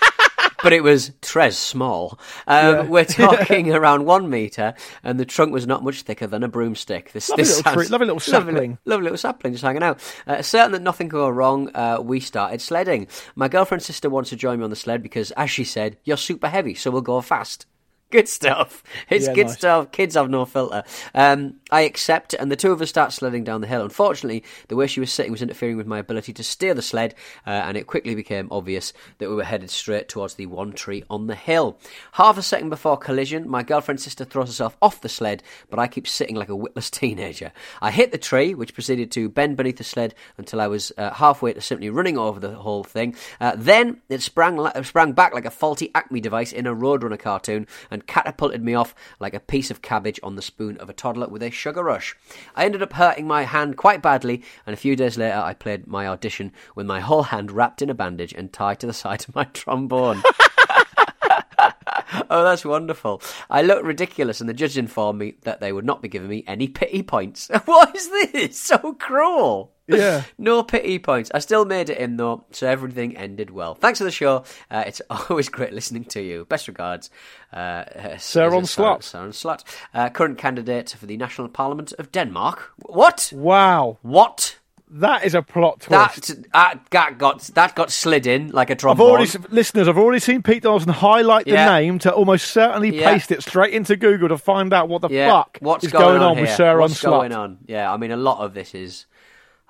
But 0.62 0.72
it 0.72 0.82
was 0.82 1.12
tres 1.20 1.58
small. 1.58 2.18
Um, 2.46 2.88
We're 2.88 3.04
talking 3.04 3.70
around 3.74 4.06
one 4.06 4.30
metre, 4.30 4.72
and 5.02 5.20
the 5.20 5.26
trunk 5.26 5.52
was 5.52 5.66
not 5.66 5.84
much 5.84 6.00
thicker 6.02 6.26
than 6.26 6.42
a 6.42 6.48
broomstick. 6.48 7.12
This, 7.12 7.28
Lovely 7.28 7.42
this 7.44 7.56
little 7.58 7.72
tree- 7.74 7.88
lovely 7.88 8.06
little 8.06 8.32
Lovely, 8.32 8.52
sapling. 8.54 8.78
lovely 8.86 9.02
little 9.04 9.18
sapling 9.18 9.52
just 9.52 9.62
hanging 9.62 9.82
out. 9.82 10.00
Uh, 10.26 10.40
certain 10.40 10.72
that 10.72 10.80
nothing 10.80 11.10
could 11.10 11.18
go 11.18 11.28
wrong, 11.28 11.68
uh, 11.74 11.98
we 12.02 12.18
started 12.18 12.62
sledding. 12.62 13.08
My 13.34 13.46
girlfriend's 13.48 13.84
sister 13.84 14.08
wants 14.08 14.30
to 14.30 14.36
join 14.36 14.58
me 14.58 14.64
on 14.64 14.70
the 14.70 14.76
sled 14.76 15.02
because, 15.02 15.32
as 15.32 15.50
she 15.50 15.64
said, 15.64 15.98
you're 16.04 16.16
super 16.16 16.48
heavy, 16.48 16.72
so 16.74 16.90
we'll 16.90 17.02
go 17.02 17.20
fast. 17.20 17.66
Good 18.10 18.28
stuff. 18.28 18.82
It's 19.10 19.26
Yeah, 19.26 19.34
good 19.34 19.46
nice. 19.46 19.56
stuff. 19.56 19.90
Kids 19.92 20.14
have 20.14 20.30
no 20.30 20.44
filter. 20.44 20.84
Um, 21.14 21.54
I 21.74 21.80
accept, 21.80 22.34
and 22.34 22.52
the 22.52 22.56
two 22.56 22.70
of 22.70 22.80
us 22.80 22.88
start 22.88 23.12
sledding 23.12 23.42
down 23.42 23.60
the 23.60 23.66
hill. 23.66 23.82
Unfortunately, 23.82 24.44
the 24.68 24.76
way 24.76 24.86
she 24.86 25.00
was 25.00 25.12
sitting 25.12 25.32
was 25.32 25.42
interfering 25.42 25.76
with 25.76 25.88
my 25.88 25.98
ability 25.98 26.32
to 26.34 26.44
steer 26.44 26.72
the 26.72 26.82
sled, 26.82 27.16
uh, 27.48 27.50
and 27.50 27.76
it 27.76 27.88
quickly 27.88 28.14
became 28.14 28.46
obvious 28.52 28.92
that 29.18 29.28
we 29.28 29.34
were 29.34 29.42
headed 29.42 29.70
straight 29.70 30.08
towards 30.08 30.34
the 30.34 30.46
one 30.46 30.72
tree 30.72 31.02
on 31.10 31.26
the 31.26 31.34
hill. 31.34 31.76
Half 32.12 32.38
a 32.38 32.42
second 32.42 32.70
before 32.70 32.96
collision, 32.96 33.50
my 33.50 33.64
girlfriend's 33.64 34.04
sister 34.04 34.24
throws 34.24 34.46
herself 34.46 34.76
off 34.80 35.00
the 35.00 35.08
sled, 35.08 35.42
but 35.68 35.80
I 35.80 35.88
keep 35.88 36.06
sitting 36.06 36.36
like 36.36 36.48
a 36.48 36.54
witless 36.54 36.90
teenager. 36.92 37.50
I 37.82 37.90
hit 37.90 38.12
the 38.12 38.18
tree, 38.18 38.54
which 38.54 38.74
proceeded 38.74 39.10
to 39.10 39.28
bend 39.28 39.56
beneath 39.56 39.78
the 39.78 39.82
sled 39.82 40.14
until 40.38 40.60
I 40.60 40.68
was 40.68 40.92
uh, 40.96 41.10
halfway 41.10 41.54
to 41.54 41.60
simply 41.60 41.90
running 41.90 42.16
over 42.16 42.38
the 42.38 42.54
whole 42.54 42.84
thing. 42.84 43.16
Uh, 43.40 43.54
then 43.56 44.00
it 44.08 44.22
sprang 44.22 44.56
li- 44.56 44.70
sprang 44.84 45.10
back 45.10 45.34
like 45.34 45.44
a 45.44 45.50
faulty 45.50 45.90
Acme 45.92 46.20
device 46.20 46.52
in 46.52 46.68
a 46.68 46.74
Roadrunner 46.74 47.18
cartoon 47.18 47.66
and 47.90 48.06
catapulted 48.06 48.62
me 48.62 48.74
off 48.74 48.94
like 49.18 49.34
a 49.34 49.40
piece 49.40 49.72
of 49.72 49.82
cabbage 49.82 50.20
on 50.22 50.36
the 50.36 50.42
spoon 50.42 50.76
of 50.76 50.88
a 50.88 50.92
toddler 50.92 51.26
with 51.26 51.42
a 51.42 51.50
sugar 51.64 51.82
rush. 51.82 52.14
I 52.54 52.66
ended 52.66 52.82
up 52.82 52.92
hurting 52.92 53.26
my 53.26 53.44
hand 53.44 53.78
quite 53.78 54.02
badly, 54.02 54.42
and 54.66 54.74
a 54.74 54.76
few 54.76 54.96
days 54.96 55.16
later 55.16 55.38
I 55.38 55.54
played 55.54 55.86
my 55.86 56.06
audition 56.06 56.52
with 56.74 56.84
my 56.84 57.00
whole 57.00 57.22
hand 57.22 57.50
wrapped 57.50 57.80
in 57.80 57.88
a 57.88 57.94
bandage 57.94 58.34
and 58.34 58.52
tied 58.52 58.80
to 58.80 58.86
the 58.86 58.92
side 59.04 59.24
of 59.26 59.34
my 59.34 59.44
trombone. 59.44 60.22
Oh, 62.30 62.44
that's 62.44 62.64
wonderful. 62.64 63.20
I 63.50 63.62
looked 63.62 63.84
ridiculous, 63.84 64.40
and 64.40 64.48
the 64.48 64.54
judge 64.54 64.78
informed 64.78 65.18
me 65.18 65.34
that 65.42 65.60
they 65.60 65.72
would 65.72 65.84
not 65.84 66.00
be 66.00 66.08
giving 66.08 66.28
me 66.28 66.44
any 66.46 66.68
pity 66.68 67.02
points. 67.02 67.50
what 67.64 67.94
is 67.94 68.08
this? 68.08 68.58
So 68.58 68.94
cruel. 68.94 69.73
Yeah. 69.86 70.22
No 70.38 70.62
pity 70.62 70.98
points. 70.98 71.30
I 71.34 71.38
still 71.40 71.64
made 71.64 71.90
it 71.90 71.98
in, 71.98 72.16
though, 72.16 72.44
so 72.52 72.66
everything 72.66 73.16
ended 73.16 73.50
well. 73.50 73.74
Thanks 73.74 73.98
for 73.98 74.04
the 74.04 74.10
show. 74.10 74.44
Uh, 74.70 74.84
it's 74.86 75.00
always 75.30 75.48
great 75.48 75.72
listening 75.72 76.04
to 76.06 76.22
you. 76.22 76.46
Best 76.46 76.68
regards. 76.68 77.10
Uh, 77.52 77.56
uh, 77.56 77.84
Sauron 78.16 78.62
is 78.62 78.72
it 78.76 78.80
Sauron- 78.80 79.32
Slut. 79.32 79.62
Uh, 79.92 80.08
current 80.10 80.38
candidate 80.38 80.90
for 80.98 81.06
the 81.06 81.16
National 81.16 81.48
Parliament 81.48 81.92
of 81.98 82.10
Denmark. 82.12 82.72
What? 82.86 83.30
Wow, 83.34 83.98
What? 84.02 84.58
that 84.96 85.24
is 85.24 85.34
a 85.34 85.42
plot 85.42 85.80
That, 85.88 86.12
twist. 86.12 86.36
uh, 86.52 86.74
that 86.90 87.18
got 87.18 87.40
that 87.54 87.74
got 87.74 87.90
slid 87.90 88.26
in 88.28 88.50
like 88.52 88.70
a 88.70 88.74
I've 88.74 88.78
trombone. 88.78 89.10
already, 89.10 89.30
listeners, 89.50 89.88
I've 89.88 89.98
already 89.98 90.20
seen 90.20 90.40
Pete 90.42 90.62
Donaldson 90.62 90.92
highlight 90.92 91.46
the 91.46 91.52
Yeah. 91.52 91.78
name 91.80 91.98
to 92.00 92.12
almost 92.12 92.48
certainly 92.52 92.96
Yeah. 93.00 93.10
paste 93.12 93.32
it 93.32 93.42
straight 93.42 93.72
into 93.74 93.96
Google 93.96 94.28
to 94.28 94.38
find 94.38 94.72
out 94.72 94.88
what 94.88 95.00
the 95.02 95.08
yeah. 95.08 95.30
fuck 95.30 95.58
What's 95.60 95.84
is 95.84 95.90
going, 95.92 96.22
on, 96.22 96.38
with? 96.40 96.50
Sarah 96.50 96.80
What's 96.80 97.04
on 97.04 97.10
going 97.10 97.32
on? 97.32 97.58
Yeah, 97.66 97.92
I 97.92 97.96
mean, 97.96 98.12
a 98.12 98.16
lot 98.16 98.38
of 98.44 98.54
this 98.54 98.72
is 98.74 99.06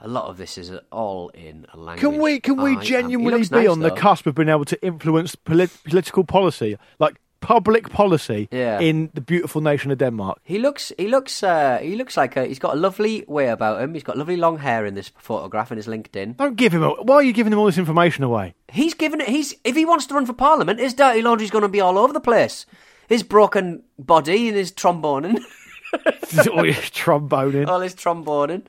a 0.00 0.09
lot 0.09 0.24
of 0.30 0.37
this 0.37 0.59
is 0.59 0.72
all 0.90 1.28
in 1.30 1.66
a 1.72 1.76
language. 1.76 2.00
Can 2.00 2.20
we 2.20 2.40
can 2.40 2.57
we 2.62 2.76
he 2.76 2.80
genuinely 2.83 3.42
be 3.48 3.57
nice, 3.57 3.68
on 3.68 3.80
the 3.80 3.90
cusp 3.90 4.26
of 4.26 4.35
being 4.35 4.48
able 4.48 4.64
to 4.66 4.76
influence 4.87 5.35
polit- 5.35 5.78
political 5.85 6.24
policy, 6.24 6.76
like 6.98 7.16
public 7.40 7.90
policy, 7.90 8.48
Yeah. 8.50 8.80
in 8.80 9.11
the 9.14 9.20
beautiful 9.20 9.61
nation 9.61 9.90
of 9.92 9.98
Denmark? 9.98 10.38
He 10.42 10.59
looks, 10.59 10.92
he 10.98 11.09
looks, 11.09 11.42
uh, 11.42 11.78
he 11.83 11.94
looks 11.94 12.16
like 12.16 12.37
a, 12.37 12.46
he's 12.46 12.59
got 12.59 12.72
a 12.74 12.80
lovely 12.80 13.24
way 13.28 13.48
about 13.48 13.80
him. 13.83 13.92
He's 13.94 14.02
got 14.02 14.16
lovely 14.16 14.37
long 14.37 14.59
hair 14.59 14.87
in 14.87 14.94
this 14.94 15.11
photograph 15.18 15.70
in 15.70 15.76
his 15.76 15.87
LinkedIn. 15.87 16.37
Don't 16.38 16.57
give 16.57 16.72
him. 16.74 16.83
A, 16.83 16.88
why 17.02 17.16
are 17.16 17.22
you 17.22 17.33
giving 17.35 17.52
him 17.52 17.59
all 17.59 17.66
this 17.66 17.78
information 17.78 18.24
away? 18.24 18.54
He's 18.72 18.94
given 18.94 19.20
it. 19.20 19.28
He's 19.28 19.54
if 19.64 19.76
he 19.76 19.85
wants 19.85 20.07
to 20.07 20.14
run 20.14 20.26
for 20.26 20.33
parliament, 20.33 20.80
his 20.80 20.94
dirty 20.94 21.20
laundry's 21.22 21.50
going 21.50 21.62
to 21.62 21.68
be 21.68 21.80
all 21.83 21.98
over 21.98 22.12
the 22.12 22.20
place. 22.20 22.66
His 23.09 23.22
broken 23.22 23.83
body 23.98 24.48
and 24.48 24.57
his 24.57 24.72
tromboning, 24.72 25.38
all 26.52 26.64
your 26.64 26.74
tromboning. 26.74 27.68
all 27.68 27.80
his 27.80 27.94
tromboning. 27.94 28.62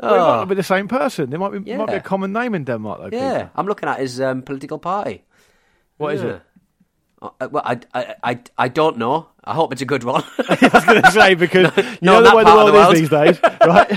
Well, 0.00 0.14
it 0.14 0.18
might 0.18 0.34
Oh, 0.34 0.36
not 0.40 0.48
be 0.48 0.54
the 0.54 0.62
same 0.62 0.88
person. 0.88 1.30
There 1.30 1.38
might 1.38 1.52
be 1.52 1.76
might 1.76 1.88
be 1.88 1.94
a 1.94 2.00
common 2.00 2.32
name 2.32 2.54
in 2.54 2.64
Denmark, 2.64 2.98
though. 3.00 3.16
yeah, 3.16 3.32
Peter. 3.34 3.50
I'm 3.56 3.66
looking 3.66 3.88
at 3.88 3.98
his 4.00 4.20
um, 4.20 4.42
political 4.42 4.78
party. 4.78 5.24
What 5.96 6.14
is 6.14 6.22
Yeah. 6.22 6.28
it? 6.30 6.42
Uh, 7.20 7.48
well, 7.50 7.62
I, 7.66 7.80
I, 7.94 8.14
I, 8.22 8.38
I 8.56 8.68
don't 8.68 8.96
know. 8.96 9.26
I 9.42 9.52
hope 9.54 9.72
it's 9.72 9.82
a 9.82 9.86
good 9.86 10.04
one. 10.04 10.22
I 10.48 10.70
was 10.72 10.84
going 10.84 11.02
to 11.02 11.10
say 11.10 11.34
because 11.34 11.76
you 11.76 11.82
know 12.02 12.22
the 12.22 12.36
way 12.36 12.44
the 12.44 12.50
part 12.50 12.68
of 12.68 12.74
world 12.74 12.94
is 12.94 13.00
these 13.00 13.10
days, 13.10 13.40
right? 13.66 13.90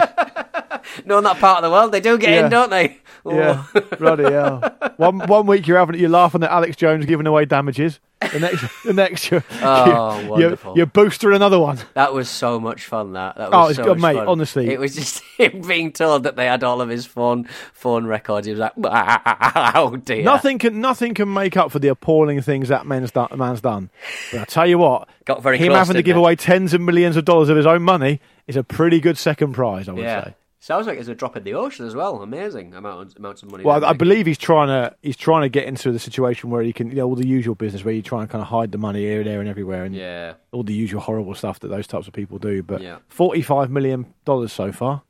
no, 1.05 1.17
in 1.17 1.23
that 1.23 1.37
part 1.39 1.57
of 1.57 1.63
the 1.63 1.71
world, 1.71 1.91
they 1.91 1.99
do 2.01 2.17
get 2.17 2.29
Yeah. 2.31 2.45
in, 2.45 2.51
don't 2.51 2.69
they? 2.69 2.97
Oh. 3.23 3.35
yeah, 3.35 3.65
bloody 3.99 4.23
hell. 4.23 4.59
One 4.97 5.19
one 5.27 5.45
week 5.45 5.67
you're 5.67 5.77
having 5.77 5.99
you're 5.99 6.09
laughing 6.09 6.41
at 6.43 6.49
Alex 6.51 6.75
Jones 6.75 7.05
giving 7.05 7.27
away 7.27 7.45
damages. 7.45 7.99
The 8.33 8.39
next, 8.39 8.83
the 8.85 8.93
next 8.93 9.31
you're, 9.31 9.43
Oh, 9.63 10.19
you're, 10.19 10.29
wonderful. 10.29 10.77
you're 10.77 10.85
boosting 10.85 11.33
another 11.33 11.59
one. 11.59 11.79
That 11.95 12.13
was 12.13 12.29
so 12.29 12.59
much 12.59 12.85
fun. 12.85 13.13
That 13.13 13.35
that 13.37 13.49
Oh, 13.51 13.61
was 13.61 13.69
it's 13.71 13.77
so 13.77 13.83
good, 13.83 13.99
much 13.99 14.13
mate, 14.13 14.19
fun. 14.19 14.27
honestly. 14.27 14.69
it 14.69 14.79
was 14.79 14.95
just 14.95 15.23
him 15.37 15.61
being 15.61 15.91
told 15.91 16.23
that 16.23 16.35
they 16.35 16.45
had 16.45 16.63
all 16.63 16.81
of 16.81 16.89
his 16.89 17.05
phone 17.07 17.45
phone 17.73 18.05
records. 18.05 18.45
He 18.47 18.53
was 18.53 18.59
like, 18.59 18.73
"Oh 18.75 19.95
dear." 19.97 20.23
Nothing 20.23 20.59
can 20.59 20.81
nothing 20.81 21.13
can 21.13 21.31
make 21.33 21.57
up 21.57 21.71
for 21.71 21.79
the 21.79 21.87
appalling 21.89 22.41
things 22.41 22.67
that 22.69 22.85
man's 22.85 23.11
done. 23.11 23.29
Man's 23.35 23.61
done. 23.61 23.89
But 24.31 24.41
I 24.41 24.45
tell 24.45 24.67
you 24.67 24.77
what, 24.77 25.07
Got 25.25 25.41
very 25.43 25.57
him 25.57 25.67
close, 25.69 25.77
having 25.79 25.95
to 25.95 26.03
give 26.03 26.15
it? 26.15 26.19
away 26.19 26.35
tens 26.35 26.73
of 26.73 26.81
millions 26.81 27.17
of 27.17 27.25
dollars 27.25 27.49
of 27.49 27.57
his 27.57 27.65
own 27.65 27.81
money 27.83 28.19
is 28.47 28.55
a 28.55 28.63
pretty 28.63 28.99
good 28.99 29.17
second 29.17 29.53
prize. 29.53 29.87
I 29.89 29.93
would 29.93 30.03
Yeah. 30.03 30.23
say. 30.25 30.35
Sounds 30.63 30.85
like 30.85 30.99
it's 30.99 31.07
a 31.07 31.15
drop 31.15 31.35
in 31.35 31.43
the 31.43 31.55
ocean 31.55 31.87
as 31.87 31.95
well. 31.95 32.21
Amazing 32.21 32.75
amount 32.75 33.17
amounts 33.17 33.41
of 33.41 33.49
money. 33.49 33.63
Well, 33.63 33.79
they're 33.79 33.89
I 33.89 33.93
believe 33.93 34.27
he's 34.27 34.37
trying 34.37 34.67
to 34.67 34.95
he's 35.01 35.17
trying 35.17 35.41
to 35.41 35.49
get 35.49 35.65
into 35.65 35.91
the 35.91 35.97
situation 35.97 36.51
where 36.51 36.61
he 36.61 36.71
can, 36.71 36.89
you 36.91 36.97
know, 36.97 37.07
all 37.07 37.15
the 37.15 37.25
usual 37.27 37.55
business 37.55 37.83
where 37.83 37.95
you 37.95 38.03
try 38.03 38.21
and 38.21 38.29
kind 38.29 38.43
of 38.43 38.47
hide 38.47 38.71
the 38.71 38.77
money 38.77 38.99
here, 38.99 39.21
and 39.21 39.27
there, 39.27 39.39
and 39.39 39.49
everywhere, 39.49 39.83
and 39.85 39.95
Yeah. 39.95 40.33
all 40.51 40.61
the 40.61 40.73
usual 40.73 41.01
horrible 41.01 41.33
stuff 41.33 41.59
that 41.61 41.69
those 41.69 41.87
types 41.87 42.07
of 42.07 42.13
people 42.13 42.37
do. 42.37 42.61
But 42.61 42.79
Yeah. 42.81 42.97
forty-five 43.09 43.71
million 43.71 44.13
dollars 44.23 44.53
so 44.53 44.71
far. 44.71 45.01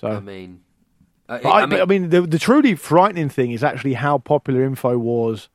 So, 0.00 0.06
I 0.06 0.20
mean, 0.20 0.60
I, 1.28 1.66
but 1.66 1.80
I 1.80 1.84
mean, 1.86 2.10
the, 2.10 2.22
the 2.22 2.38
truly 2.38 2.76
frightening 2.76 3.28
thing 3.30 3.50
is 3.50 3.64
actually 3.64 3.94
how 3.94 4.18
popular 4.18 4.60
Infowars, 4.68 5.48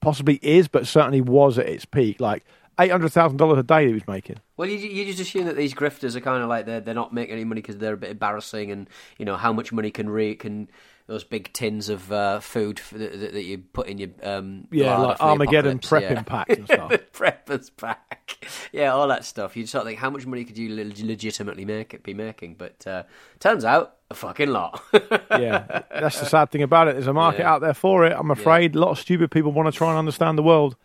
possibly 0.00 0.40
is, 0.42 0.66
but 0.68 0.86
certainly 0.88 1.20
was 1.20 1.56
at 1.56 1.66
its 1.66 1.84
peak. 1.84 2.20
Like 2.20 2.44
eight 2.78 2.90
hundred 2.90 3.10
thousand 3.10 3.36
dollars 3.38 3.58
a 3.58 3.62
day 3.62 3.86
he 3.88 3.92
was 3.94 4.06
making. 4.06 4.36
Well, 4.56 4.68
you, 4.68 4.76
you 4.76 5.04
just 5.04 5.20
assume 5.20 5.46
that 5.46 5.56
these 5.56 5.74
grifters 5.74 6.14
are 6.16 6.20
kind 6.20 6.42
of 6.42 6.48
like 6.48 6.66
they're 6.66 6.80
they're 6.80 6.94
not 6.94 7.12
making 7.12 7.34
any 7.34 7.44
money 7.44 7.60
because 7.60 7.78
they're 7.78 7.94
a 7.94 7.98
bit 7.98 8.10
embarrassing, 8.10 8.70
and 8.70 8.88
you 9.18 9.24
know 9.24 9.36
how 9.36 9.52
much 9.52 9.72
money 9.72 9.90
can 9.90 10.08
re 10.08 10.34
can 10.34 10.68
those 11.08 11.22
big 11.22 11.52
tins 11.52 11.88
of 11.88 12.10
uh, 12.10 12.40
food 12.40 12.80
that, 12.90 13.20
that 13.20 13.32
that 13.32 13.44
you 13.44 13.58
put 13.58 13.86
in 13.86 13.98
your 13.98 14.08
um 14.24 14.66
Yeah, 14.72 14.96
like 14.98 15.20
Armageddon 15.20 15.78
prepping 15.78 16.10
yeah. 16.10 16.22
packs 16.22 16.56
and 16.56 16.66
stuff. 16.66 16.90
Preppers 17.12 17.70
pack, 17.76 18.44
yeah, 18.72 18.92
all 18.92 19.06
that 19.08 19.24
stuff. 19.24 19.56
You 19.56 19.66
sort 19.66 19.82
of 19.82 19.88
think 19.88 20.00
how 20.00 20.10
much 20.10 20.26
money 20.26 20.44
could 20.44 20.58
you 20.58 20.70
leg- 20.74 20.98
legitimately 20.98 21.64
make 21.64 21.94
it 21.94 22.02
be 22.02 22.12
making? 22.12 22.54
But 22.56 22.84
uh, 22.86 23.04
turns 23.38 23.64
out 23.64 23.94
a 24.10 24.14
fucking 24.14 24.48
lot. 24.50 24.82
yeah, 25.30 25.82
that's 25.90 26.18
the 26.18 26.26
sad 26.26 26.50
thing 26.50 26.62
about 26.62 26.88
it. 26.88 26.94
There's 26.94 27.06
a 27.06 27.12
market 27.12 27.40
Yeah. 27.42 27.52
out 27.52 27.60
there 27.60 27.74
for 27.74 28.04
it. 28.04 28.12
I'm 28.16 28.30
afraid 28.32 28.74
a 28.74 28.78
lot 28.80 28.90
of 28.90 28.98
stupid 28.98 29.30
people 29.30 29.52
want 29.52 29.72
to 29.72 29.76
try 29.76 29.90
and 29.90 29.98
understand 29.98 30.36
the 30.36 30.42
world, 30.42 30.76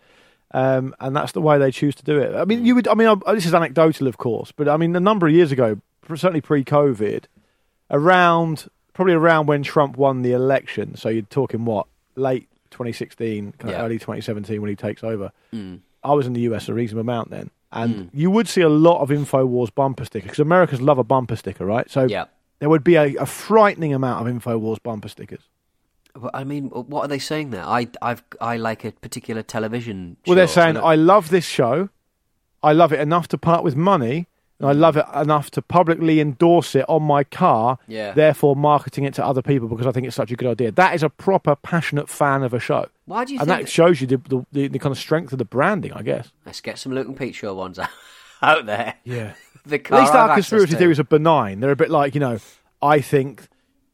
um, 0.53 0.95
and 0.99 1.15
that's 1.15 1.31
the 1.31 1.41
way 1.41 1.57
they 1.57 1.71
choose 1.71 1.95
to 1.95 2.03
do 2.03 2.19
it. 2.19 2.35
I 2.35 2.45
mean, 2.45 2.65
you 2.65 2.75
would. 2.75 2.87
I 2.87 2.93
mean, 2.93 3.07
I, 3.25 3.33
this 3.33 3.45
is 3.45 3.53
anecdotal, 3.53 4.07
of 4.07 4.17
course, 4.17 4.51
but 4.51 4.67
I 4.67 4.77
mean, 4.77 4.95
a 4.95 4.99
number 4.99 5.27
of 5.27 5.33
years 5.33 5.51
ago, 5.51 5.79
certainly 6.09 6.41
pre-COVID, 6.41 7.25
around 7.89 8.67
probably 8.93 9.13
around 9.13 9.47
when 9.47 9.63
Trump 9.63 9.97
won 9.97 10.21
the 10.21 10.33
election. 10.33 10.95
So 10.95 11.09
you're 11.09 11.23
talking 11.23 11.65
what 11.65 11.87
late 12.15 12.47
2016, 12.71 13.53
kind 13.53 13.69
of 13.73 13.79
Yeah. 13.79 13.85
early 13.85 13.97
2017 13.99 14.61
when 14.61 14.69
he 14.69 14.75
takes 14.75 15.03
over. 15.03 15.31
Mm. 15.53 15.79
I 16.03 16.13
was 16.13 16.27
in 16.27 16.33
the 16.33 16.41
US 16.41 16.67
a 16.67 16.73
reasonable 16.73 17.01
amount 17.01 17.29
then, 17.29 17.51
and 17.71 18.09
you 18.13 18.29
would 18.31 18.47
see 18.47 18.61
a 18.61 18.69
lot 18.69 19.01
of 19.01 19.09
Infowars 19.09 19.73
bumper 19.73 20.03
stickers 20.05 20.27
because 20.27 20.39
Americans 20.39 20.81
love 20.81 20.97
a 20.97 21.03
bumper 21.03 21.35
sticker, 21.35 21.65
right? 21.65 21.89
So 21.89 22.05
yeah. 22.05 22.25
there 22.59 22.69
would 22.69 22.83
be 22.83 22.95
a, 22.95 23.15
a 23.15 23.25
frightening 23.25 23.93
amount 23.93 24.27
of 24.27 24.33
Infowars 24.33 24.81
bumper 24.83 25.09
stickers. 25.09 25.41
I 26.33 26.43
mean, 26.43 26.65
what 26.69 27.01
are 27.03 27.07
they 27.07 27.19
saying 27.19 27.51
there? 27.51 27.63
I 27.65 27.87
I've 28.01 28.23
I 28.39 28.57
like 28.57 28.83
a 28.85 28.91
particular 28.91 29.41
television. 29.43 30.17
Well, 30.27 30.35
they're 30.35 30.47
saying, 30.47 30.77
I 30.77 30.95
love 30.95 31.29
this 31.29 31.45
show. 31.45 31.89
I 32.63 32.73
love 32.73 32.93
it 32.93 32.99
enough 32.99 33.27
to 33.29 33.37
part 33.37 33.63
with 33.63 33.75
money. 33.75 34.27
And 34.59 34.69
I 34.69 34.73
love 34.73 34.95
it 34.95 35.05
enough 35.15 35.49
to 35.51 35.61
publicly 35.63 36.19
endorse 36.19 36.75
it 36.75 36.85
on 36.87 37.01
my 37.01 37.23
car, 37.23 37.79
Yeah. 37.87 38.11
therefore 38.11 38.55
marketing 38.55 39.05
it 39.05 39.15
to 39.15 39.25
other 39.25 39.41
people 39.41 39.67
because 39.67 39.87
I 39.87 39.91
think 39.91 40.05
it's 40.05 40.15
such 40.15 40.29
a 40.31 40.35
good 40.35 40.47
idea. 40.49 40.69
That 40.71 40.93
is 40.93 41.01
a 41.01 41.09
proper 41.09 41.55
passionate 41.55 42.07
fan 42.09 42.43
of 42.43 42.53
a 42.53 42.59
show. 42.59 42.85
Why 43.05 43.25
do 43.25 43.33
you 43.33 43.39
and 43.39 43.49
think 43.49 43.61
that 43.61 43.69
shows 43.71 44.01
you 44.01 44.05
the, 44.05 44.17
the, 44.17 44.45
the, 44.51 44.67
the 44.67 44.77
kind 44.77 44.91
of 44.91 44.99
strength 44.99 45.31
of 45.31 45.39
the 45.39 45.45
branding, 45.45 45.93
I 45.93 46.03
guess. 46.03 46.31
Let's 46.45 46.61
get 46.61 46.77
some 46.77 46.91
Luke 46.93 47.07
and 47.07 47.17
Pete 47.17 47.33
show 47.33 47.55
ones 47.55 47.79
out, 47.79 47.89
out 48.43 48.67
there. 48.67 48.97
Yeah. 49.03 49.33
The 49.65 49.77
At 49.77 49.91
least 49.93 50.13
I've 50.13 50.29
our 50.29 50.35
conspiracy 50.35 50.73
to. 50.73 50.77
theories 50.77 50.99
are 50.99 51.05
benign. 51.05 51.59
They're 51.59 51.71
a 51.71 51.75
bit 51.75 51.89
like, 51.89 52.13
you 52.13 52.19
know, 52.21 52.37
I 52.83 53.01
think, 53.01 53.47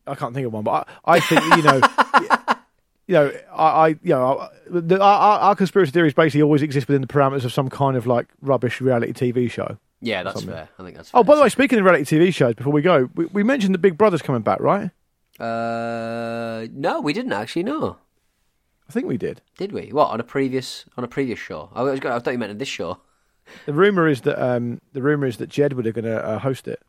I 0.08 0.15
can't 0.15 0.34
think 0.34 0.48
of 0.48 0.54
one, 0.54 0.63
but 0.63 0.88
I, 1.06 1.15
I 1.15 1.20
think, 1.20 1.41
you 1.56 1.63
know, 1.63 1.82
you 3.08 3.13
know, 3.13 3.32
I, 3.54 3.63
I 3.65 3.88
you 3.89 3.98
know, 4.06 4.39
I- 4.39 4.50
the, 4.70 5.02
our, 5.02 5.39
our 5.39 5.56
conspiracy 5.56 5.91
theories 5.91 6.13
basically 6.13 6.41
always 6.41 6.62
exist 6.62 6.88
within 6.88 7.02
the 7.02 7.08
parameters 7.08 7.46
of 7.46 7.54
some 7.54 7.70
kind 7.70 7.96
of 7.96 8.06
like 8.08 8.28
rubbish 8.41 8.82
reality 8.82 9.13
TV 9.13 9.50
show. 9.50 9.78
Yeah, 10.02 10.24
that's 10.24 10.36
something. 10.41 10.54
fair. 10.54 10.70
I 10.78 10.84
think 10.84 10.96
that's 10.98 11.10
fair. 11.12 11.20
Oh, 11.20 11.24
by 11.24 11.36
the 11.36 11.41
way, 11.41 11.50
speaking 11.50 11.80
of 11.80 11.86
reality 11.86 12.04
TV 12.17 12.34
shows, 12.34 12.54
before 12.56 12.74
we 12.74 12.82
go, 12.82 13.10
we, 13.15 13.26
we 13.28 13.43
mentioned 13.43 13.74
that 13.74 13.80
Big 13.80 13.98
Brother's 13.98 14.22
coming 14.22 14.41
back, 14.41 14.60
right? 14.60 14.91
Uh, 15.39 16.67
no, 16.74 17.00
we 17.02 17.13
didn't 17.13 17.34
actually. 17.34 17.63
No, 17.63 17.98
I 18.89 18.91
think 18.91 19.06
we 19.08 19.17
did. 19.17 19.41
did 19.58 19.72
we? 19.72 19.89
What 19.91 20.10
on 20.10 20.20
a 20.20 20.24
previous 20.24 20.86
on 20.98 21.04
a 21.04 21.08
previous 21.08 21.39
show? 21.39 21.70
I 21.74 21.84
was. 21.84 22.00
I 22.02 22.20
thought 22.20 22.32
you 22.32 22.38
meant 22.38 22.52
in 22.52 22.58
this 22.58 22.67
show. 22.67 23.00
The 23.65 23.74
rumor 23.74 24.08
is 24.08 24.22
that 24.22 24.38
um, 24.43 24.82
the 24.93 25.02
rumor 25.02 25.26
is 25.28 25.38
that 25.38 25.50
Jedward 25.50 25.86
are 25.86 25.91
going 25.93 26.06
to 26.06 26.24
uh, 26.26 26.39
host 26.39 26.67
it. 26.67 26.82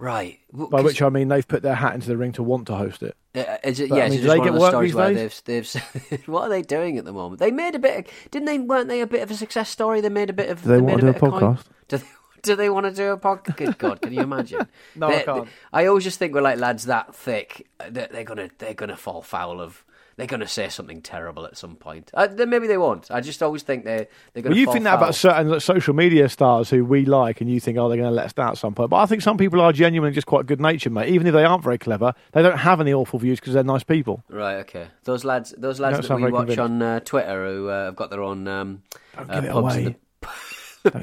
Right. 0.00 0.38
Well, 0.50 0.68
By 0.68 0.78
'cause- 0.78 0.84
which 0.86 1.02
I 1.02 1.10
mean 1.10 1.28
they've 1.28 1.46
put 1.46 1.62
their 1.62 1.74
hat 1.74 1.94
into 1.94 2.08
the 2.08 2.16
ring 2.16 2.32
to 2.32 2.42
want 2.42 2.66
to 2.68 2.74
host 2.74 3.02
it. 3.02 3.16
Uh, 3.34 3.58
is 3.62 3.78
it, 3.80 3.90
But, 3.90 3.96
yeah, 3.98 4.04
I 4.04 4.08
mean, 4.08 4.18
it 4.18 4.22
just 4.22 4.28
they 4.32 4.38
one 4.38 4.46
get 4.46 4.48
of 4.48 4.54
the 4.54 4.60
work 4.60 4.70
stories 4.70 4.88
these 4.90 4.94
where 4.96 5.14
days? 5.14 5.42
they've, 5.44 5.72
they've 6.10 6.22
what 6.28 6.42
are 6.44 6.48
they 6.48 6.62
doing 6.62 6.96
at 6.98 7.04
the 7.04 7.12
moment? 7.12 7.38
They 7.38 7.50
made 7.50 7.74
a 7.74 7.78
bit. 7.78 7.98
Of, 8.06 8.30
didn't 8.30 8.46
they? 8.46 8.58
Weren't 8.58 8.88
they 8.88 9.02
a 9.02 9.06
bit 9.06 9.22
of 9.22 9.30
a 9.30 9.34
success 9.34 9.68
story? 9.68 10.00
They 10.00 10.08
made 10.08 10.30
a 10.30 10.32
bit 10.32 10.48
of. 10.48 10.62
Do 10.62 10.68
they 10.70 10.80
made 10.80 10.84
want 10.84 11.00
to 11.02 11.06
do 11.06 11.10
a 11.10 11.12
bit 11.12 11.22
of 11.22 11.30
coin. 11.30 11.40
podcast? 11.56 11.64
Do 11.88 11.96
they, 11.98 12.04
do 12.42 12.56
they 12.56 12.70
want 12.70 12.86
to 12.86 12.92
do 12.92 13.10
a 13.12 13.18
podcast? 13.18 13.56
Good 13.56 13.78
God, 13.78 14.00
can 14.00 14.12
you 14.14 14.22
imagine? 14.22 14.66
No, 14.96 15.08
I 15.08 15.22
can't. 15.22 15.48
I 15.72 15.84
always 15.86 16.04
just 16.04 16.18
think 16.18 16.32
we're 16.34 16.40
like 16.40 16.58
lads 16.58 16.86
that 16.86 17.14
thick 17.14 17.68
that 17.90 18.10
they're 18.10 18.24
gonna 18.24 18.48
they're 18.58 18.74
gonna 18.74 18.96
fall 18.96 19.20
foul 19.22 19.60
of. 19.60 19.84
They're 20.20 20.26
gonna 20.26 20.46
say 20.46 20.68
something 20.68 21.00
terrible 21.00 21.46
at 21.46 21.56
some 21.56 21.76
point. 21.76 22.10
Uh, 22.12 22.26
then 22.26 22.50
maybe 22.50 22.66
they 22.66 22.76
won't. 22.76 23.10
I 23.10 23.22
just 23.22 23.42
always 23.42 23.62
think 23.62 23.86
they 23.86 24.06
they're 24.34 24.42
gonna. 24.42 24.52
Well, 24.52 24.58
you 24.58 24.70
think 24.70 24.84
that 24.84 24.96
about 24.96 25.14
certain 25.14 25.58
social 25.60 25.94
media 25.94 26.28
stars 26.28 26.68
who 26.68 26.84
we 26.84 27.06
like, 27.06 27.40
and 27.40 27.50
you 27.50 27.58
think, 27.58 27.78
oh, 27.78 27.88
they're 27.88 27.96
going 27.96 28.10
to 28.10 28.14
let 28.14 28.26
us 28.26 28.34
down 28.34 28.50
at 28.50 28.58
some 28.58 28.74
point. 28.74 28.90
But 28.90 28.98
I 28.98 29.06
think 29.06 29.22
some 29.22 29.38
people 29.38 29.62
are 29.62 29.72
genuinely 29.72 30.14
just 30.14 30.26
quite 30.26 30.44
good 30.44 30.60
natured, 30.60 30.92
mate. 30.92 31.08
Even 31.08 31.26
if 31.26 31.32
they 31.32 31.42
aren't 31.42 31.64
very 31.64 31.78
clever, 31.78 32.12
they 32.32 32.42
don't 32.42 32.58
have 32.58 32.82
any 32.82 32.92
awful 32.92 33.18
views 33.18 33.40
because 33.40 33.54
they're 33.54 33.64
nice 33.64 33.82
people. 33.82 34.22
Right, 34.28 34.56
okay. 34.56 34.88
Those 35.04 35.24
lads, 35.24 35.54
those 35.56 35.80
lads 35.80 36.06
that 36.06 36.14
we 36.16 36.24
watch 36.24 36.48
convinced. 36.48 36.60
on 36.60 36.82
uh, 36.82 37.00
Twitter 37.00 37.46
who 37.46 37.70
uh, 37.70 37.84
have 37.86 37.96
got 37.96 38.10
their 38.10 38.20
own 38.20 38.46
um, 38.46 38.82
Don't 39.16 39.30
uh, 39.30 39.34
give 39.40 39.44
it 39.44 39.56
away. 39.56 39.96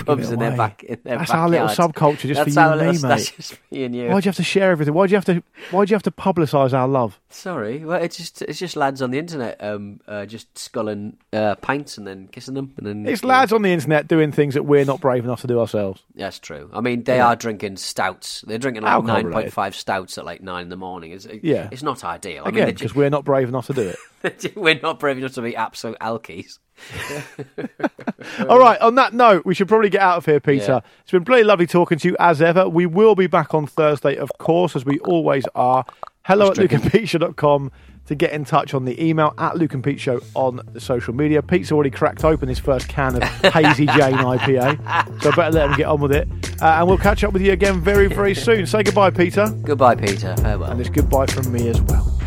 pubs 0.05 0.31
in 0.31 0.39
their 0.39 0.55
back. 0.55 0.83
In 0.83 0.99
their 1.03 1.17
That's 1.19 1.31
our 1.31 1.47
little 1.49 1.67
subculture 1.67 2.27
just 2.27 2.33
that's 2.45 2.53
for 2.55 2.59
you 2.61 2.67
and 2.67 2.79
me, 2.81 2.87
little, 2.93 3.09
That's 3.09 3.31
just 3.31 3.57
me 3.71 3.83
and 3.83 3.95
you. 3.95 4.03
Why 4.09 4.19
do 4.19 4.25
you 4.25 4.29
have 4.29 4.35
to 4.37 4.43
share 4.43 4.71
everything? 4.71 4.93
Why 4.93 5.07
do 5.07 5.11
you 5.11 5.17
have 5.17 5.25
to? 5.25 5.43
Why'd 5.71 5.89
you 5.89 5.95
have 5.95 6.03
to 6.03 6.11
publicise 6.11 6.73
our 6.73 6.87
love? 6.87 7.19
Sorry, 7.29 7.85
well, 7.85 8.01
it's 8.01 8.17
just 8.17 8.41
it's 8.41 8.59
just 8.59 8.75
lads 8.75 9.01
on 9.01 9.11
the 9.11 9.19
internet, 9.19 9.61
um, 9.63 9.99
uh, 10.07 10.25
just 10.25 10.57
sculling 10.57 11.17
uh, 11.33 11.55
pints 11.55 11.97
and 11.97 12.07
then 12.07 12.27
kissing 12.29 12.53
them, 12.55 12.73
and 12.77 12.85
then 12.87 13.05
It's 13.07 13.21
you 13.21 13.27
know. 13.27 13.33
lads 13.35 13.53
on 13.53 13.61
the 13.61 13.71
internet 13.71 14.07
doing 14.07 14.31
things 14.31 14.53
that 14.55 14.63
we're 14.63 14.85
not 14.85 14.99
brave 15.01 15.23
enough 15.23 15.41
to 15.41 15.47
do 15.47 15.59
ourselves. 15.59 16.03
That's 16.15 16.39
true. 16.39 16.69
I 16.73 16.81
mean, 16.81 17.03
they 17.03 17.17
Yeah. 17.17 17.27
are 17.27 17.35
drinking 17.35 17.77
stouts. 17.77 18.43
They're 18.47 18.57
drinking 18.57 18.83
like 18.83 18.93
Alcohol 18.93 19.23
nine 19.23 19.31
point 19.31 19.53
five 19.53 19.75
stouts 19.75 20.17
at 20.17 20.25
like 20.25 20.41
nine 20.41 20.63
in 20.63 20.69
the 20.69 20.77
morning. 20.77 21.11
It's, 21.11 21.27
Yeah. 21.43 21.69
it's 21.71 21.83
not 21.83 22.03
ideal. 22.03 22.43
I 22.45 22.49
Again, 22.49 22.65
mean, 22.67 22.75
because 22.75 22.95
we're 22.95 23.09
not 23.09 23.25
brave 23.25 23.47
enough 23.49 23.67
to 23.67 23.73
do 23.73 23.93
it. 24.23 24.53
we're 24.55 24.79
not 24.81 24.99
brave 24.99 25.17
enough 25.17 25.33
to 25.33 25.41
be 25.41 25.55
absolute 25.55 25.97
alkies. 25.99 26.59
All 28.49 28.59
right. 28.59 28.79
On 28.81 28.95
that 28.95 29.13
note, 29.13 29.45
we 29.45 29.53
should 29.55 29.67
probably 29.67 29.89
get 29.89 30.01
out 30.01 30.17
of 30.17 30.25
here, 30.25 30.39
Peter. 30.39 30.73
Yeah. 30.83 30.91
It's 31.01 31.11
been 31.11 31.23
bloody 31.23 31.43
lovely 31.43 31.67
talking 31.67 31.97
to 31.99 32.07
you 32.09 32.15
as 32.19 32.41
ever. 32.41 32.67
We 32.69 32.85
will 32.85 33.15
be 33.15 33.27
back 33.27 33.53
on 33.53 33.67
Thursday, 33.67 34.15
of 34.15 34.29
course, 34.37 34.75
as 34.75 34.85
we 34.85 34.99
always 34.99 35.45
are. 35.55 35.85
Hello 36.25 36.51
at 36.51 36.57
lukeandpeteshow.com 36.57 37.71
to 38.07 38.15
get 38.15 38.31
in 38.31 38.45
touch 38.45 38.73
on 38.73 38.85
the 38.85 39.01
email 39.03 39.33
at 39.37 39.57
Luke 39.57 39.73
and 39.73 39.83
Pete 39.83 39.99
Show 39.99 40.21
on 40.33 40.61
the 40.71 40.79
social 40.79 41.13
media. 41.13 41.41
Pete's 41.41 41.71
already 41.73 41.89
cracked 41.89 42.23
open 42.23 42.47
his 42.47 42.59
first 42.59 42.87
can 42.87 43.15
of 43.15 43.23
Hazy 43.53 43.85
Jane 43.85 44.15
IPA, 44.15 45.21
so 45.21 45.29
I 45.31 45.35
better 45.35 45.51
let 45.51 45.69
him 45.71 45.75
get 45.77 45.87
on 45.87 45.99
with 45.99 46.13
it. 46.13 46.27
Uh, 46.61 46.65
and 46.79 46.87
we'll 46.87 46.97
catch 46.97 47.23
up 47.25 47.33
with 47.33 47.41
you 47.41 47.51
again 47.51 47.81
very, 47.81 48.07
very 48.07 48.33
soon. 48.33 48.65
Say 48.65 48.83
goodbye, 48.83 49.09
Peter, 49.09 49.47
Goodbye, 49.63 49.95
Peter. 49.95 50.35
Farewell. 50.37 50.71
and 50.71 50.79
it's 50.79 50.89
goodbye 50.89 51.25
from 51.25 51.51
me 51.51 51.67
as 51.69 51.81
well. 51.81 52.17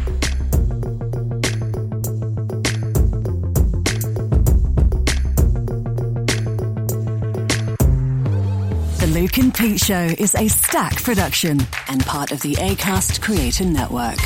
Luke 9.21 9.37
and 9.37 9.55
Pete 9.55 9.79
Show 9.79 10.09
is 10.19 10.35
a 10.35 10.49
stack 10.49 11.03
production 11.03 11.61
and 11.89 12.03
part 12.07 12.33
of 12.33 12.41
the 12.41 12.55
ACAST 12.55 13.21
Creator 13.21 13.67
Network. 13.67 14.17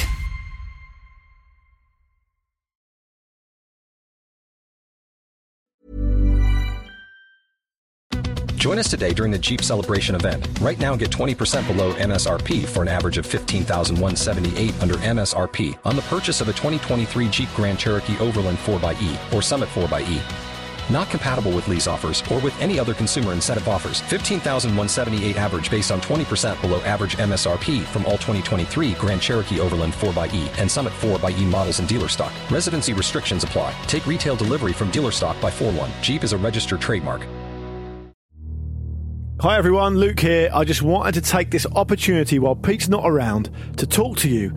Join 8.54 8.78
us 8.78 8.88
today 8.88 9.12
during 9.12 9.32
the 9.32 9.38
Jeep 9.38 9.62
Celebration 9.62 10.14
event. 10.14 10.46
Right 10.60 10.78
now, 10.78 10.94
get 10.94 11.10
20% 11.10 11.66
below 11.66 11.92
MSRP 11.94 12.64
for 12.64 12.82
an 12.82 12.88
average 12.88 13.18
of 13.18 13.26
15178 13.26 14.80
under 14.80 14.94
MSRP 14.94 15.76
on 15.84 15.96
the 15.96 16.02
purchase 16.02 16.40
of 16.40 16.48
a 16.48 16.52
2023 16.52 17.28
Jeep 17.30 17.48
Grand 17.56 17.80
Cherokee 17.80 18.16
Overland 18.18 18.58
4xE 18.58 19.32
or 19.34 19.42
Summit 19.42 19.68
4xE. 19.70 20.43
Not 20.90 21.10
compatible 21.10 21.52
with 21.52 21.68
lease 21.68 21.86
offers 21.86 22.22
or 22.30 22.38
with 22.40 22.58
any 22.60 22.78
other 22.78 22.94
consumer 22.94 23.32
incentive 23.32 23.68
offers. 23.68 24.00
15,178 24.02 25.36
average 25.36 25.70
based 25.70 25.90
on 25.90 26.00
20% 26.00 26.60
below 26.60 26.80
average 26.82 27.16
MSRP 27.16 27.82
from 27.84 28.04
all 28.06 28.12
2023 28.12 28.92
Grand 28.94 29.20
Cherokee 29.20 29.60
Overland 29.60 29.92
4xE 29.94 30.58
and 30.58 30.70
Summit 30.70 30.92
4xE 30.94 31.44
models 31.50 31.80
in 31.80 31.86
dealer 31.86 32.08
stock. 32.08 32.32
Residency 32.50 32.92
restrictions 32.92 33.44
apply. 33.44 33.74
Take 33.86 34.06
retail 34.06 34.36
delivery 34.36 34.72
from 34.72 34.90
dealer 34.90 35.12
stock 35.12 35.40
by 35.40 35.50
4 35.50 35.72
1. 35.72 35.90
Jeep 36.02 36.24
is 36.24 36.32
a 36.32 36.38
registered 36.38 36.80
trademark. 36.80 37.26
Hi 39.40 39.58
everyone, 39.58 39.98
Luke 39.98 40.20
here. 40.20 40.48
I 40.54 40.64
just 40.64 40.80
wanted 40.80 41.12
to 41.14 41.20
take 41.20 41.50
this 41.50 41.66
opportunity 41.74 42.38
while 42.38 42.54
Pete's 42.54 42.88
not 42.88 43.02
around 43.04 43.50
to 43.76 43.86
talk 43.86 44.16
to 44.18 44.28
you 44.30 44.56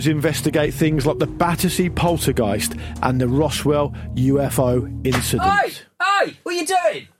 investigate 0.07 0.73
things 0.73 1.05
like 1.05 1.19
the 1.19 1.27
Battersea 1.27 1.89
poltergeist 1.89 2.75
and 3.03 3.19
the 3.19 3.27
Roswell 3.27 3.93
UFO 4.15 5.05
incident. 5.05 5.49
Hey, 5.49 5.71
hey, 6.01 6.37
what 6.43 6.55
are 6.55 6.57
you 6.57 6.65
doing? 6.65 7.07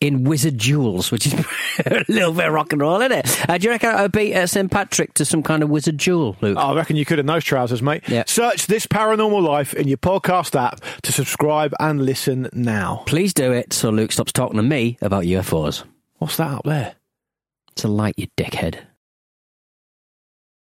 in 0.00 0.24
wizard 0.24 0.58
duels, 0.58 1.10
which 1.10 1.26
is 1.26 1.34
a 1.86 2.04
little 2.08 2.32
bit 2.32 2.50
rock 2.50 2.72
and 2.72 2.80
roll, 2.80 3.00
isn't 3.00 3.12
it? 3.12 3.50
Uh, 3.50 3.58
do 3.58 3.64
you 3.64 3.70
reckon 3.70 3.90
I 3.90 4.02
would 4.02 4.12
beat 4.12 4.34
uh, 4.34 4.46
St 4.46 4.70
Patrick 4.70 5.14
to 5.14 5.24
some 5.24 5.42
kind 5.42 5.62
of 5.62 5.70
wizard 5.70 5.96
duel, 5.96 6.36
Luke? 6.40 6.56
I 6.58 6.74
reckon 6.74 6.96
you 6.96 7.04
could 7.04 7.18
in 7.18 7.26
those 7.26 7.44
trousers, 7.44 7.82
mate. 7.82 8.02
Yeah. 8.08 8.24
Search 8.26 8.66
This 8.66 8.86
Paranormal 8.86 9.42
Life 9.42 9.74
in 9.74 9.88
your 9.88 9.98
podcast 9.98 10.58
app 10.58 10.80
to 11.02 11.12
subscribe 11.12 11.74
and 11.80 12.04
listen 12.04 12.48
now. 12.52 13.02
Please 13.06 13.34
do 13.34 13.52
it 13.52 13.72
so 13.72 13.90
Luke 13.90 14.12
stops 14.12 14.32
talking 14.32 14.56
to 14.56 14.62
me 14.62 14.98
about 15.00 15.24
UFOs. 15.24 15.84
What's 16.18 16.36
that 16.36 16.50
up 16.50 16.64
there? 16.64 16.94
It's 17.72 17.84
a 17.84 17.88
light, 17.88 18.14
you 18.16 18.28
dickhead. 18.36 18.78